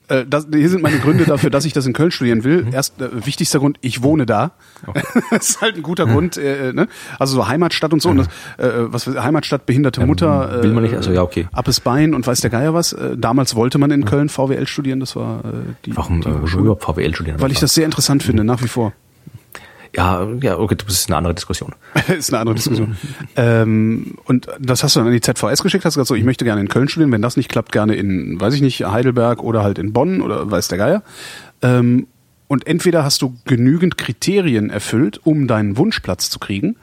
[0.08, 2.64] äh, das, hier sind meine Gründe dafür, dass ich das in Köln studieren will.
[2.64, 2.72] Mhm.
[2.72, 4.52] Erst äh, wichtigster Grund, ich wohne da.
[5.30, 6.12] das ist halt ein guter Mhm.
[6.12, 6.36] Grund.
[6.36, 6.86] Äh, äh, ne?
[7.18, 8.10] Also so Heimatstadt und so.
[8.10, 8.28] Und das,
[8.58, 10.58] äh, was Heimatstadt, behinderte Mutter.
[10.60, 11.48] Äh, will man nicht, also ja, okay.
[11.52, 12.92] Appes Bein und weiß der Geier was.
[12.92, 15.00] Äh, damals wollte man in Köln VWL studieren.
[15.00, 15.48] Das war äh,
[15.84, 17.40] die, Warum die äh, VWL studieren?
[17.40, 18.92] Weil ich das sehr interessant finde, nach wie vor.
[19.94, 21.74] Ja, ja, okay, das ist eine andere Diskussion.
[22.08, 22.96] ist eine andere Diskussion.
[23.36, 26.44] ähm, und das hast du dann an die ZVS geschickt, hast gesagt, so, ich möchte
[26.44, 29.62] gerne in Köln studieren, wenn das nicht klappt, gerne in, weiß ich nicht, Heidelberg oder
[29.62, 31.02] halt in Bonn oder weiß der Geier.
[31.60, 32.06] Ähm,
[32.48, 36.76] und entweder hast du genügend Kriterien erfüllt, um deinen Wunschplatz zu kriegen,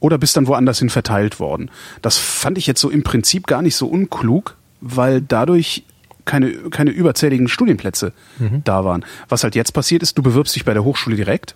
[0.00, 1.70] oder bist dann woanders hin verteilt worden.
[2.02, 5.84] Das fand ich jetzt so im Prinzip gar nicht so unklug, weil dadurch
[6.24, 8.12] keine, keine überzähligen Studienplätze
[8.64, 9.04] da waren.
[9.28, 11.54] Was halt jetzt passiert ist, du bewirbst dich bei der Hochschule direkt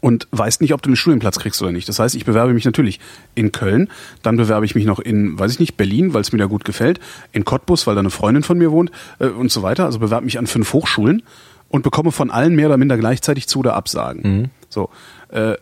[0.00, 1.88] und weißt nicht, ob du einen Studienplatz kriegst oder nicht.
[1.88, 3.00] Das heißt, ich bewerbe mich natürlich
[3.34, 3.88] in Köln,
[4.22, 6.64] dann bewerbe ich mich noch in, weiß ich nicht, Berlin, weil es mir da gut
[6.64, 7.00] gefällt,
[7.32, 9.84] in Cottbus, weil da eine Freundin von mir wohnt äh, und so weiter.
[9.84, 11.22] Also bewerbe mich an fünf Hochschulen
[11.68, 14.22] und bekomme von allen mehr oder minder gleichzeitig zu oder Absagen.
[14.68, 14.90] So,
[15.30, 15.54] äh,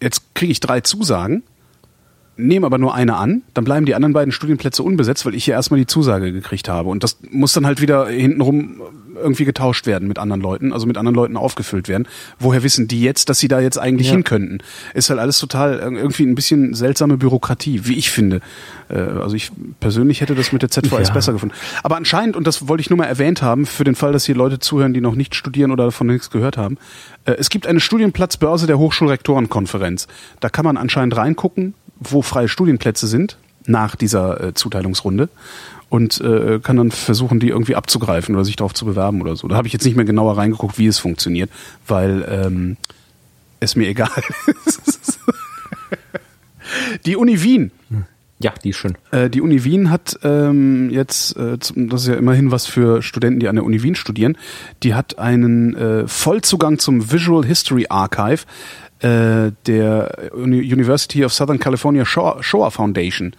[0.00, 1.42] jetzt kriege ich drei Zusagen,
[2.36, 5.54] nehme aber nur eine an, dann bleiben die anderen beiden Studienplätze unbesetzt, weil ich hier
[5.54, 6.88] erstmal die Zusage gekriegt habe.
[6.90, 8.80] Und das muss dann halt wieder hintenrum
[9.18, 12.06] irgendwie getauscht werden mit anderen Leuten, also mit anderen Leuten aufgefüllt werden.
[12.38, 14.12] Woher wissen die jetzt, dass sie da jetzt eigentlich Ja.
[14.12, 14.58] hin könnten?
[14.92, 18.42] Ist halt alles total äh, irgendwie ein bisschen seltsame Bürokratie, wie ich finde.
[18.90, 21.14] Äh, Also ich persönlich hätte das mit der ZVS Ja.
[21.14, 21.54] besser gefunden.
[21.82, 24.34] Aber anscheinend, und das wollte ich nur mal erwähnt haben, für den Fall, dass hier
[24.34, 26.76] Leute zuhören, die noch nicht studieren oder davon nichts gehört haben,
[27.24, 30.08] äh, es gibt eine Studienplatzbörse der Hochschulrektorenkonferenz.
[30.40, 33.36] Da kann man anscheinend reingucken, wo freie Studienplätze sind
[33.66, 35.28] nach dieser äh, Zuteilungsrunde
[35.88, 39.48] und äh, kann dann versuchen, die irgendwie abzugreifen oder sich darauf zu bewerben oder so.
[39.48, 41.50] Da habe ich jetzt nicht mehr genauer reingeguckt, wie es funktioniert,
[41.86, 42.76] weil ähm,
[43.60, 44.10] es mir egal
[44.66, 45.20] ist.
[47.06, 47.70] Die Uni Wien
[48.38, 48.96] Ja, die ist schön.
[49.12, 53.40] äh, die Uni Wien hat ähm, jetzt, äh, das ist ja immerhin was für Studenten,
[53.40, 54.36] die an der Uni Wien studieren,
[54.82, 58.42] die hat einen äh, Vollzugang zum Visual History Archive
[59.00, 63.32] äh, der Uni University of Southern California Shoah, Shoah Foundation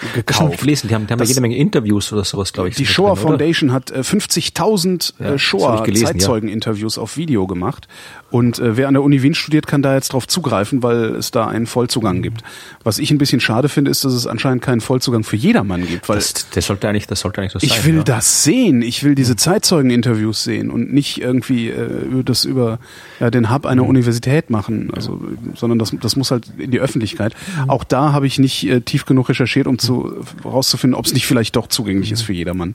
[0.00, 0.58] Das habe ich gekauft.
[0.60, 2.76] gelesen, die haben, die haben ja Das- jede Menge Interviews oder sowas, glaube ich.
[2.76, 3.22] Die Shoah drin?
[3.22, 6.10] Foundation hat äh, 50.000 Ja, äh, hab ich gelesen, ja.
[6.12, 7.88] Shoah-Zeitzeugen-Interviews auf Video gemacht.
[8.36, 11.30] Und äh, wer an der Uni Wien studiert, kann da jetzt drauf zugreifen, weil es
[11.30, 12.42] da einen Vollzugang gibt.
[12.84, 16.06] Was ich ein bisschen schade finde, ist, dass es anscheinend keinen Vollzugang für jedermann gibt.
[16.10, 17.70] Weil Das, das sollte eigentlich, das sollte eigentlich so sein.
[17.70, 18.02] ich will ja.
[18.02, 18.82] das sehen.
[18.82, 22.78] Ich will diese Zeitzeugen-Interviews sehen und nicht irgendwie äh, das über
[23.20, 24.90] ja, den Hub einer Universität machen.
[24.94, 25.18] Also,
[25.54, 27.34] sondern das, das muss halt in die Öffentlichkeit.
[27.68, 31.24] Auch da habe ich nicht äh, tief genug recherchiert, um zu herauszufinden, ob es nicht
[31.24, 32.74] vielleicht doch zugänglich ist für jedermann.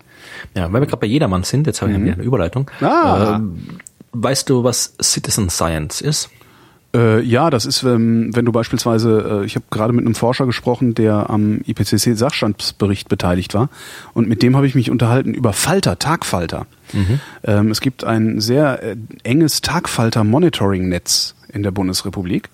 [0.55, 2.71] Ja, weil wir gerade bei jedermann sind, jetzt habe ich wieder eine Überleitung.
[2.81, 3.35] Ah.
[3.35, 3.59] Ähm,
[4.13, 6.29] weißt du, was Citizen Science ist?
[6.93, 10.45] Äh, ja, das ist, ähm, wenn du beispielsweise, äh, ich habe gerade mit einem Forscher
[10.45, 13.69] gesprochen, der am IPCC Sachstandsbericht beteiligt war
[14.13, 16.65] und mit dem habe ich mich unterhalten über Falter, Tagfalter.
[17.43, 22.49] Ähm, es gibt ein sehr äh, enges Tagfalter-Monitoring-Netz in der Bundesrepublik,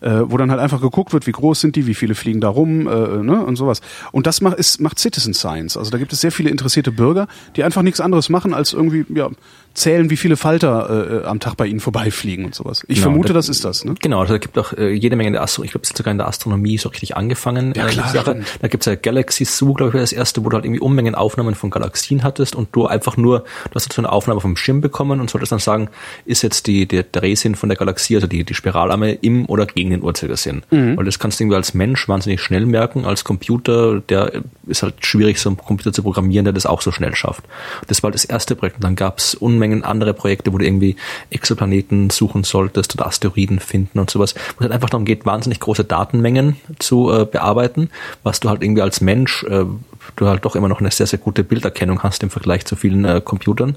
[0.00, 2.48] äh, wo dann halt einfach geguckt wird, wie groß sind die, wie viele fliegen da
[2.48, 3.80] rum äh, ne, und sowas.
[4.10, 5.76] Und das macht, ist, macht Citizen Science.
[5.76, 9.04] Also da gibt es sehr viele interessierte Bürger, die einfach nichts anderes machen, als irgendwie
[9.14, 9.28] ja,
[9.74, 12.84] zählen, wie viele Falter äh, am Tag bei ihnen vorbeifliegen und sowas.
[12.88, 13.84] Ich Genau, vermute, da- das ist das.
[13.84, 13.94] Ne?
[14.00, 15.96] Genau, also da gibt auch äh, jede Menge in der Astro, ich glaube, es hat
[15.96, 17.72] sogar in der Astronomie so richtig angefangen.
[17.76, 18.46] Ja, äh, klar, stimmt.
[18.60, 21.14] Da gibt's ja Galaxy Zoo, glaube ich, war das erste, wo du halt irgendwie Unmengen
[21.14, 24.80] Aufnahmen von Galaxien hattest und du einfach nur, du hast so eine Aufnahme vom Schirm
[24.80, 25.88] bekommen und solltest dann sagen,
[26.26, 29.90] ist jetzt die, der Drehsinn von der Galaxie, also die, die Spiralarme im oder gegen
[29.90, 30.62] den Uhrzeigersinn.
[30.70, 30.96] Mhm.
[30.96, 34.94] Weil das kannst du irgendwie als Mensch wahnsinnig schnell merken, als Computer, der ist halt
[35.04, 37.44] schwierig, so einen Computer zu programmieren, der das auch so schnell schafft.
[37.86, 40.96] Das war halt das erste Projekt und dann gab's Unmengen andere Projekte, wo du irgendwie
[41.30, 45.60] Exoplaneten suchen solltest oder Asteroiden finden und sowas, wo es halt einfach darum geht, wahnsinnig
[45.60, 47.90] große Datenmengen zu äh, bearbeiten,
[48.22, 49.64] was du halt irgendwie als Mensch, äh,
[50.16, 53.04] du halt doch immer noch eine sehr, sehr gute Bilderkennung hast im Vergleich zu vielen
[53.04, 53.76] äh, Computern.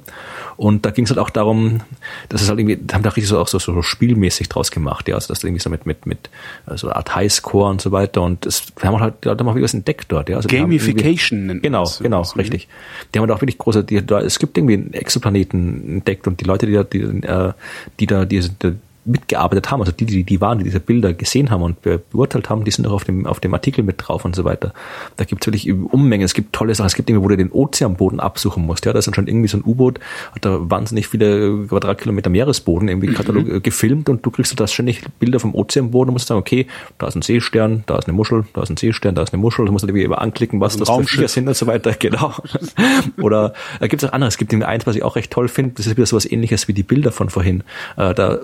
[0.57, 1.81] Und da ging es halt auch darum,
[2.29, 5.07] dass es halt irgendwie, da haben da richtig so auch so, so spielmäßig draus gemacht,
[5.07, 6.29] ja, also das irgendwie so mit, mit, mit
[6.75, 8.45] so eine Art Highscore und so weiter und
[8.79, 10.37] wir haben halt, ja, da haben wir was entdeckt dort, ja.
[10.37, 12.67] Also die Gamification Genau, genau, richtig.
[13.13, 16.39] Die haben da auch wirklich große, die, da, es gibt irgendwie einen Exoplaneten entdeckt und
[16.39, 17.53] die Leute, die da, die, äh,
[17.99, 18.75] die da diese, die,
[19.05, 22.65] mitgearbeitet haben, also die, die, die waren, die diese Bilder gesehen haben und beurteilt haben,
[22.65, 24.73] die sind auch auf dem, auf dem Artikel mit drauf und so weiter.
[25.15, 27.51] Da gibt es wirklich Unmengen, es gibt tolle Sachen, es gibt irgendwie, wo du den
[27.51, 29.99] Ozeanboden absuchen musst, ja, da ist anscheinend irgendwie so ein U-Boot,
[30.33, 33.63] hat da wahnsinnig viele Quadratkilometer Meeresboden irgendwie Katalog, mhm.
[33.63, 36.65] gefilmt und du kriegst da ständig Bilder vom Ozeanboden und musst sagen, okay,
[36.97, 39.41] da ist ein Seestern, da ist eine Muschel, da ist ein Seestern, da ist eine
[39.41, 42.33] Muschel, du musst irgendwie immer anklicken, was das für Viecher sind und so weiter, genau.
[43.21, 45.47] Oder da gibt es auch anderes, es gibt irgendwie eins, was ich auch recht toll
[45.47, 47.63] finde, das ist wieder sowas ähnliches wie die Bilder von vorhin.
[47.97, 48.39] Äh, da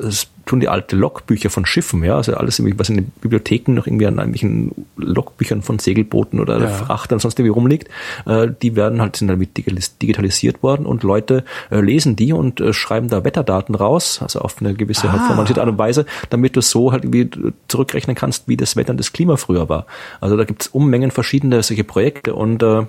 [0.51, 3.87] tun die alte Logbücher von Schiffen, ja, also alles irgendwie, was in den Bibliotheken noch
[3.87, 6.67] irgendwie an irgendwelchen Logbüchern von Segelbooten oder ja.
[6.67, 7.87] Frachtern sonst irgendwie rumliegt,
[8.25, 12.73] äh, die werden halt, sind damit digitalisiert worden und Leute äh, lesen die und äh,
[12.73, 15.13] schreiben da Wetterdaten raus, also auf eine gewisse ah.
[15.13, 17.29] halt formalisierte Art und Weise, damit du so halt irgendwie
[17.69, 19.85] zurückrechnen kannst, wie das Wetter und das Klima früher war.
[20.19, 22.87] Also da gibt's Unmengen verschiedene solche Projekte und äh,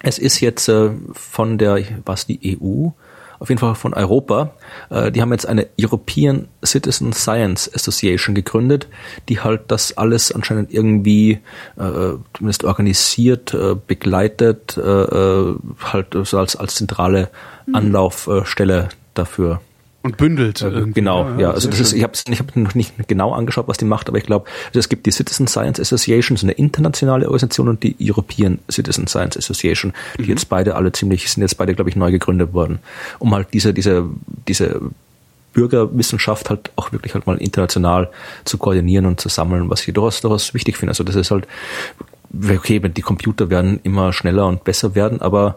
[0.00, 2.88] es ist jetzt äh, von der, was die EU,
[3.38, 4.50] auf jeden Fall von Europa.
[4.90, 8.88] Äh, die haben jetzt eine European Citizen Science Association gegründet,
[9.28, 11.40] die halt das alles anscheinend irgendwie
[11.76, 17.28] äh, zumindest organisiert, äh, begleitet, äh, äh halt so als, als zentrale
[17.66, 17.74] mhm.
[17.74, 19.60] Anlaufstelle dafür
[20.08, 20.62] und bündelt.
[20.62, 21.40] Äh, genau, ja.
[21.40, 21.50] ja.
[21.50, 24.18] Also das ist, ich habe ich hab noch nicht genau angeschaut, was die macht, aber
[24.18, 27.94] ich glaube, also es gibt die Citizen Science Association, so eine internationale Organisation und die
[28.00, 30.28] European Citizen Science Association, die mhm.
[30.30, 32.78] jetzt beide alle ziemlich, sind jetzt beide, glaube ich, neu gegründet worden,
[33.18, 34.04] um halt diese, diese,
[34.46, 34.80] diese
[35.52, 38.10] Bürgerwissenschaft halt auch wirklich halt mal international
[38.44, 40.92] zu koordinieren und zu sammeln, was ich durchaus, durchaus wichtig finde.
[40.92, 41.46] Also das ist halt
[42.50, 45.56] okay, die Computer werden immer schneller und besser werden, aber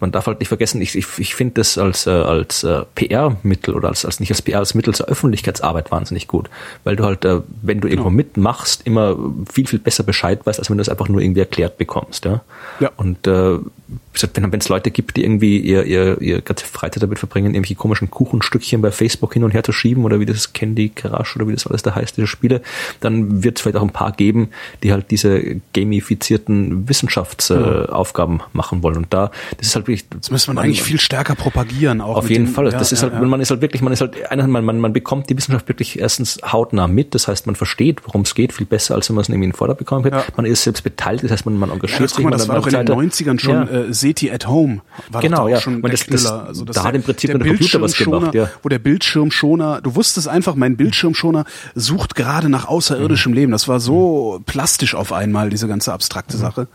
[0.00, 3.74] man darf halt nicht vergessen, ich, ich, ich finde das als, äh, als äh, PR-Mittel
[3.74, 6.50] oder als, als nicht als PR, als Mittel zur Öffentlichkeitsarbeit wahnsinnig gut,
[6.84, 8.14] weil du halt, äh, wenn du irgendwo ja.
[8.14, 9.16] mitmachst, immer
[9.52, 12.24] viel, viel besser Bescheid weißt, als wenn du es einfach nur irgendwie erklärt bekommst.
[12.24, 12.42] Ja?
[12.80, 12.90] ja.
[12.96, 13.58] Und äh,
[14.32, 18.10] wenn es Leute gibt, die irgendwie ihr, ihr, ihr ganze Freizeit damit verbringen, irgendwelche komischen
[18.10, 21.52] Kuchenstückchen bei Facebook hin und her zu schieben oder wie das Candy Crush oder wie
[21.52, 22.60] das alles da heißt, diese Spiele,
[23.00, 24.50] dann wird es vielleicht auch ein paar geben,
[24.82, 28.96] die halt diese gamifizierten Wissenschaftsaufgaben äh, machen wollen.
[28.96, 30.08] Und da, das ist halt wirklich.
[30.08, 32.00] Das müsste man, man eigentlich viel stärker propagieren.
[32.00, 32.66] Auch auf jeden den, Fall.
[32.66, 33.20] Ja, das ist halt, ja.
[33.20, 36.40] man ist halt wirklich, man ist halt, man, man, man bekommt die Wissenschaft wirklich erstens
[36.44, 37.14] hautnah mit.
[37.14, 39.50] Das heißt, man versteht, worum es geht, viel besser, als wenn man es irgendwie in
[39.50, 40.36] den Vordergrund bekommt.
[40.36, 42.24] Man ist selbst beteiligt, das heißt, man, man engagiert sich.
[42.24, 44.82] Mal, das war doch in den 90ern schon äh, SETI at Home.
[45.10, 45.60] War genau, ja.
[45.60, 48.50] Schon das, das, also das da hat im Prinzip der, der Computer was gemacht, ja.
[48.62, 51.44] Wo der Bildschirmschoner, du wusstest einfach, mein Bildschirmschoner
[51.74, 53.38] sucht gerade nach außerirdischem mhm.
[53.38, 53.52] Leben.
[53.52, 56.40] Das war so plastisch auf einmal, diese ganze abstrakte mhm.
[56.40, 56.68] Sache.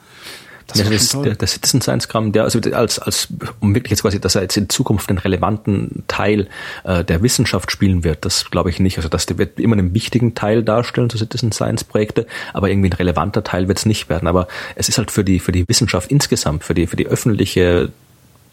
[0.67, 3.27] Das ja, das, der, der Citizen Science Gramm, der also als als
[3.59, 6.47] um wirklich jetzt quasi, dass er jetzt in Zukunft einen relevanten Teil
[6.83, 8.97] äh, der Wissenschaft spielen wird, das glaube ich nicht.
[8.97, 12.93] Also das wird immer einen wichtigen Teil darstellen, so Citizen Science Projekte, aber irgendwie ein
[12.93, 14.27] relevanter Teil wird es nicht werden.
[14.27, 17.91] Aber es ist halt für die für die Wissenschaft insgesamt, für die für die öffentliche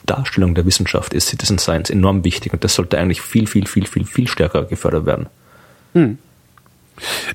[0.04, 3.86] Darstellung der Wissenschaft ist Citizen Science enorm wichtig und das sollte eigentlich viel viel viel
[3.86, 5.26] viel viel stärker gefördert werden.
[5.94, 6.18] Hm.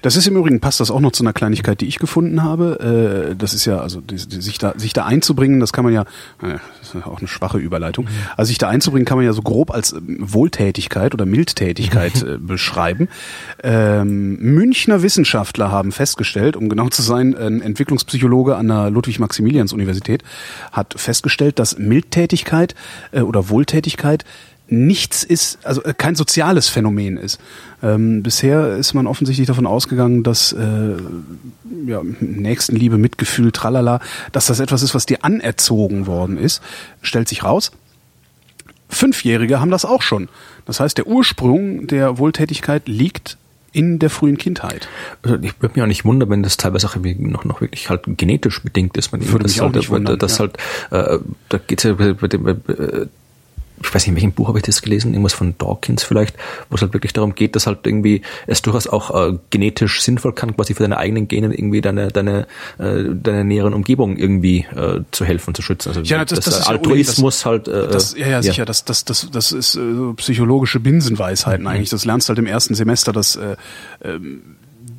[0.01, 3.31] Das ist im Übrigen, passt das auch noch zu einer Kleinigkeit, die ich gefunden habe.
[3.31, 5.93] Äh, das ist ja, also die, die, sich, da, sich da einzubringen, das kann man
[5.93, 6.01] ja,
[6.41, 8.09] äh, das ist auch eine schwache Überleitung, mhm.
[8.35, 12.37] also sich da einzubringen kann man ja so grob als ähm, Wohltätigkeit oder Mildtätigkeit äh,
[12.37, 13.09] beschreiben.
[13.63, 20.23] Ähm, Münchner Wissenschaftler haben festgestellt, um genau zu sein, ein Entwicklungspsychologe an der Ludwig-Maximilians-Universität
[20.71, 22.75] hat festgestellt, dass Mildtätigkeit
[23.11, 24.25] oder Wohltätigkeit
[24.70, 27.39] nichts ist, also äh, kein soziales Phänomen ist.
[27.82, 30.95] Ähm, bisher ist man offensichtlich davon ausgegangen, dass äh,
[31.86, 33.99] ja, Nächstenliebe, Mitgefühl, tralala,
[34.32, 36.61] dass das etwas ist, was dir anerzogen worden ist.
[37.01, 37.72] Stellt sich raus.
[38.89, 40.30] Fünfjährige haben das auch schon.
[40.65, 43.38] Das heißt, der Ursprung der Wohltätigkeit liegt
[43.74, 44.88] in der frühen Kindheit.
[45.22, 48.03] Also ich würde mich auch nicht wundern, wenn das teilweise auch noch, noch wirklich halt
[48.18, 49.11] genetisch bedingt ist.
[49.11, 50.47] Man würde mich auch halt, nicht wundern, das ja.
[50.47, 50.57] halt,
[50.91, 52.53] äh, da geht es ja bei, bei dem, äh,
[53.82, 56.36] ich weiß nicht, in welchem Buch habe ich das gelesen, irgendwas von Dawkins vielleicht,
[56.69, 60.34] wo es halt wirklich darum geht, dass halt irgendwie es durchaus auch äh, genetisch sinnvoll
[60.34, 62.47] kann, quasi für deine eigenen Genen irgendwie deine deine
[62.80, 65.89] äh, deine näheren Umgebung irgendwie äh, zu helfen, zu schützen.
[65.89, 67.67] Also ja, das, das, das ist Altruismus ja halt.
[67.67, 68.59] Äh, das, ja, ja, sicher.
[68.59, 68.65] Ja.
[68.65, 71.67] Das, das, das, das ist äh, psychologische Binsenweisheiten mhm.
[71.67, 71.89] eigentlich.
[71.89, 73.55] Das lernst halt im ersten Semester, dass äh,
[73.99, 74.19] äh,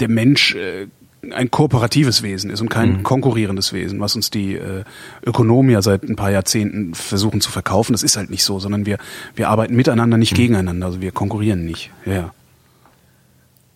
[0.00, 0.86] der Mensch äh,
[1.32, 3.02] ein kooperatives Wesen ist und kein mhm.
[3.02, 4.84] konkurrierendes Wesen, was uns die äh,
[5.24, 7.92] Ökonomen ja seit ein paar Jahrzehnten versuchen zu verkaufen.
[7.92, 8.98] Das ist halt nicht so, sondern wir,
[9.34, 10.36] wir arbeiten miteinander, nicht mhm.
[10.36, 10.86] gegeneinander.
[10.86, 11.90] Also wir konkurrieren nicht.
[12.04, 12.32] Ja.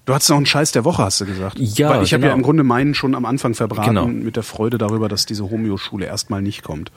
[0.05, 1.59] Du hattest noch einen Scheiß der Woche, hast du gesagt.
[1.61, 2.33] Ja, Weil ich habe genau.
[2.33, 4.07] ja im Grunde meinen schon am Anfang verbraten genau.
[4.07, 6.91] mit der Freude darüber, dass diese Homeo-Schule erstmal nicht kommt.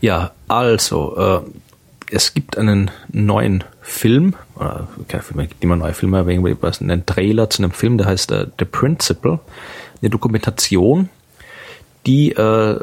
[0.00, 1.40] Ja, also, äh,
[2.12, 6.80] es gibt einen neuen Film, oder keine Filme, gibt immer neue Filme, aber irgendwie was,
[6.80, 9.40] einen Trailer zu einem Film, der heißt uh, The Principle,
[10.00, 11.08] eine Dokumentation,
[12.06, 12.80] die äh,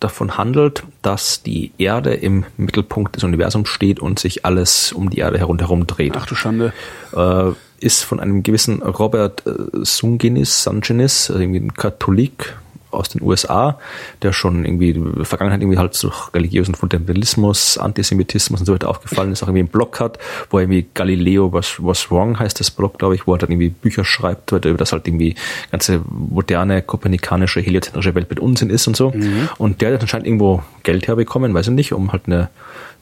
[0.00, 5.18] davon handelt, dass die Erde im Mittelpunkt des Universums steht und sich alles um die
[5.18, 6.14] Erde herum, herum dreht.
[6.16, 6.72] Ach du Schande.
[7.14, 9.52] Äh, ist von einem gewissen Robert äh,
[9.82, 12.56] Sungenis, Sangenis, also irgendwie ein Katholik,
[12.90, 13.78] aus den USA,
[14.22, 18.88] der schon irgendwie in der Vergangenheit irgendwie halt durch religiösen Fundamentalismus, Antisemitismus und so weiter
[18.88, 20.18] aufgefallen ist, auch irgendwie einen Blog hat,
[20.50, 23.50] wo er irgendwie Galileo was, was wrong heißt das Blog, glaube ich, wo er dann
[23.50, 25.34] irgendwie Bücher schreibt, über das halt irgendwie
[25.70, 29.10] ganze moderne, kopernikanische, heliozentrische Welt mit Unsinn ist und so.
[29.10, 29.48] Mhm.
[29.58, 32.48] Und der hat anscheinend irgendwo Geld herbekommen, weiß ich nicht, um halt eine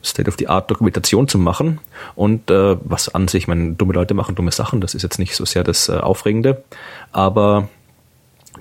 [0.03, 1.79] State-of-the-Art-Dokumentation zu machen.
[2.15, 5.19] Und äh, was an sich, ich meine, dumme Leute machen dumme Sachen, das ist jetzt
[5.19, 6.63] nicht so sehr das äh, Aufregende,
[7.11, 7.67] aber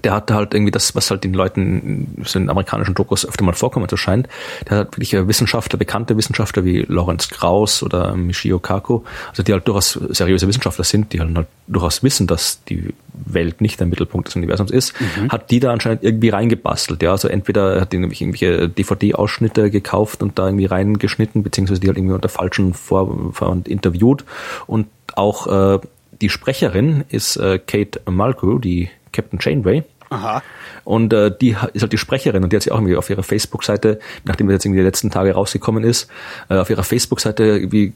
[0.05, 3.53] der hatte halt irgendwie das, was halt den Leuten so in amerikanischen Dokus öfter mal
[3.53, 4.29] vorkommen zu scheint.
[4.69, 9.66] Der hat wirklich Wissenschaftler, bekannte Wissenschaftler wie Lawrence Krauss oder Michio Kaku, also die halt
[9.66, 14.29] durchaus seriöse Wissenschaftler sind, die halt, halt durchaus wissen, dass die Welt nicht der Mittelpunkt
[14.29, 15.31] des Universums ist, mhm.
[15.31, 17.03] hat die da anscheinend irgendwie reingebastelt.
[17.03, 21.89] Ja, also entweder hat die nämlich irgendwelche DVD-Ausschnitte gekauft und da irgendwie reingeschnitten, beziehungsweise die
[21.89, 24.25] halt irgendwie unter falschen Vorwand interviewt
[24.66, 25.79] und auch äh,
[26.20, 29.85] die Sprecherin ist äh, Kate Mulgrew, die Captain Janeway.
[30.10, 30.43] Aha.
[30.85, 33.22] Und äh, die ist halt die Sprecherin und die hat sich auch irgendwie auf ihrer
[33.22, 36.09] Facebook-Seite, nachdem das jetzt irgendwie die letzten Tage rausgekommen ist,
[36.48, 37.93] äh, auf ihrer Facebook-Seite irgendwie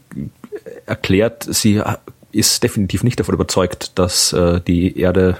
[0.85, 1.81] erklärt, sie
[2.31, 5.37] ist definitiv nicht davon überzeugt, dass äh, die Erde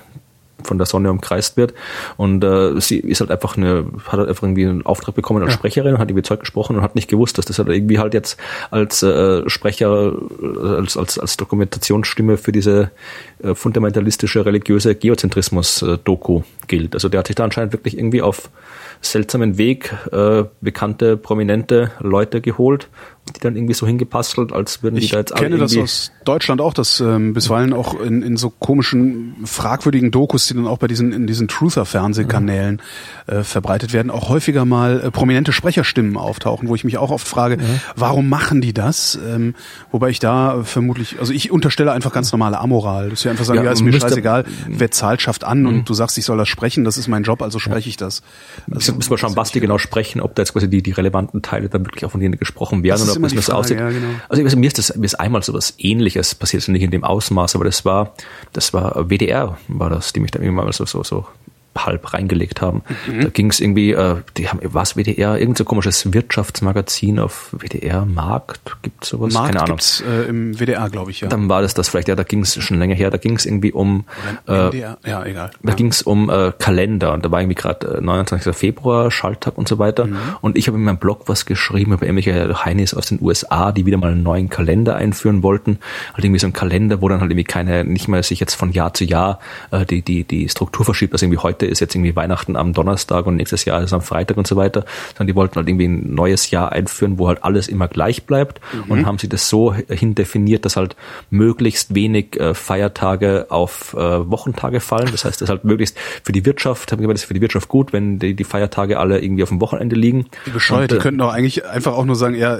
[0.64, 1.74] von der Sonne umkreist wird.
[2.18, 5.54] Und äh, sie ist halt einfach eine, hat halt einfach irgendwie einen Auftrag bekommen als
[5.54, 5.58] ja.
[5.58, 8.14] Sprecherin und hat irgendwie Zeug gesprochen und hat nicht gewusst, dass das halt irgendwie halt
[8.14, 8.38] jetzt
[8.72, 10.14] als äh, Sprecher,
[10.78, 12.92] als, als, als Dokumentationsstimme für diese
[13.44, 16.94] äh, fundamentalistische religiöse Geozentrismus-Doku gilt.
[16.94, 18.50] Also der hat sich da anscheinend wirklich irgendwie auf
[19.02, 22.88] seltsamen Weg äh, bekannte, prominente Leute geholt
[23.32, 25.46] die dann irgendwie so hingepastelt, als würden die ich da jetzt alle.
[25.46, 30.12] Ich kenne das aus Deutschland auch, dass ähm, bisweilen auch in, in so komischen, fragwürdigen
[30.12, 32.82] Dokus, die dann auch bei diesen in diesen Truther-Fernsehkanälen
[33.28, 33.34] mhm.
[33.34, 37.26] äh, verbreitet werden, auch häufiger mal äh, prominente Sprecherstimmen auftauchen, wo ich mich auch oft
[37.26, 37.80] frage, mhm.
[37.96, 39.18] warum machen die das?
[39.26, 39.56] Ähm,
[39.92, 43.60] wobei ich da vermutlich, also ich unterstelle einfach ganz normale Amoral, dass sie einfach sagen,
[43.60, 45.68] ja, ja ist mir scheißegal, wer zahlt, schafft an mhm.
[45.68, 48.22] und du sagst, ich soll das sprechen, das ist mein Job, also spreche ich das.
[48.70, 51.42] Also, müssen wir schauen, was die genau sprechen, ob da jetzt quasi die, die relevanten
[51.42, 53.80] Teile dann wirklich auch von denen gesprochen werden so aussieht.
[53.80, 54.08] Ja, genau.
[54.30, 57.56] Also mir ist das mir ist einmal so was ähnliches passiert, nicht in dem Ausmaß,
[57.56, 58.14] aber das war
[58.54, 61.26] das war WDR, war das, die mich dann irgendwann mal so so so
[61.78, 62.84] halb reingelegt haben.
[63.08, 63.22] Mhm.
[63.22, 68.06] Da ging es irgendwie, äh, die haben was WDR, irgend so komisches Wirtschaftsmagazin auf WDR
[68.06, 69.34] Markt, gibt sowas?
[69.34, 69.78] Markt Keine Ahnung.
[69.78, 71.28] Gibt's, äh, im WDR, glaube ich, ja.
[71.28, 73.46] Dann war das das vielleicht, ja, da ging es schon länger her, da ging es
[73.46, 74.06] irgendwie um
[74.48, 75.52] äh, ja, egal.
[75.62, 75.76] Da ja.
[75.76, 78.56] ging es um äh, Kalender und da war irgendwie gerade äh, 29.
[78.56, 80.06] Februar, Schalltag und so weiter.
[80.06, 80.18] Mhm.
[80.42, 83.86] Und ich habe in meinem Blog was geschrieben über irgendwelche Heinis aus den USA, die
[83.86, 85.80] wieder mal einen neuen Kalender einführen wollten.
[86.14, 88.72] Halt irgendwie so ein Kalender, wo dann halt irgendwie keine, nicht mehr sich jetzt von
[88.72, 89.40] Jahr zu Jahr
[89.72, 92.74] äh, die, die, die Struktur verschiebt, also irgendwie heute heute ist jetzt irgendwie Weihnachten am
[92.74, 95.88] Donnerstag und nächstes Jahr ist am Freitag und so weiter, sondern die wollten halt irgendwie
[95.88, 98.92] ein neues Jahr einführen, wo halt alles immer gleich bleibt mhm.
[98.92, 100.96] und haben sie das so hin definiert, dass halt
[101.30, 105.10] möglichst wenig äh, Feiertage auf äh, Wochentage fallen.
[105.12, 107.42] Das heißt, das ist halt möglichst für die Wirtschaft, haben gesagt, das ist für die
[107.42, 110.26] Wirtschaft gut, wenn die, die Feiertage alle irgendwie auf dem Wochenende liegen.
[110.46, 112.58] Die bescheuert, und, äh, die könnten doch eigentlich einfach auch nur sagen, ja,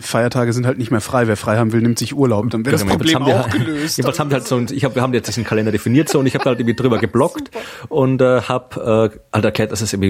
[0.00, 1.26] Feiertage sind halt nicht mehr frei.
[1.26, 2.50] Wer frei haben will, nimmt sich Urlaub.
[2.50, 3.96] Dann wäre das genau, Problem auch wir, gelöst.
[3.96, 6.26] Jedenfalls haben wir halt so, ich hab, wir haben jetzt diesen Kalender definiert so und
[6.26, 7.50] ich habe halt irgendwie drüber geblockt
[7.88, 10.00] und äh, habe äh, erklärt, dass es äh,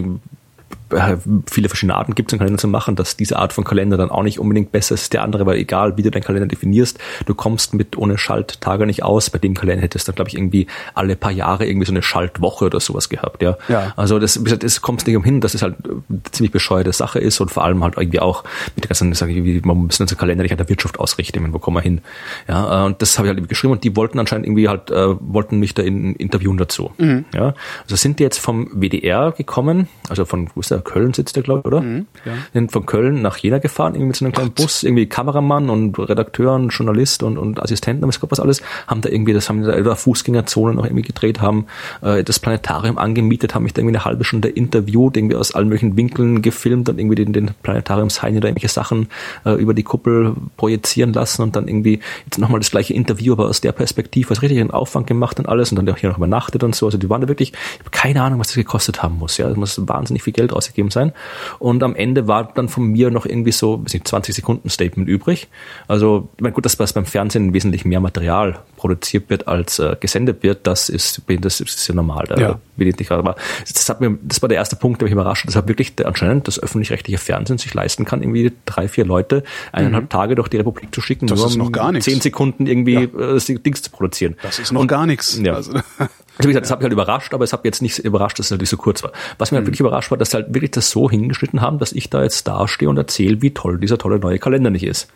[1.47, 4.11] viele verschiedene Arten gibt, so einen Kalender zu machen, dass diese Art von Kalender dann
[4.11, 7.35] auch nicht unbedingt besser ist der andere, weil egal wie du deinen Kalender definierst, du
[7.35, 9.31] kommst mit ohne Schalttage nicht aus.
[9.31, 12.03] Bei dem Kalender hättest du dann, glaube ich, irgendwie alle paar Jahre irgendwie so eine
[12.03, 13.57] Schaltwoche oder sowas gehabt, ja.
[13.69, 13.93] ja.
[13.97, 17.19] Also das, wie gesagt, das kommst nicht umhin, dass es halt eine ziemlich bescheuerte Sache
[17.19, 18.45] ist und vor allem halt irgendwie auch
[18.75, 21.45] mit der ganzen, sag ich, wie man müssen unseren Kalender nicht an der Wirtschaft ausrichten,
[21.45, 22.01] meine, wo kommen wir hin?
[22.49, 25.15] Ja, äh, und das habe ich halt geschrieben und die wollten anscheinend irgendwie halt, äh,
[25.21, 26.93] wollten mich da in, interviewen dazu.
[26.99, 27.25] Mhm.
[27.33, 27.55] Ja.
[27.83, 31.43] Also sind die jetzt vom WDR gekommen, also von, wo ist der, Köln sitzt der,
[31.43, 31.81] glaube ich, oder?
[31.81, 32.33] Mhm, ja.
[32.53, 35.99] Sind von Köln nach Jena gefahren, irgendwie mit so einem kleinen Bus, irgendwie Kameramann und
[35.99, 39.63] Redakteur und Journalist und, und Assistenten, weiß Gott was alles, haben da irgendwie, das haben
[39.63, 41.67] da über Fußgängerzonen auch irgendwie gedreht, haben
[42.03, 45.69] äh, das Planetarium angemietet, haben mich da irgendwie eine halbe Stunde interviewt, irgendwie aus allen
[45.69, 49.09] möglichen Winkeln gefilmt und irgendwie den, den Planetariumshain da irgendwelche Sachen
[49.45, 53.47] äh, über die Kuppel projizieren lassen und dann irgendwie jetzt nochmal das gleiche Interview, aber
[53.47, 56.19] aus der Perspektive, was richtig einen Aufwand gemacht und alles und dann auch hier noch
[56.19, 56.87] übernachtet und so.
[56.87, 59.37] Also die waren da wirklich, ich habe keine Ahnung, was das gekostet haben muss.
[59.37, 61.13] Ja, das muss wahnsinnig viel Geld ausgegeben sein.
[61.59, 65.49] Und am Ende war dann von mir noch irgendwie so, nicht, 20 Sekunden Statement übrig.
[65.89, 70.43] Also, ich meine, gut, dass beim Fernsehen wesentlich mehr Material produziert wird, als äh, gesendet
[70.43, 72.25] wird, das ist, das ist ja normal.
[72.29, 72.61] Da ja.
[72.77, 73.21] bin ich nicht gerade.
[73.21, 75.47] Aber das, hat mir, das war der erste Punkt, der mich überrascht.
[75.47, 79.45] Das hat wirklich der, anscheinend das öffentlich-rechtliche Fernsehen sich leisten kann, irgendwie drei, vier Leute
[79.73, 80.09] eineinhalb mhm.
[80.09, 82.05] Tage durch die Republik zu schicken, das nur ist noch gar nichts.
[82.05, 83.37] zehn Sekunden irgendwie ja.
[83.37, 84.37] äh, Dings zu produzieren.
[84.43, 85.39] Das ist noch Und, gar nichts.
[85.43, 85.55] Ja.
[85.55, 85.73] Also.
[86.37, 88.39] Also wie gesagt, das hat mich halt überrascht, aber es hat mich jetzt nicht überrascht,
[88.39, 89.13] dass es natürlich so kurz war.
[89.39, 89.69] Was mir halt mhm.
[89.69, 92.49] wirklich überrascht war, dass sie halt wirklich das so hingeschnitten haben, dass ich da jetzt
[92.49, 95.09] dastehe und erzähle, wie toll dieser tolle neue Kalender nicht ist.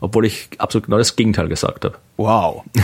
[0.00, 1.96] obwohl ich absolut genau das Gegenteil gesagt habe.
[2.16, 2.62] Wow.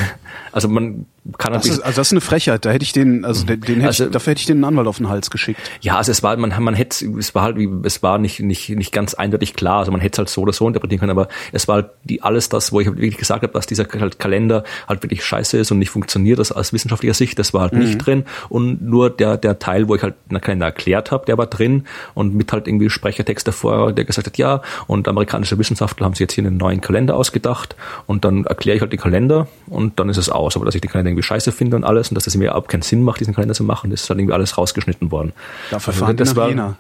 [0.53, 1.07] Also man
[1.39, 2.65] kann Das ist, also das ist eine Frechheit.
[2.65, 4.65] Da hätte ich den, also den, den hätte Also- ich, dafür hätte ich den einen
[4.65, 5.61] Anwalt auf den Hals geschickt.
[5.81, 8.71] Ja, also es war, man, man hätte, es war halt, wie, es war nicht, nicht,
[8.71, 9.79] nicht ganz eindeutig klar.
[9.79, 12.23] Also man hätte es halt so oder so interpretieren können, aber es war halt die,
[12.23, 15.59] alles das, wo ich halt wirklich gesagt habe, dass dieser halt Kalender halt wirklich scheiße
[15.59, 18.25] ist und nicht funktioniert, das aus wissenschaftlicher Sicht, das war halt nicht drin.
[18.49, 21.85] Und nur der, der Teil, wo ich halt den Kalender erklärt habe, der war drin
[22.15, 26.21] und mit halt irgendwie Sprechertext davor, der gesagt hat, ja, und amerikanische Wissenschaftler haben sich
[26.21, 27.77] jetzt hier einen neuen Kalender ausgedacht
[28.07, 30.57] und dann erkläre ich halt den Kalender und dann ist es aus.
[30.57, 32.69] Aber dass ich den Kalender irgendwie scheiße finde und alles und dass das mir überhaupt
[32.69, 35.33] keinen Sinn macht, diesen Kalender zu machen, das ist halt irgendwie alles rausgeschnitten worden.
[35.71, 36.77] Dafür Also fahren die das war- Jena.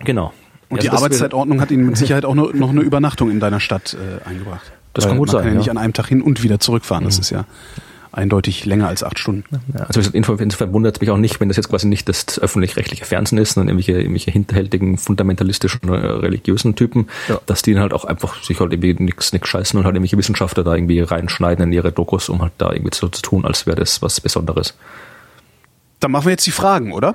[0.00, 0.32] Genau.
[0.68, 3.94] Und Ja, die Arbeitszeitordnung hat Ihnen mit Sicherheit auch noch, eine Übernachtung in deiner Stadt
[3.94, 4.70] äh, eingebracht.
[4.92, 5.58] Das Weil kann gut man sein, kann ja ja.
[5.60, 7.04] nicht an einem Tag hin und wieder zurückfahren.
[7.04, 7.44] Das ist ja
[8.12, 9.60] eindeutig länger als acht Stunden.
[9.76, 13.04] Ja, also insofern wundert es mich auch nicht, wenn das jetzt quasi nicht das öffentlich-rechtliche
[13.04, 17.40] Fernsehen ist, sondern irgendwelche, irgendwelche hinterhältigen, fundamentalistischen, äh, religiösen Typen, Ja.
[17.46, 20.18] dass die dann halt auch einfach sich halt irgendwie nix, nix scheißen und halt irgendwelche
[20.18, 23.66] Wissenschaftler da irgendwie reinschneiden in ihre Dokus, um halt da irgendwie so zu tun, als
[23.66, 24.74] wäre das was Besonderes.
[26.00, 27.14] Dann machen wir jetzt die Fragen, oder?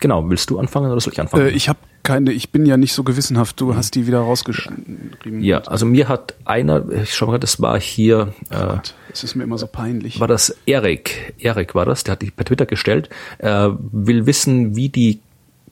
[0.00, 1.46] Genau, willst du anfangen oder soll ich anfangen?
[1.46, 3.60] Äh, ich habe keine, ich bin ja nicht so gewissenhaft.
[3.60, 5.12] Du hast die wieder rausgeschrieben.
[5.40, 8.78] ja, also mir hat einer, ich schau mal, das war hier, äh,
[9.12, 10.18] Es ist mir immer so peinlich.
[10.18, 11.34] war das Erik.
[11.38, 15.20] Erik war das, der hat dich per Twitter gestellt, äh, will wissen, wie die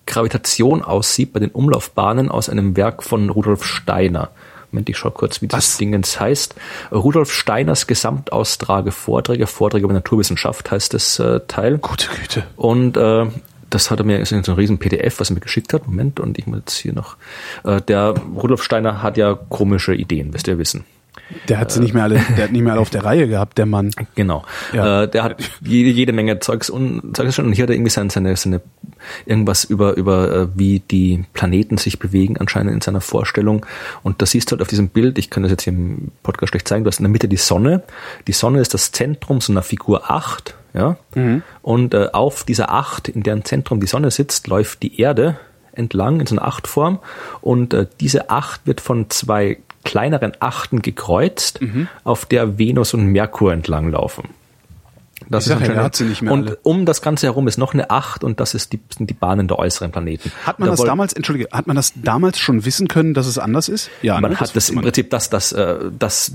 [0.07, 4.31] Gravitation aussieht bei den Umlaufbahnen aus einem Werk von Rudolf Steiner.
[4.71, 5.77] Moment, ich schau kurz, wie das Was?
[5.79, 6.55] Dingens heißt.
[6.93, 11.79] Rudolf Steiners Gesamtaustrage Vorträge, Vorträge über Naturwissenschaft heißt das äh, Teil.
[11.79, 12.45] Gute Güte.
[12.57, 13.27] Und äh,
[13.71, 15.87] das hat er mir, ist so ein riesen PDF, was er mir geschickt hat.
[15.87, 17.17] Moment, und ich muss jetzt hier noch.
[17.65, 20.85] Äh, der Rudolf Steiner hat ja komische Ideen, wisst ihr wissen.
[21.49, 23.59] Der hat sie nicht mehr alle, der hat nicht mehr alle auf der Reihe gehabt,
[23.59, 23.91] der Mann.
[24.15, 24.45] Genau.
[24.73, 25.03] Ja.
[25.03, 27.91] Äh, der hat jede, jede Menge Zeugs und Zeugs schon und hier hat er irgendwie
[27.91, 28.61] seine, seine, seine
[29.27, 33.67] irgendwas über über äh, wie die Planeten sich bewegen anscheinend in seiner Vorstellung
[34.03, 35.19] und das siehst du halt auf diesem Bild.
[35.19, 36.85] Ich kann das jetzt hier im Podcast schlecht zeigen.
[36.85, 37.83] Du hast in der Mitte die Sonne.
[38.27, 40.97] Die Sonne ist das Zentrum so einer Figur 8, ja.
[41.63, 45.39] Und äh, auf dieser 8, in deren Zentrum die Sonne sitzt, läuft die Erde
[45.73, 46.99] entlang in so einer Achtform
[47.41, 51.61] und äh, diese Acht wird von zwei kleineren Achten gekreuzt,
[52.05, 54.25] auf der Venus und Merkur entlang laufen.
[55.31, 56.59] Das Ich sag anscheinend- er hat sie nicht mehr Und alle.
[56.63, 59.49] um das Ganze herum ist noch eine Acht und das ist die, sind die Bahnen
[59.49, 60.31] der äußeren Planeten.
[60.45, 63.39] Hat man Da das damals, entschuldige, hat man das damals schon wissen können, dass es
[63.39, 63.91] anders ist?
[64.03, 64.37] Ja, man ne?
[64.41, 64.81] hat das wusste im.
[64.83, 66.35] Prinzip, dass das, äh, dass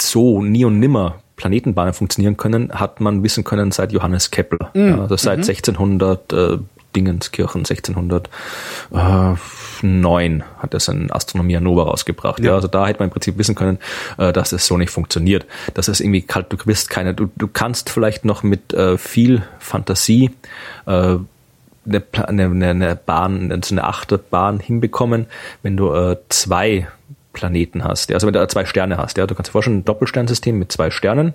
[0.00, 4.70] so nie und nimmer Planetenbahnen funktionieren können, hat man wissen können seit Johannes Kepler.
[4.74, 5.00] Mhm.
[5.00, 6.58] Also seit 1600 äh,
[6.94, 12.38] Dingenskirchen, 1609 hat er sein Astronomia Nova rausgebracht.
[12.38, 12.50] Ja.
[12.50, 12.54] Ja.
[12.54, 13.78] also da hätte man im Prinzip wissen können,
[14.18, 15.46] äh, dass es so nicht funktioniert.
[15.74, 19.42] Das ist irgendwie kalt, du bist keine, du, du kannst vielleicht noch mit äh, viel
[19.58, 20.30] Fantasie
[20.86, 21.16] äh,
[21.84, 25.26] eine, eine, eine Bahn, so eine Achterbahn hinbekommen,
[25.62, 26.86] wenn du äh, zwei
[27.32, 28.10] Planeten hast.
[28.10, 30.70] Ja, also wenn du zwei Sterne hast, ja, du kannst dir vorstellen, ein Doppelsternsystem mit
[30.72, 31.34] zwei Sternen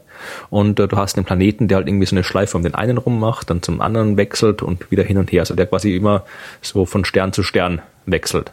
[0.50, 2.98] und äh, du hast einen Planeten, der halt irgendwie so eine Schleife um den einen
[2.98, 5.42] rum macht, dann zum anderen wechselt und wieder hin und her.
[5.42, 6.26] Also der quasi immer
[6.62, 8.52] so von Stern zu Stern wechselt.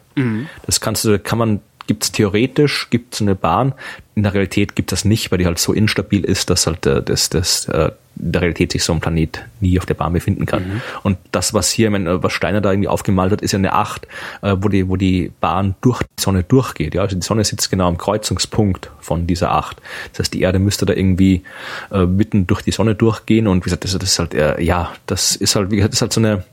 [0.67, 3.75] Das kannst du, kann man, gibt's theoretisch, gibt's eine Bahn.
[4.15, 7.03] In der Realität gibt das nicht, weil die halt so instabil ist, dass halt äh,
[7.03, 10.47] das, das, äh, in der Realität sich so ein Planet nie auf der Bahn befinden
[10.47, 10.83] kann.
[11.03, 14.07] Und das, was hier, meine, was Steiner da irgendwie aufgemalt hat, ist ja eine Acht,
[14.43, 16.95] äh, wo die, wo die Bahn durch die Sonne durchgeht.
[16.95, 19.81] Ja, also die Sonne sitzt genau am Kreuzungspunkt von dieser Acht.
[20.13, 21.43] Das heißt, die Erde müsste da irgendwie
[21.91, 23.49] äh, mitten durch die Sonne durchgehen.
[23.49, 25.99] Und wie gesagt, das, das ist halt, äh, ja, das ist halt, wie gesagt, das
[25.99, 26.45] ist halt so eine.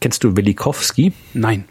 [0.00, 1.12] Kennst du Velikowski?
[1.32, 1.64] Nein.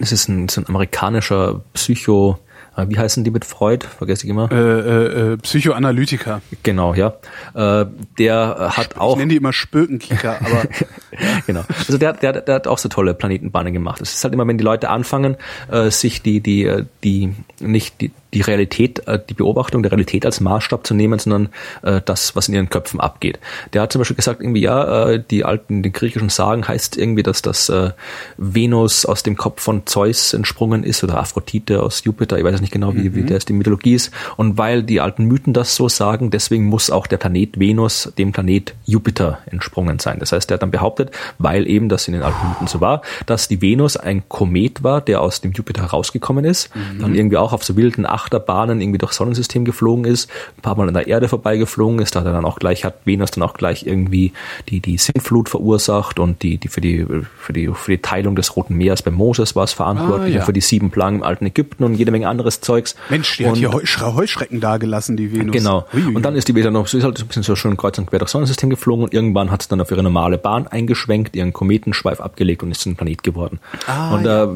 [0.00, 2.38] Das ist ein, so ein amerikanisischer Psycho,
[2.76, 3.86] äh, wie heißen die mit Freud?
[3.86, 4.50] Vergesse ich immer.
[4.50, 6.40] Äh, äh, äh, Psychoanalytiker.
[6.62, 7.14] Genau, ja.
[7.54, 7.86] Äh,
[8.18, 9.16] der hat Ich auch.
[9.16, 10.64] nenne die immer Spökenkicker, aber
[11.46, 11.64] genau.
[11.68, 14.00] Also der, der, der hat auch so tolle Planetenbahnen gemacht.
[14.00, 15.36] Es ist halt immer, wenn die Leute anfangen,
[15.70, 20.24] äh, sich die, die, äh, die, nicht die, die Realität, äh, die Beobachtung der Realität
[20.24, 21.48] als Maßstab zu nehmen, sondern
[21.82, 23.38] äh, das, was in ihren Köpfen abgeht.
[23.72, 27.22] Der hat zum Beispiel gesagt, irgendwie, ja, äh, die alten, die griechischen Sagen heißt irgendwie,
[27.22, 27.90] dass das äh,
[28.36, 32.60] Venus aus dem Kopf von Zeus entsprungen ist oder Aphrodite aus Jupiter, ich weiß es
[32.60, 34.12] nicht genau, wie, wie das die Mythologie ist.
[34.36, 38.32] Und weil die alten Mythen das so sagen, deswegen muss auch der Planet Venus dem
[38.32, 40.18] Planet Jupiter entsprungen sein.
[40.18, 43.02] Das heißt, er hat dann behauptet, weil eben das in den alten Mythen so war,
[43.26, 46.70] dass die Venus ein Komet war, der aus dem Jupiter herausgekommen ist,
[47.00, 50.88] dann irgendwie auch auf so wilden Achterbahnen irgendwie durchs Sonnensystem geflogen ist, ein paar Mal
[50.88, 53.54] an der Erde vorbeigeflogen ist, da hat er dann auch gleich, hat Venus dann auch
[53.54, 54.32] gleich irgendwie
[54.68, 57.06] die, die Sintflut verursacht und die, die für die,
[57.38, 60.40] für die, für die Teilung des Roten Meeres bei Moses war es verantwortlich Ah, ja.
[60.40, 62.94] und für die sieben Plagen im alten Ägypten und jede Menge anderes Zeugs.
[63.08, 65.52] Mensch, die und hat hier Heusch Heuschrecken dagelassen, die Venus.
[65.52, 65.86] Genau.
[65.94, 66.14] Ui.
[66.14, 68.06] Und dann ist die wieder noch, so ist halt ein bisschen so schön kreuz und
[68.06, 71.52] quer durchs Sonnensystem geflogen und irgendwann hat es dann auf ihre normale Bahn eingeschwenkt, ihren
[71.52, 73.60] Kometenschweif abgelegt und ist ein Planet geworden.
[73.86, 74.44] Ah, und ja.
[74.44, 74.48] äh,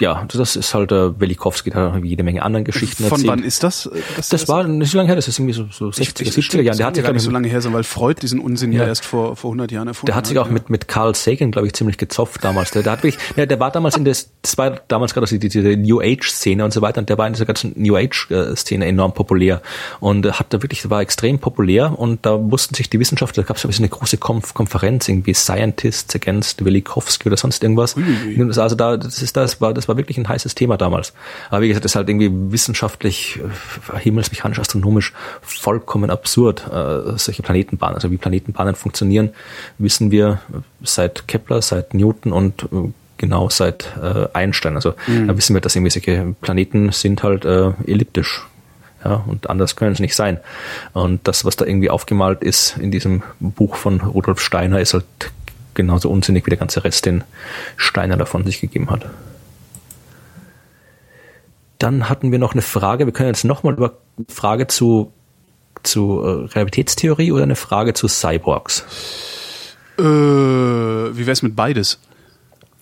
[0.00, 3.28] ja, das ist halt äh, Velikowski, da hat jede Menge anderen Geschichten Von erzählt.
[3.28, 3.88] wann ist das?
[4.16, 6.76] das, das war nicht so lange her, das ist irgendwie so, so 60er, 70er Jahren.
[6.78, 8.72] Der hat sich, gar glaube nicht ich, so lange her sein, weil Freud diesen Unsinn
[8.72, 8.88] ja, Ja.
[8.88, 10.52] erst vor, vor 100 Jahren erfunden Der hat sich auch ja.
[10.52, 12.72] mit, mit Carl Sagan, glaube ich, ziemlich gezopft damals.
[12.72, 15.36] Der, der hat wirklich, ja, der war damals in das, das war damals gerade so
[15.38, 17.96] die- diese New Age Szene und so weiter und der war in dieser ganzen New
[17.96, 19.62] Age äh, Szene enorm populär
[20.00, 23.46] und äh, hat da wirklich, war extrem populär und da mussten sich die Wissenschaftler, da
[23.46, 27.94] gab es eine große Konf Konferenz, irgendwie Scientists Against Velikowski oder sonst irgendwas.
[28.58, 31.12] Also da, das ist, das war, das war wirklich ein heißes Thema damals.
[31.50, 33.40] Aber wie gesagt, das ist halt irgendwie wissenschaftlich,
[33.94, 35.12] äh, himmelsmechanisch, astronomisch
[35.42, 37.96] vollkommen absurd, äh, solche Planetenbahnen.
[37.96, 39.30] Also wie Planetenbahnen funktionieren,
[39.78, 40.40] wissen wir
[40.82, 44.74] seit Kepler, seit Newton und äh, genau seit äh, Einstein.
[44.74, 48.44] Also da wissen wir, dass irgendwie solche Planeten sind halt äh, elliptisch.
[49.04, 50.40] Ja, und anders können es nicht sein.
[50.94, 55.04] Und das, was da irgendwie aufgemalt ist in diesem Buch von Rudolf Steiner, ist halt
[55.74, 57.22] genauso unsinnig wie der ganze Rest, den
[57.76, 59.06] Steiner davon sich gegeben hat.
[61.84, 63.04] Dann hatten wir noch eine Frage.
[63.04, 65.12] Wir können jetzt nochmal über eine Frage zu,
[65.82, 68.86] zu äh, Realitätstheorie oder eine Frage zu Cyborgs.
[69.98, 72.00] Äh, wie wär's mit beides?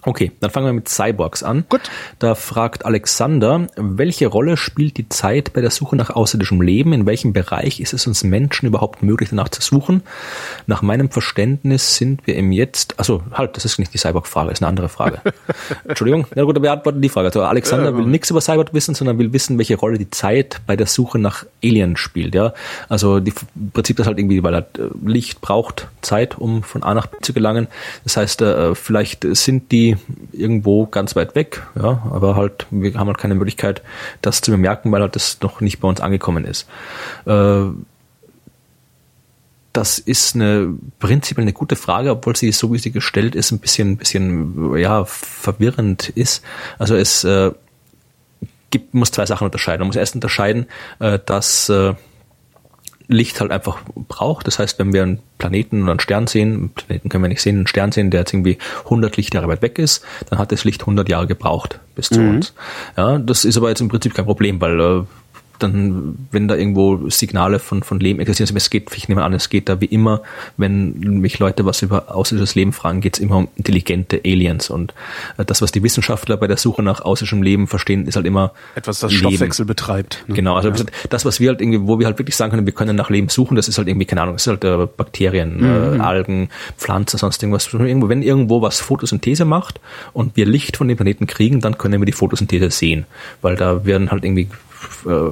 [0.05, 1.65] Okay, dann fangen wir mit Cyborgs an.
[1.69, 1.83] Gut.
[2.19, 6.93] Da fragt Alexander, welche Rolle spielt die Zeit bei der Suche nach außerirdischem Leben?
[6.93, 10.03] In welchem Bereich ist es uns Menschen überhaupt möglich, danach zu suchen?
[10.67, 14.61] Nach meinem Verständnis sind wir im Jetzt, also halt, das ist nicht die Cyborg-Frage, ist
[14.61, 15.21] eine andere Frage.
[15.87, 17.29] Entschuldigung, na gut, wir beantworten die Frage.
[17.29, 20.75] Also Alexander will nichts über Cyborg wissen, sondern will wissen, welche Rolle die Zeit bei
[20.75, 22.35] der Suche nach Aliens spielt.
[22.35, 22.55] Ja,
[22.89, 26.83] also die, im Prinzip das halt irgendwie, weil halt, äh, Licht braucht Zeit, um von
[26.83, 27.69] A nach B zu gelangen.
[28.03, 29.92] Das heißt, äh, vielleicht sind die
[30.33, 33.83] irgendwo ganz weit weg, ja, aber halt wir haben halt keine Möglichkeit,
[34.21, 36.69] das zu bemerken, weil halt das noch nicht bei uns angekommen ist.
[37.27, 37.65] Äh,
[39.73, 43.59] das ist eine prinzipiell eine gute Frage, obwohl sie so wie sie gestellt ist, ein
[43.59, 46.45] bisschen, bisschen ja verwirrend ist.
[46.79, 47.53] Also es äh,
[48.71, 49.81] gibt, muss zwei Sachen unterscheiden.
[49.81, 50.67] Man muss erst unterscheiden,
[50.99, 51.71] äh, dass
[53.09, 54.47] Licht halt einfach braucht.
[54.47, 57.43] Das heißt, wenn wir einen Planeten oder einen Stern sehen, einen Planeten können wir nicht
[57.43, 60.65] sehen, einen Stern sehen, der jetzt irgendwie 100 Lichtjahre weit weg ist, dann hat das
[60.65, 62.55] Licht 100 Jahre gebraucht bis zu uns.
[62.97, 65.03] Ja, das ist aber jetzt im Prinzip kein Problem, weil äh,
[65.63, 69.49] dann, wenn da irgendwo Signale von, von Leben existieren, es geht, ich nehme an, es
[69.49, 70.23] geht da wie immer,
[70.57, 74.71] wenn mich Leute was über außerirdisches Leben fragen, geht es immer um intelligente Aliens.
[74.71, 74.95] Und
[75.39, 78.53] äh, das, was die Wissenschaftler bei der Suche nach außerirdischem Leben verstehen, ist halt immer
[78.75, 79.23] Etwas, das Leben.
[79.23, 80.25] Stoffwechsel betreibt.
[80.27, 80.35] ne?
[80.35, 82.73] Genau, also gesagt, das, was wir halt irgendwie, wo wir halt wirklich sagen können, wir
[82.73, 85.65] können nach Leben suchen, das ist halt irgendwie, keine Ahnung, das ist halt äh, Bakterien,
[85.65, 87.73] äh, Algen, Pflanzen, sonst irgendwas.
[87.73, 89.81] Irgendwo, wenn irgendwo was Photosynthese macht
[90.13, 93.07] und wir Licht von dem Planeten kriegen, dann können wir die Photosynthese sehen,
[93.41, 94.49] weil da werden halt irgendwie
[95.07, 95.31] äh,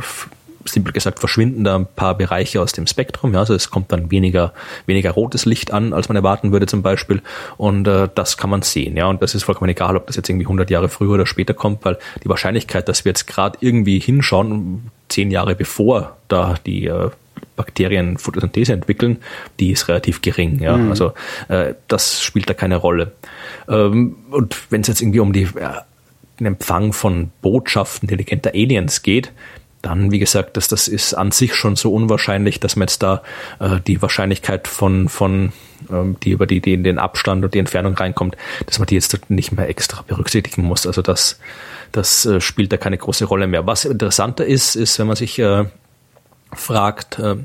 [0.65, 3.33] simpel gesagt verschwinden da ein paar Bereiche aus dem Spektrum.
[3.33, 4.53] Ja, also es kommt dann weniger
[4.87, 7.23] weniger rotes Licht an, als man erwarten würde zum Beispiel.
[7.57, 8.97] Und äh, das kann man sehen.
[8.97, 11.55] Ja, und das ist vollkommen egal, ob das jetzt irgendwie 100 Jahre früher oder später
[11.55, 16.87] kommt, weil die Wahrscheinlichkeit, dass wir jetzt gerade irgendwie hinschauen, zehn Jahre bevor da die
[16.87, 17.11] äh,
[17.57, 19.19] Bakterien Photosynthese entwickeln,
[19.59, 20.61] die ist relativ gering.
[20.61, 21.13] Ja, also
[21.49, 23.13] äh, das spielt da keine Rolle.
[23.69, 25.49] Ähm, und wenn es jetzt irgendwie um die
[26.41, 29.33] den Empfang von Botschaften intelligenter Aliens geht,
[29.83, 33.23] dann, wie gesagt, das, das ist an sich schon so unwahrscheinlich, dass man jetzt da
[33.61, 35.53] äh, die Wahrscheinlichkeit von, von
[35.91, 38.37] ähm, die über die, die in den Abstand und die Entfernung reinkommt,
[38.67, 40.87] dass man die jetzt nicht mehr extra berücksichtigen muss.
[40.87, 41.39] Also das,
[41.93, 43.67] das äh, spielt da keine große Rolle mehr.
[43.67, 45.65] Was interessanter ist, ist, wenn man sich äh,
[46.53, 47.37] fragt, äh,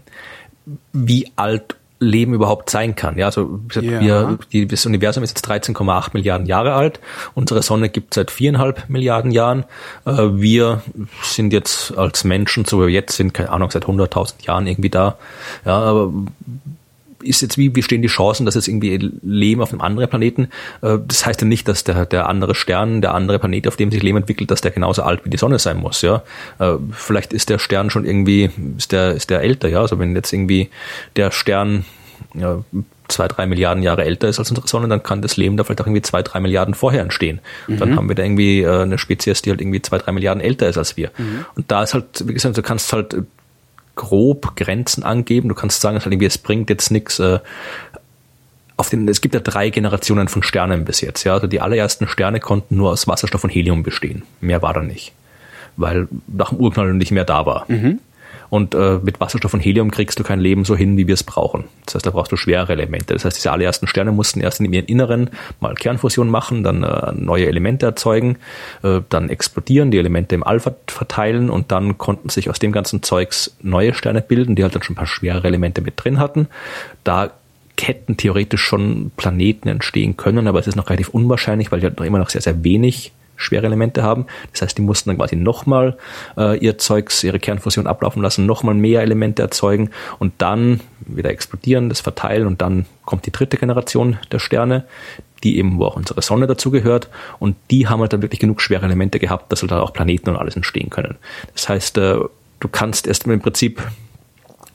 [0.92, 3.18] wie alt Leben überhaupt sein kann.
[3.18, 4.00] Ja, also Ja.
[4.00, 7.00] wir, die, das Universum ist jetzt 13,8 Milliarden Jahre alt.
[7.34, 9.66] Unsere Sonne gibt seit viereinhalb Milliarden Jahren.
[10.06, 10.82] Äh, wir
[11.24, 14.90] sind jetzt als Menschen, so wie wir jetzt sind, keine Ahnung, seit 100.000 Jahren irgendwie
[14.90, 15.18] da.
[15.66, 16.12] Ja, aber
[17.26, 20.50] ist jetzt wie, wie stehen die Chancen, dass jetzt irgendwie Leben auf einem anderen Planeten,
[20.82, 23.92] äh, das heißt ja nicht, dass der, der andere Stern, der andere Planet, auf dem
[23.92, 26.24] sich Leben entwickelt, dass der genauso alt wie die Sonne sein muss, ja.
[26.60, 29.82] Äh, vielleicht ist der Stern schon irgendwie, ist der, ist der älter, ja.
[29.82, 30.70] Also wenn jetzt irgendwie
[31.16, 31.86] der Stern,
[32.34, 32.64] ja,
[33.08, 35.82] zwei, drei Milliarden Jahre älter ist als unsere Sonne, dann kann das Leben da vielleicht
[35.82, 37.40] auch irgendwie zwei, drei Milliarden vorher entstehen.
[37.68, 40.42] Und dann haben wir da irgendwie äh, eine Spezies, die halt irgendwie zwei, drei Milliarden
[40.42, 41.12] älter ist als wir.
[41.56, 43.16] Und da ist halt, wie gesagt, du kannst halt
[43.96, 45.50] grob Grenzen angeben.
[45.50, 47.20] Du kannst sagen, es, bringt jetzt nichts.
[47.20, 47.40] Äh,
[48.78, 51.24] auf den, es gibt ja drei Generationen von Sternen bis jetzt.
[51.24, 54.24] Ja, also die allerersten Sterne konnten nur aus Wasserstoff und Helium bestehen.
[54.42, 55.14] Mehr war da nicht,
[55.78, 57.66] weil nach dem Urknall nicht mehr da war.
[58.50, 61.24] Und äh, mit Wasserstoff und Helium kriegst du kein Leben so hin, wie wir es
[61.24, 61.66] brauchen.
[61.86, 63.14] Das heißt, da brauchst du schwere Elemente.
[63.14, 67.12] Das heißt, diese allerersten Sterne mussten erst in ihrem Inneren mal Kernfusion machen, dann äh,
[67.14, 68.38] neue Elemente erzeugen,
[68.84, 73.04] äh, dann explodieren, die Elemente im vert- verteilen und dann konnten sich aus dem ganzen
[73.04, 76.48] Zeugs neue Sterne bilden, die halt dann schon ein paar schwere Elemente mit drin hatten.
[77.04, 77.32] Da
[77.80, 82.00] hätten theoretisch schon Planeten entstehen können, aber es ist noch relativ unwahrscheinlich, weil die halt
[82.00, 84.26] noch immer noch sehr, sehr wenig schwere Elemente haben.
[84.52, 85.98] Das heißt, die mussten dann quasi nochmal
[86.38, 89.90] äh, ihr Zeugs, ihre Kernfusion ablaufen lassen, nochmal mehr Elemente erzeugen
[90.20, 94.86] und dann wieder explodieren, das verteilen und dann kommt die dritte Generation der Sterne,
[95.44, 97.10] die eben, wo auch unsere Sonne dazugehört
[97.40, 100.38] und die haben halt dann wirklich genug schwere Elemente gehabt, dass halt auch Planeten und
[100.38, 101.18] alles entstehen können.
[101.54, 102.20] Das heißt, äh,
[102.60, 103.82] du kannst erst mal im Prinzip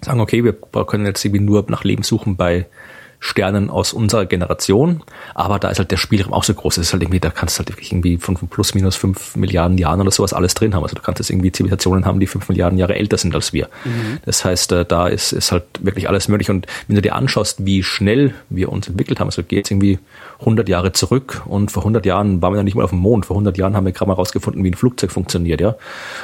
[0.02, 0.52] sagen, okay, wir
[0.86, 2.66] können jetzt irgendwie nur nach Leben suchen bei
[3.22, 5.02] Sternen aus unserer Generation,
[5.34, 6.78] aber da ist halt der Spielraum auch so groß.
[6.78, 9.76] Es ist halt irgendwie, da kannst du halt wirklich irgendwie von plus minus fünf Milliarden
[9.76, 10.82] Jahren oder sowas alles drin haben.
[10.82, 13.68] Also du kannst jetzt irgendwie Zivilisationen haben, die fünf Milliarden Jahre älter sind als wir.
[13.84, 14.20] Mhm.
[14.24, 16.48] Das heißt, äh, da ist, ist halt wirklich alles möglich.
[16.48, 19.98] Und wenn du dir anschaust, wie schnell wir uns entwickelt haben, also geht es irgendwie
[20.40, 23.26] 100 Jahre zurück und vor 100 Jahren waren wir ja nicht mal auf dem Mond.
[23.26, 25.74] Vor 100 Jahren haben wir gerade mal rausgefunden, wie ein Flugzeug funktioniert, ja.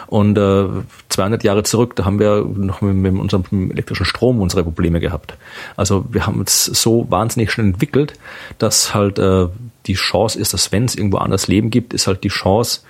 [0.06, 0.64] Und äh,
[1.10, 5.36] 200 Jahre zurück, da haben wir noch mit, mit unserem elektrischen Strom unsere Probleme gehabt.
[5.76, 8.14] Also wir haben uns so wahnsinnig schnell entwickelt,
[8.58, 9.46] dass halt äh,
[9.86, 12.80] die Chance ist, dass wenn es irgendwo anders Leben gibt, ist halt die Chance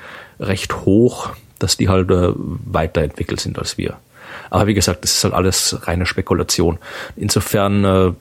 [0.40, 3.96] recht hoch, dass die halt äh, weiterentwickelt sind als wir.
[4.50, 6.78] Aber wie gesagt, das ist halt alles reine Spekulation.
[7.16, 8.12] Insofern äh,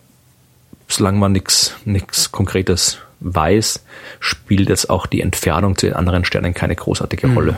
[0.87, 3.83] solange man nichts Konkretes weiß,
[4.19, 7.57] spielt jetzt auch die Entfernung zu den anderen Sternen keine großartige mhm.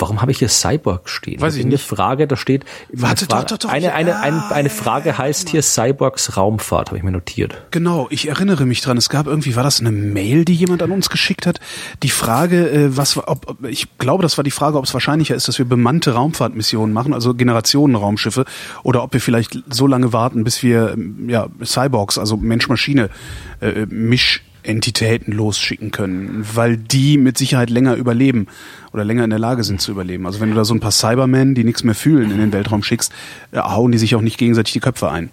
[0.00, 1.40] Warum habe ich hier Cyborg stehen?
[1.40, 1.74] Weiß ich nicht.
[1.74, 2.64] Eine Frage, da steht.
[2.92, 3.70] Warte, Frage, doch, doch, doch.
[3.70, 7.62] Eine, eine, eine, eine Frage heißt hier Cyborgs Raumfahrt, habe ich mir notiert.
[7.70, 8.96] Genau, ich erinnere mich dran.
[8.96, 11.60] Es gab irgendwie, war das eine Mail, die jemand an uns geschickt hat?
[12.02, 15.34] Die Frage, äh, was, ob, ob, ich glaube, das war die Frage, ob es wahrscheinlicher
[15.34, 18.44] ist, dass wir bemannte Raumfahrtmissionen machen, also Generationenraumschiffe,
[18.82, 20.96] oder ob wir vielleicht so lange warten, bis wir,
[21.26, 23.10] ja, Cyborgs, also Mensch-Maschine,
[23.60, 28.46] äh, Misch Entitäten losschicken können, weil die mit Sicherheit länger überleben
[28.92, 30.26] oder länger in der Lage sind zu überleben.
[30.26, 32.82] Also wenn du da so ein paar Cybermen, die nichts mehr fühlen, in den Weltraum
[32.82, 33.12] schickst,
[33.54, 35.30] hauen die sich auch nicht gegenseitig die Köpfe ein.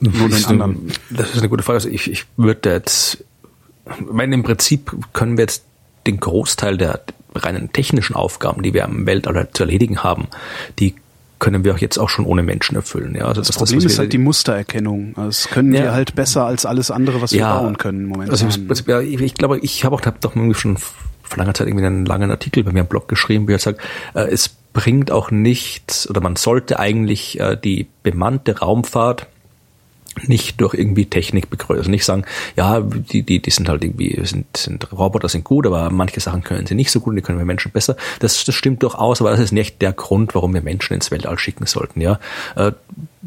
[0.00, 0.92] Nur den anderen.
[1.10, 1.76] Das ist eine gute Frage.
[1.76, 3.24] Also ich, ich würde jetzt,
[3.86, 5.64] ich meine, im Prinzip können wir jetzt
[6.06, 7.02] den Großteil der
[7.34, 10.28] reinen technischen Aufgaben, die wir im Weltall zu erledigen haben,
[10.78, 10.94] die
[11.38, 13.14] können wir auch jetzt auch schon ohne Menschen erfüllen.
[13.14, 15.14] Ja, also das, das Problem ist halt die Mustererkennung.
[15.14, 15.82] Das können ja.
[15.82, 18.30] wir halt besser als alles andere, was wir ja, bauen können momentan.
[18.30, 18.46] Also,
[18.86, 22.06] ja, ich, ich glaube, ich habe auch hab doch schon vor langer Zeit irgendwie einen
[22.06, 23.80] langen Artikel bei mir im Blog geschrieben, wie er sagt,
[24.14, 29.26] äh, es bringt auch nichts oder man sollte eigentlich äh, die bemannte Raumfahrt
[30.26, 31.78] nicht durch irgendwie Technik begrüßen.
[31.78, 32.24] Also nicht sagen,
[32.56, 36.42] ja, die, die, die sind halt irgendwie, sind, sind Roboter sind gut, aber manche Sachen
[36.42, 37.96] können sie nicht so gut und die können wir Menschen besser.
[38.20, 41.38] Das, das stimmt durchaus, aber das ist nicht der Grund, warum wir Menschen ins Weltall
[41.38, 42.18] schicken sollten, ja.
[42.56, 42.72] Äh,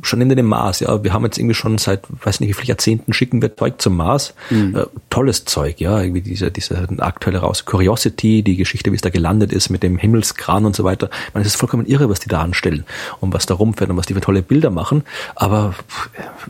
[0.01, 1.03] schon in dem Mars, ja.
[1.03, 3.97] Wir haben jetzt irgendwie schon seit, weiß nicht wie viele Jahrzehnten schicken wir Zeug zum
[3.97, 4.33] Mars.
[4.49, 4.75] Mhm.
[4.75, 6.01] Äh, tolles Zeug, ja.
[6.01, 9.97] Irgendwie diese, diese aktuelle raus Curiosity, die Geschichte, wie es da gelandet ist mit dem
[9.97, 11.09] Himmelskran und so weiter.
[11.27, 12.85] Ich meine, es ist vollkommen irre, was die da anstellen
[13.19, 15.03] und was da rumfährt und was die für tolle Bilder machen.
[15.35, 15.73] Aber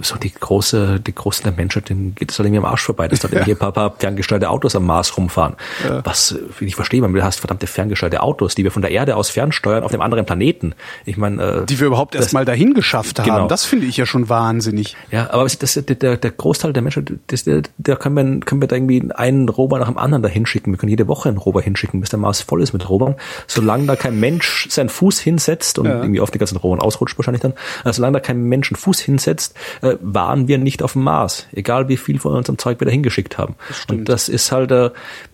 [0.01, 3.07] so die große, die großen der Menschheit, denen geht es halt irgendwie am Arsch vorbei,
[3.07, 3.43] dass da ja.
[3.43, 5.55] hier ein paar, paar ferngesteuerte Autos am Mars rumfahren.
[5.83, 6.05] Ja.
[6.05, 9.29] Was, ich verstehe, man, du hast verdammte ferngesteuerte Autos, die wir von der Erde aus
[9.29, 10.73] fernsteuern auf dem anderen Planeten.
[11.05, 13.30] Ich meine, äh, die wir überhaupt erst mal dahin geschafft haben.
[13.35, 13.47] Genau.
[13.47, 14.95] Das finde ich ja schon wahnsinnig.
[15.11, 18.67] Ja, aber das, der, der Großteil der Menschheit, das, der, der können wir, können wir
[18.67, 20.73] da irgendwie einen Rover nach dem anderen da hinschicken.
[20.73, 23.15] Wir können jede Woche einen Rover hinschicken, bis der Mars voll ist mit Robern.
[23.47, 25.97] Solange da kein Mensch seinen Fuß hinsetzt und ja.
[26.01, 27.53] irgendwie auf die ganzen Robern ausrutscht wahrscheinlich dann,
[27.83, 31.47] also solange da kein Mensch einen Fuß hinsetzt, äh, waren wir nicht auf dem Mars.
[31.53, 33.55] Egal wie viel von unserem Zeug wir da hingeschickt haben.
[33.67, 34.91] Das und das ist halt, äh,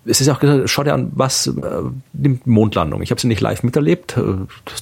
[0.07, 1.51] es ist auch gesagt, schau dir an, was äh,
[2.13, 3.01] die Mondlandung.
[3.01, 4.17] Ich habe sie nicht live miterlebt.
[4.17, 4.21] Äh,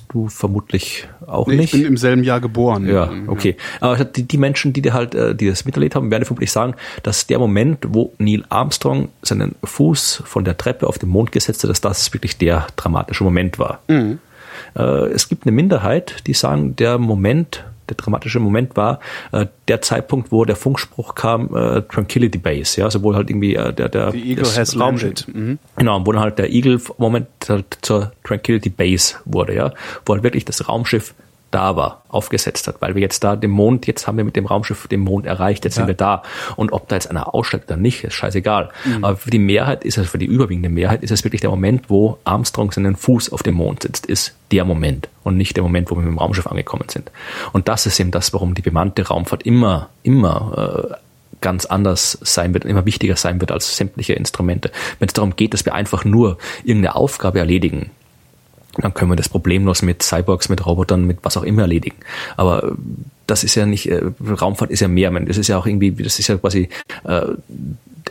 [0.10, 1.73] du vermutlich auch nee, nicht.
[1.73, 2.88] Ich bin im selben Jahr geboren.
[2.88, 3.57] Ja, okay.
[3.80, 7.27] Aber die, die Menschen, die, halt, äh, die das miterlebt haben, werden vermutlich sagen, dass
[7.27, 11.69] der Moment, wo Neil Armstrong seinen Fuß von der Treppe auf den Mond gesetzt hat,
[11.69, 13.80] dass das wirklich der dramatische Moment war.
[13.88, 14.19] Mhm.
[14.76, 18.99] Äh, es gibt eine Minderheit, die sagen, der Moment, der dramatische Moment war
[19.32, 23.56] äh, der Zeitpunkt, wo der Funkspruch kam, äh, Tranquility Base, ja, also wo halt irgendwie
[23.56, 25.28] äh, der der The Eagle has landed.
[25.34, 25.60] Mhm.
[25.78, 29.74] Genau, wo dann halt der Eagle Moment halt zur Tranquility Base wurde, ja,
[30.06, 31.14] wo halt wirklich das Raumschiff
[31.56, 34.45] da war, aufgesetzt hat, weil wir jetzt da den Mond, jetzt haben wir mit dem
[34.45, 35.82] Raumschiff den Mond erreicht, jetzt ja.
[35.82, 36.22] sind wir da.
[36.57, 38.72] Und ob da jetzt einer aussteigt oder nicht, ist scheißegal.
[38.84, 39.06] Mhm.
[39.06, 41.90] Aber für die Mehrheit ist es, für die überwiegende Mehrheit ist es wirklich der Moment,
[41.90, 45.90] wo Armstrong seinen Fuß auf dem Mond sitzt, ist der Moment und nicht der Moment,
[45.90, 47.10] wo wir mit dem Raumschiff angekommen sind.
[47.53, 50.95] Und das ist eben das, warum die bemannte Raumfahrt immer, immer äh,
[51.40, 54.72] ganz anders sein wird, immer wichtiger sein wird als sämtliche Instrumente.
[54.99, 57.91] Wenn es darum geht, dass wir einfach nur irgendeine Aufgabe erledigen,
[58.77, 61.97] dann können wir das problemlos mit Cyborgs, mit Robotern, mit was auch immer erledigen.
[62.38, 62.76] Aber
[63.27, 64.02] das ist ja nicht, äh,
[64.41, 66.69] Raumfahrt ist ja mehr, das ist ja auch irgendwie, das ist ja quasi
[67.03, 67.22] äh,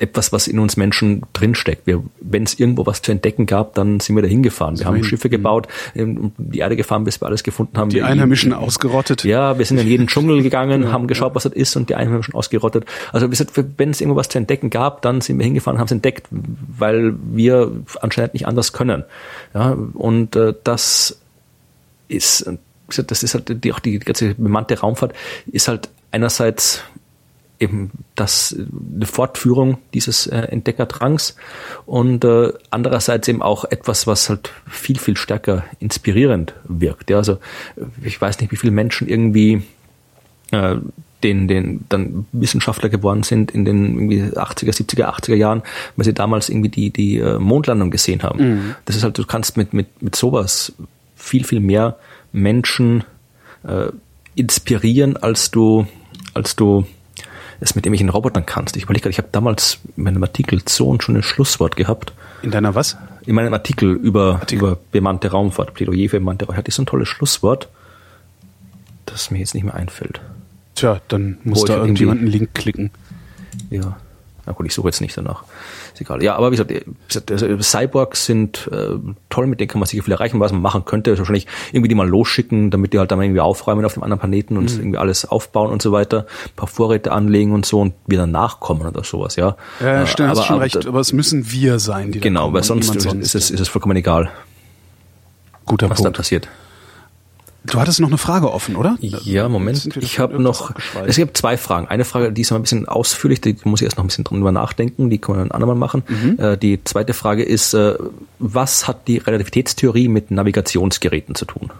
[0.01, 1.89] etwas, was in uns Menschen drinsteckt.
[2.21, 4.79] Wenn es irgendwo was zu entdecken gab, dann sind wir da hingefahren.
[4.79, 5.05] Wir haben hin.
[5.05, 7.91] Schiffe gebaut, um die Erde gefahren, bis wir alles gefunden haben.
[7.91, 9.25] Die wir Einheimischen ihn, ausgerottet.
[9.25, 12.35] Ja, wir sind in jeden Dschungel gegangen, haben geschaut, was das ist und die Einheimischen
[12.35, 12.87] ausgerottet.
[13.13, 16.27] Also wenn es irgendwo was zu entdecken gab, dann sind wir hingefahren, haben es entdeckt,
[16.31, 17.71] weil wir
[18.01, 19.05] anscheinend nicht anders können.
[19.55, 21.21] Ja, und äh, das
[22.09, 22.51] ist,
[23.03, 25.15] das ist halt die, auch die ganze bemannte Raumfahrt
[25.47, 26.83] ist halt einerseits
[27.61, 28.57] eben das
[28.95, 31.37] eine Fortführung dieses äh, Entdeckerdrangs
[31.87, 37.11] und äh, andererseits eben auch etwas, was halt viel viel stärker inspirierend wirkt.
[37.11, 37.39] Ja, also
[38.03, 39.63] ich weiß nicht, wie viele Menschen irgendwie
[40.51, 40.77] äh,
[41.25, 45.63] den, den dann Wissenschaftler geworden sind in den irgendwie 80er, 70er, 80er Jahren,
[45.97, 48.39] weil sie damals irgendwie die, die äh, Mondlandung gesehen haben.
[48.39, 48.75] Mhm.
[48.85, 50.75] Das ist halt, du kannst mit, mit, mit sowas
[51.17, 51.97] viel, viel mehr
[52.35, 53.05] Menschen
[53.63, 53.87] äh,
[54.35, 55.87] inspirieren, als du,
[56.35, 56.85] als du
[57.61, 58.77] es mit irgendwelchen Robotern kannst.
[58.77, 62.13] Ich überlege gerade, ich habe damals in meinem Artikel Zone schon ein Schlusswort gehabt.
[62.43, 62.97] In deiner was?
[63.25, 64.65] In meinem Artikel über, Artikel.
[64.65, 67.69] über bemannte Raumfahrt, Plädoyer für bemannte Raumfahrt, hatte ich so ein tolles Schlusswort,
[69.07, 70.21] das mir jetzt nicht mehr einfällt.
[70.75, 72.91] Tja, dann muss da irgendjemand einen Link klicken.
[73.71, 73.97] Ja.
[74.45, 75.45] Na gut, ich suche jetzt nicht danach.
[75.95, 76.23] Ist egal.
[76.25, 78.99] Ja, aber wie gesagt, also Cyborgs sind äh,
[79.31, 80.41] toll, mit denen kann man sicher viel erreichen.
[80.41, 83.41] Was man machen könnte, ist wahrscheinlich irgendwie die mal losschicken, damit die halt dann irgendwie
[83.41, 84.81] aufräumen auf dem anderen Planeten und mhm.
[84.81, 88.87] irgendwie alles aufbauen und so weiter, ein paar Vorräte anlegen und so und wieder nachkommen
[88.87, 89.57] oder sowas, ja.
[89.81, 92.53] Ja, äh, stimmt, aber, hast schon aber, recht, aber es müssen wir sein, die Genau,
[92.53, 94.31] weil sonst, sonst ist, es, ist es vollkommen egal.
[95.65, 96.17] Guter was Punkt.
[96.17, 96.49] da passiert.
[97.67, 98.97] Du hattest noch eine Frage offen, oder?
[99.01, 99.97] Ja, Moment.
[99.97, 100.75] Ich habe noch,
[101.07, 101.89] es gibt zwei Fragen.
[101.89, 104.25] Eine Frage, die ist mal ein bisschen ausführlich, die muss ich erst noch ein bisschen
[104.25, 106.03] drüber nachdenken, die können wir ein andermal machen.
[106.07, 106.39] Mhm.
[106.39, 107.95] Äh, die zweite Frage ist, äh,
[108.39, 111.71] was hat die Relativitätstheorie mit Navigationsgeräten zu tun?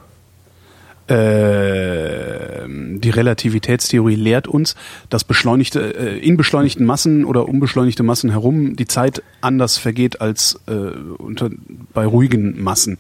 [1.07, 4.77] Äh, die Relativitätstheorie lehrt uns,
[5.11, 10.59] dass beschleunigte, in beschleunigten Massen oder unbeschleunigte Massen herum die Zeit anders vergeht als
[11.19, 11.51] unter,
[11.93, 12.97] bei ruhigen Massen.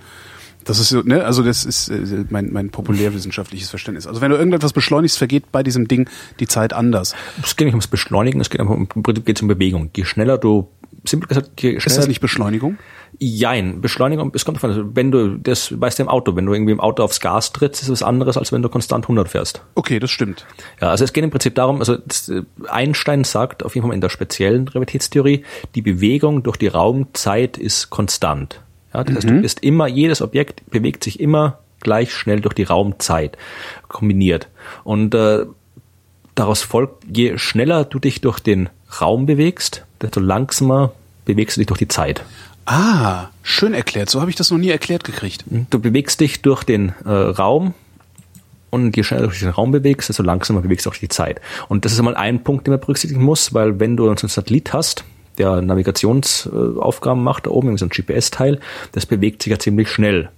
[0.64, 4.06] Das ist so, ne, also das ist äh, mein, mein populärwissenschaftliches Verständnis.
[4.06, 6.08] Also wenn du irgendetwas beschleunigst, vergeht bei diesem Ding
[6.40, 7.14] die Zeit anders.
[7.42, 9.90] Es geht nicht ums Beschleunigen, es geht einfach um, geht um Bewegung.
[9.94, 10.68] Je schneller du,
[11.04, 11.86] simpel gesagt, je schneller.
[11.86, 12.78] Ist das nicht Beschleunigung?
[13.18, 16.52] Jein, Beschleunigung, es kommt davon, also wenn du, das weißt du im Auto, wenn du
[16.52, 19.28] irgendwie im Auto aufs Gas trittst, ist es was anderes, als wenn du konstant 100
[19.28, 19.62] fährst.
[19.76, 20.46] Okay, das stimmt.
[20.80, 23.94] Ja, also es geht im Prinzip darum, also das, äh, Einstein sagt auf jeden Fall
[23.94, 25.44] in der speziellen Relativitätstheorie,
[25.76, 28.63] die Bewegung durch die Raumzeit ist konstant.
[28.94, 29.16] Ja, das mhm.
[29.16, 33.36] heißt, du bist immer, jedes Objekt bewegt sich immer gleich schnell durch die Raumzeit
[33.88, 34.48] kombiniert.
[34.84, 35.44] Und äh,
[36.34, 38.68] daraus folgt, je schneller du dich durch den
[39.00, 40.92] Raum bewegst, desto langsamer
[41.24, 42.24] bewegst du dich durch die Zeit.
[42.66, 44.08] Ah, schön erklärt.
[44.08, 45.50] So habe ich das noch nie erklärt gekriegt.
[45.50, 45.66] Mhm.
[45.70, 47.74] Du bewegst dich durch den äh, Raum
[48.70, 51.08] und je schneller du dich durch den Raum bewegst, desto langsamer bewegst du auch die
[51.08, 51.40] Zeit.
[51.68, 54.72] Und das ist einmal ein Punkt, den man berücksichtigen muss, weil wenn du einen Satellit
[54.72, 55.04] hast,
[55.38, 58.60] der Navigationsaufgaben macht, da oben so ein GPS-Teil,
[58.92, 60.30] das bewegt sich ja ziemlich schnell.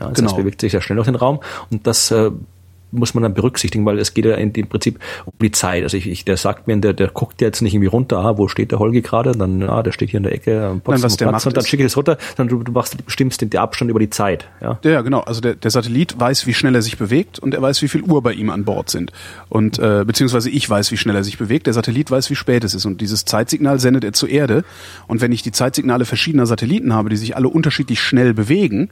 [0.00, 0.30] Ja, das genau.
[0.30, 1.40] heißt, bewegt sich ja schnell durch den Raum
[1.70, 2.30] und das äh,
[2.94, 5.82] muss man dann berücksichtigen, weil es geht ja in dem Prinzip um die Zeit.
[5.82, 8.48] Also ich, ich der sagt mir, der, der guckt jetzt nicht irgendwie runter, ah, wo
[8.48, 9.32] steht der Holgi gerade?
[9.32, 11.64] Dann, ah, der steht hier in der Ecke am Nein, was der Platz, und dann
[11.64, 14.48] schicke ich das runter, dann du, du machst, bestimmst den, den Abstand über die Zeit.
[14.60, 15.20] Ja, ja genau.
[15.20, 18.02] Also der, der Satellit weiß, wie schnell er sich bewegt und er weiß, wie viel
[18.02, 19.12] Uhr bei ihm an Bord sind.
[19.48, 22.64] Und äh, beziehungsweise ich weiß, wie schnell er sich bewegt, der Satellit weiß, wie spät
[22.64, 22.86] es ist.
[22.86, 24.64] Und dieses Zeitsignal sendet er zur Erde.
[25.06, 28.90] Und wenn ich die Zeitsignale verschiedener Satelliten habe, die sich alle unterschiedlich schnell bewegen,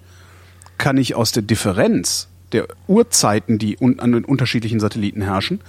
[0.79, 5.61] kann ich aus der Differenz der Uhrzeiten, die un an den unterschiedlichen Satelliten herrschen,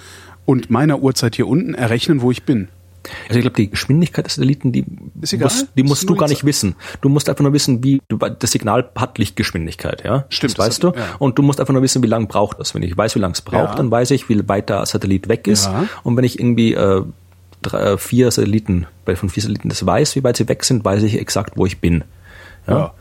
[0.46, 2.68] und meiner Uhrzeit hier unten errechnen, wo ich bin.
[3.28, 4.86] Also ich glaube, die Geschwindigkeit des Satelliten, die.
[5.38, 6.76] Musst, die musst du gar nicht wissen.
[7.02, 10.26] Du musst einfach nur wissen, wie du das Signal hat Lichtgeschwindigkeit, ja.
[10.30, 10.58] Stimmt.
[10.58, 10.98] Das weißt das, du.
[10.98, 11.16] Ja.
[11.20, 12.74] Und du musst einfach nur wissen, wie lange braucht das.
[12.74, 13.76] Wenn ich weiß, wie lange es braucht, ja.
[13.76, 15.66] dann weiß ich, wie weit der Satellit weg ist.
[15.66, 15.86] Ja.
[16.04, 17.04] Und wenn ich irgendwie äh,
[17.62, 20.86] drei, äh, vier Satelliten, bei von vier Satelliten das weiß, wie weit sie weg sind,
[20.86, 22.04] weiß ich exakt, wo ich bin.
[22.68, 22.78] Ja.
[22.78, 22.94] ja.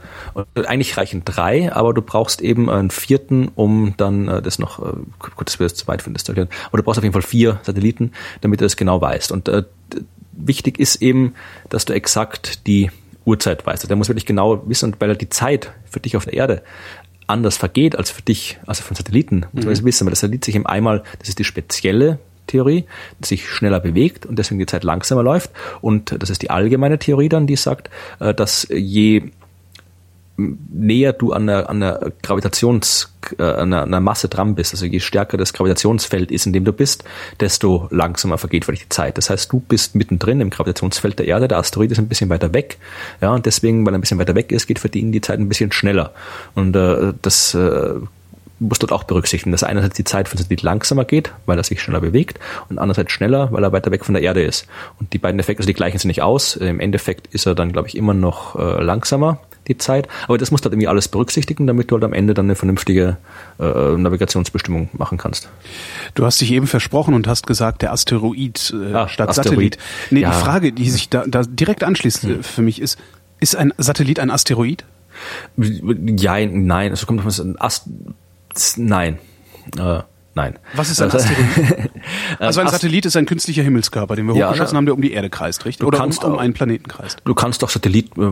[0.54, 4.78] Und eigentlich reichen drei, aber du brauchst eben einen vierten, um dann äh, das noch,
[4.80, 7.22] äh, gut, das wird zu weit das zu erklären, aber du brauchst auf jeden Fall
[7.22, 9.32] vier Satelliten, damit du das genau weißt.
[9.32, 9.64] Und äh,
[10.32, 11.34] wichtig ist eben,
[11.68, 12.90] dass du exakt die
[13.24, 13.88] Uhrzeit weißt.
[13.88, 16.62] Der muss wirklich genau wissen, weil die Zeit für dich auf der Erde
[17.26, 19.84] anders vergeht als für dich, also von Satelliten, muss man mhm.
[19.84, 22.84] wissen, weil das Satellit sich eben einmal, das ist die spezielle Theorie,
[23.20, 25.50] die sich schneller bewegt und deswegen die Zeit langsamer läuft.
[25.80, 29.30] Und das ist die allgemeine Theorie dann, die sagt, äh, dass je
[30.36, 34.86] näher du an einer, an einer Gravitations, äh, an einer, einer Masse dran bist, also
[34.86, 37.04] je stärker das Gravitationsfeld ist, in dem du bist,
[37.40, 39.18] desto langsamer vergeht dich die Zeit.
[39.18, 42.54] Das heißt, du bist mittendrin im Gravitationsfeld der Erde, der Asteroid ist ein bisschen weiter
[42.54, 42.78] weg,
[43.20, 45.38] ja, und deswegen, weil er ein bisschen weiter weg ist, geht für ihn die Zeit
[45.38, 46.12] ein bisschen schneller.
[46.54, 47.94] Und äh, das äh,
[48.62, 51.64] muss dort auch berücksichtigen, dass einerseits die Zeit für den Satellit langsamer geht, weil er
[51.64, 54.66] sich schneller bewegt und andererseits schneller, weil er weiter weg von der Erde ist.
[54.98, 56.56] Und die beiden Effekte, also die gleichen sich nicht aus.
[56.56, 60.08] Im Endeffekt ist er dann, glaube ich, immer noch äh, langsamer, die Zeit.
[60.26, 62.54] Aber das musst du halt irgendwie alles berücksichtigen, damit du halt am Ende dann eine
[62.56, 63.16] vernünftige
[63.60, 63.64] äh,
[63.96, 65.48] Navigationsbestimmung machen kannst.
[66.14, 69.74] Du hast dich eben versprochen und hast gesagt, der Asteroid äh, Ah, statt Asteroid.
[69.74, 69.78] Satellit.
[70.10, 70.30] Nee, Ja.
[70.32, 70.38] Hm.
[70.38, 72.98] die Frage, die sich da, da direkt anschließt äh, für mich ist,
[73.40, 74.84] ist ein Satellit ein Asteroid?
[75.56, 77.84] Ja, nein, also kommt auf ein Ast
[78.76, 79.18] nein.
[79.78, 80.00] Äh,
[80.34, 80.58] nein.
[80.74, 81.90] Was ist ein Also- Asteroid?
[82.38, 85.12] Also ein Satellit ist ein künstlicher Himmelskörper, den wir Ja, hochgeschossen haben, der um die
[85.12, 85.80] Erde kreist, richtig?
[85.80, 87.18] Du Oder um, kannst um auch- einen Planeten kreist.
[87.24, 88.30] Du kannst doch Satellit äh,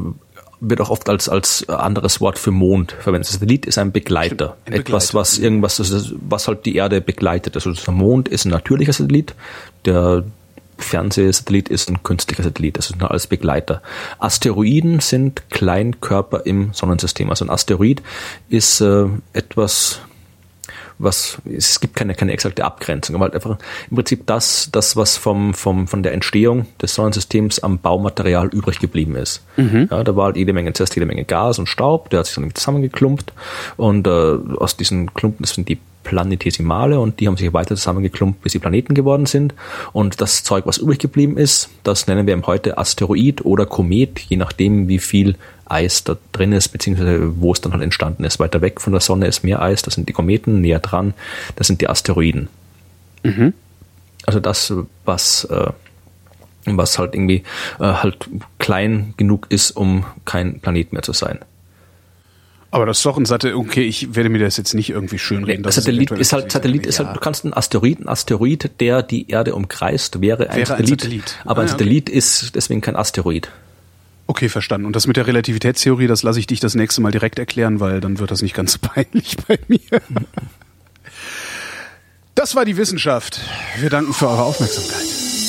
[0.62, 3.28] wird auch oft als als anderes Wort für Mond verwendet.
[3.30, 5.14] Satellit ist ein Begleiter, Stimmt, ein etwas Begleiter.
[5.14, 7.55] was irgendwas was halt die Erde begleitet.
[7.55, 9.34] Also der Mond ist ein natürlicher Satellit,
[9.86, 10.24] der
[10.76, 13.80] Fernsehsatellit ist ein künstlicher Satellit, das ist nur als Begleiter.
[14.18, 17.30] Asteroiden sind Kleinkörper im Sonnensystem.
[17.30, 18.02] Also ein Asteroid
[18.48, 20.01] ist äh, etwas
[21.01, 23.59] was es gibt keine keine exakte Abgrenzung, aber halt einfach
[23.90, 28.78] im Prinzip das das was vom vom von der Entstehung des Sonnensystems am Baumaterial übrig
[28.78, 29.44] geblieben ist.
[29.90, 32.35] Ja, da war halt jede Menge zuerst jede Menge Gas und Staub, der hat sich
[32.35, 33.32] dann irgendwie zusammengeklumpt
[33.77, 38.52] und äh, aus diesen Klumpen sind die Planetesimale und die haben sich weiter zusammengeklumpt, bis
[38.52, 39.55] sie Planeten geworden sind.
[39.93, 44.18] Und das Zeug, was übrig geblieben ist, das nennen wir eben heute Asteroid oder Komet,
[44.18, 45.36] je nachdem, wie viel
[45.70, 48.38] Eis da drin ist, beziehungsweise wo es dann halt entstanden ist.
[48.38, 51.14] Weiter weg von der Sonne ist mehr Eis, das sind die Kometen, näher dran,
[51.56, 52.48] das sind die Asteroiden.
[54.26, 54.72] Also das,
[55.05, 55.70] was, äh,
[56.66, 57.42] was halt irgendwie
[57.78, 58.28] äh, halt
[58.59, 61.38] klein genug ist, um kein Planet mehr zu sein.
[62.72, 65.42] Aber das ist doch ein Satellit, okay, ich werde mir das jetzt nicht irgendwie schön
[65.42, 65.64] reden.
[65.66, 67.06] es Satellit ist halt, ein Satellit ist ja.
[67.06, 70.66] halt, du kannst einen Asteroid, ein Asteroid, der die Erde umkreist, wäre ein, Wäre ein
[70.66, 71.38] Satellit, Satellit.
[71.44, 73.51] Aber Ah, ein Satellit ist deswegen kein Asteroid.
[74.31, 74.86] Okay, verstanden.
[74.86, 78.01] Und das mit der Relativitätstheorie, das lasse ich dich das nächste Mal direkt erklären, weil
[78.01, 80.01] dann wird das nicht ganz peinlich bei mir.
[82.36, 83.40] Das war die Wissenschaft.
[83.81, 85.39] Wir danken für eure Aufmerksamkeit.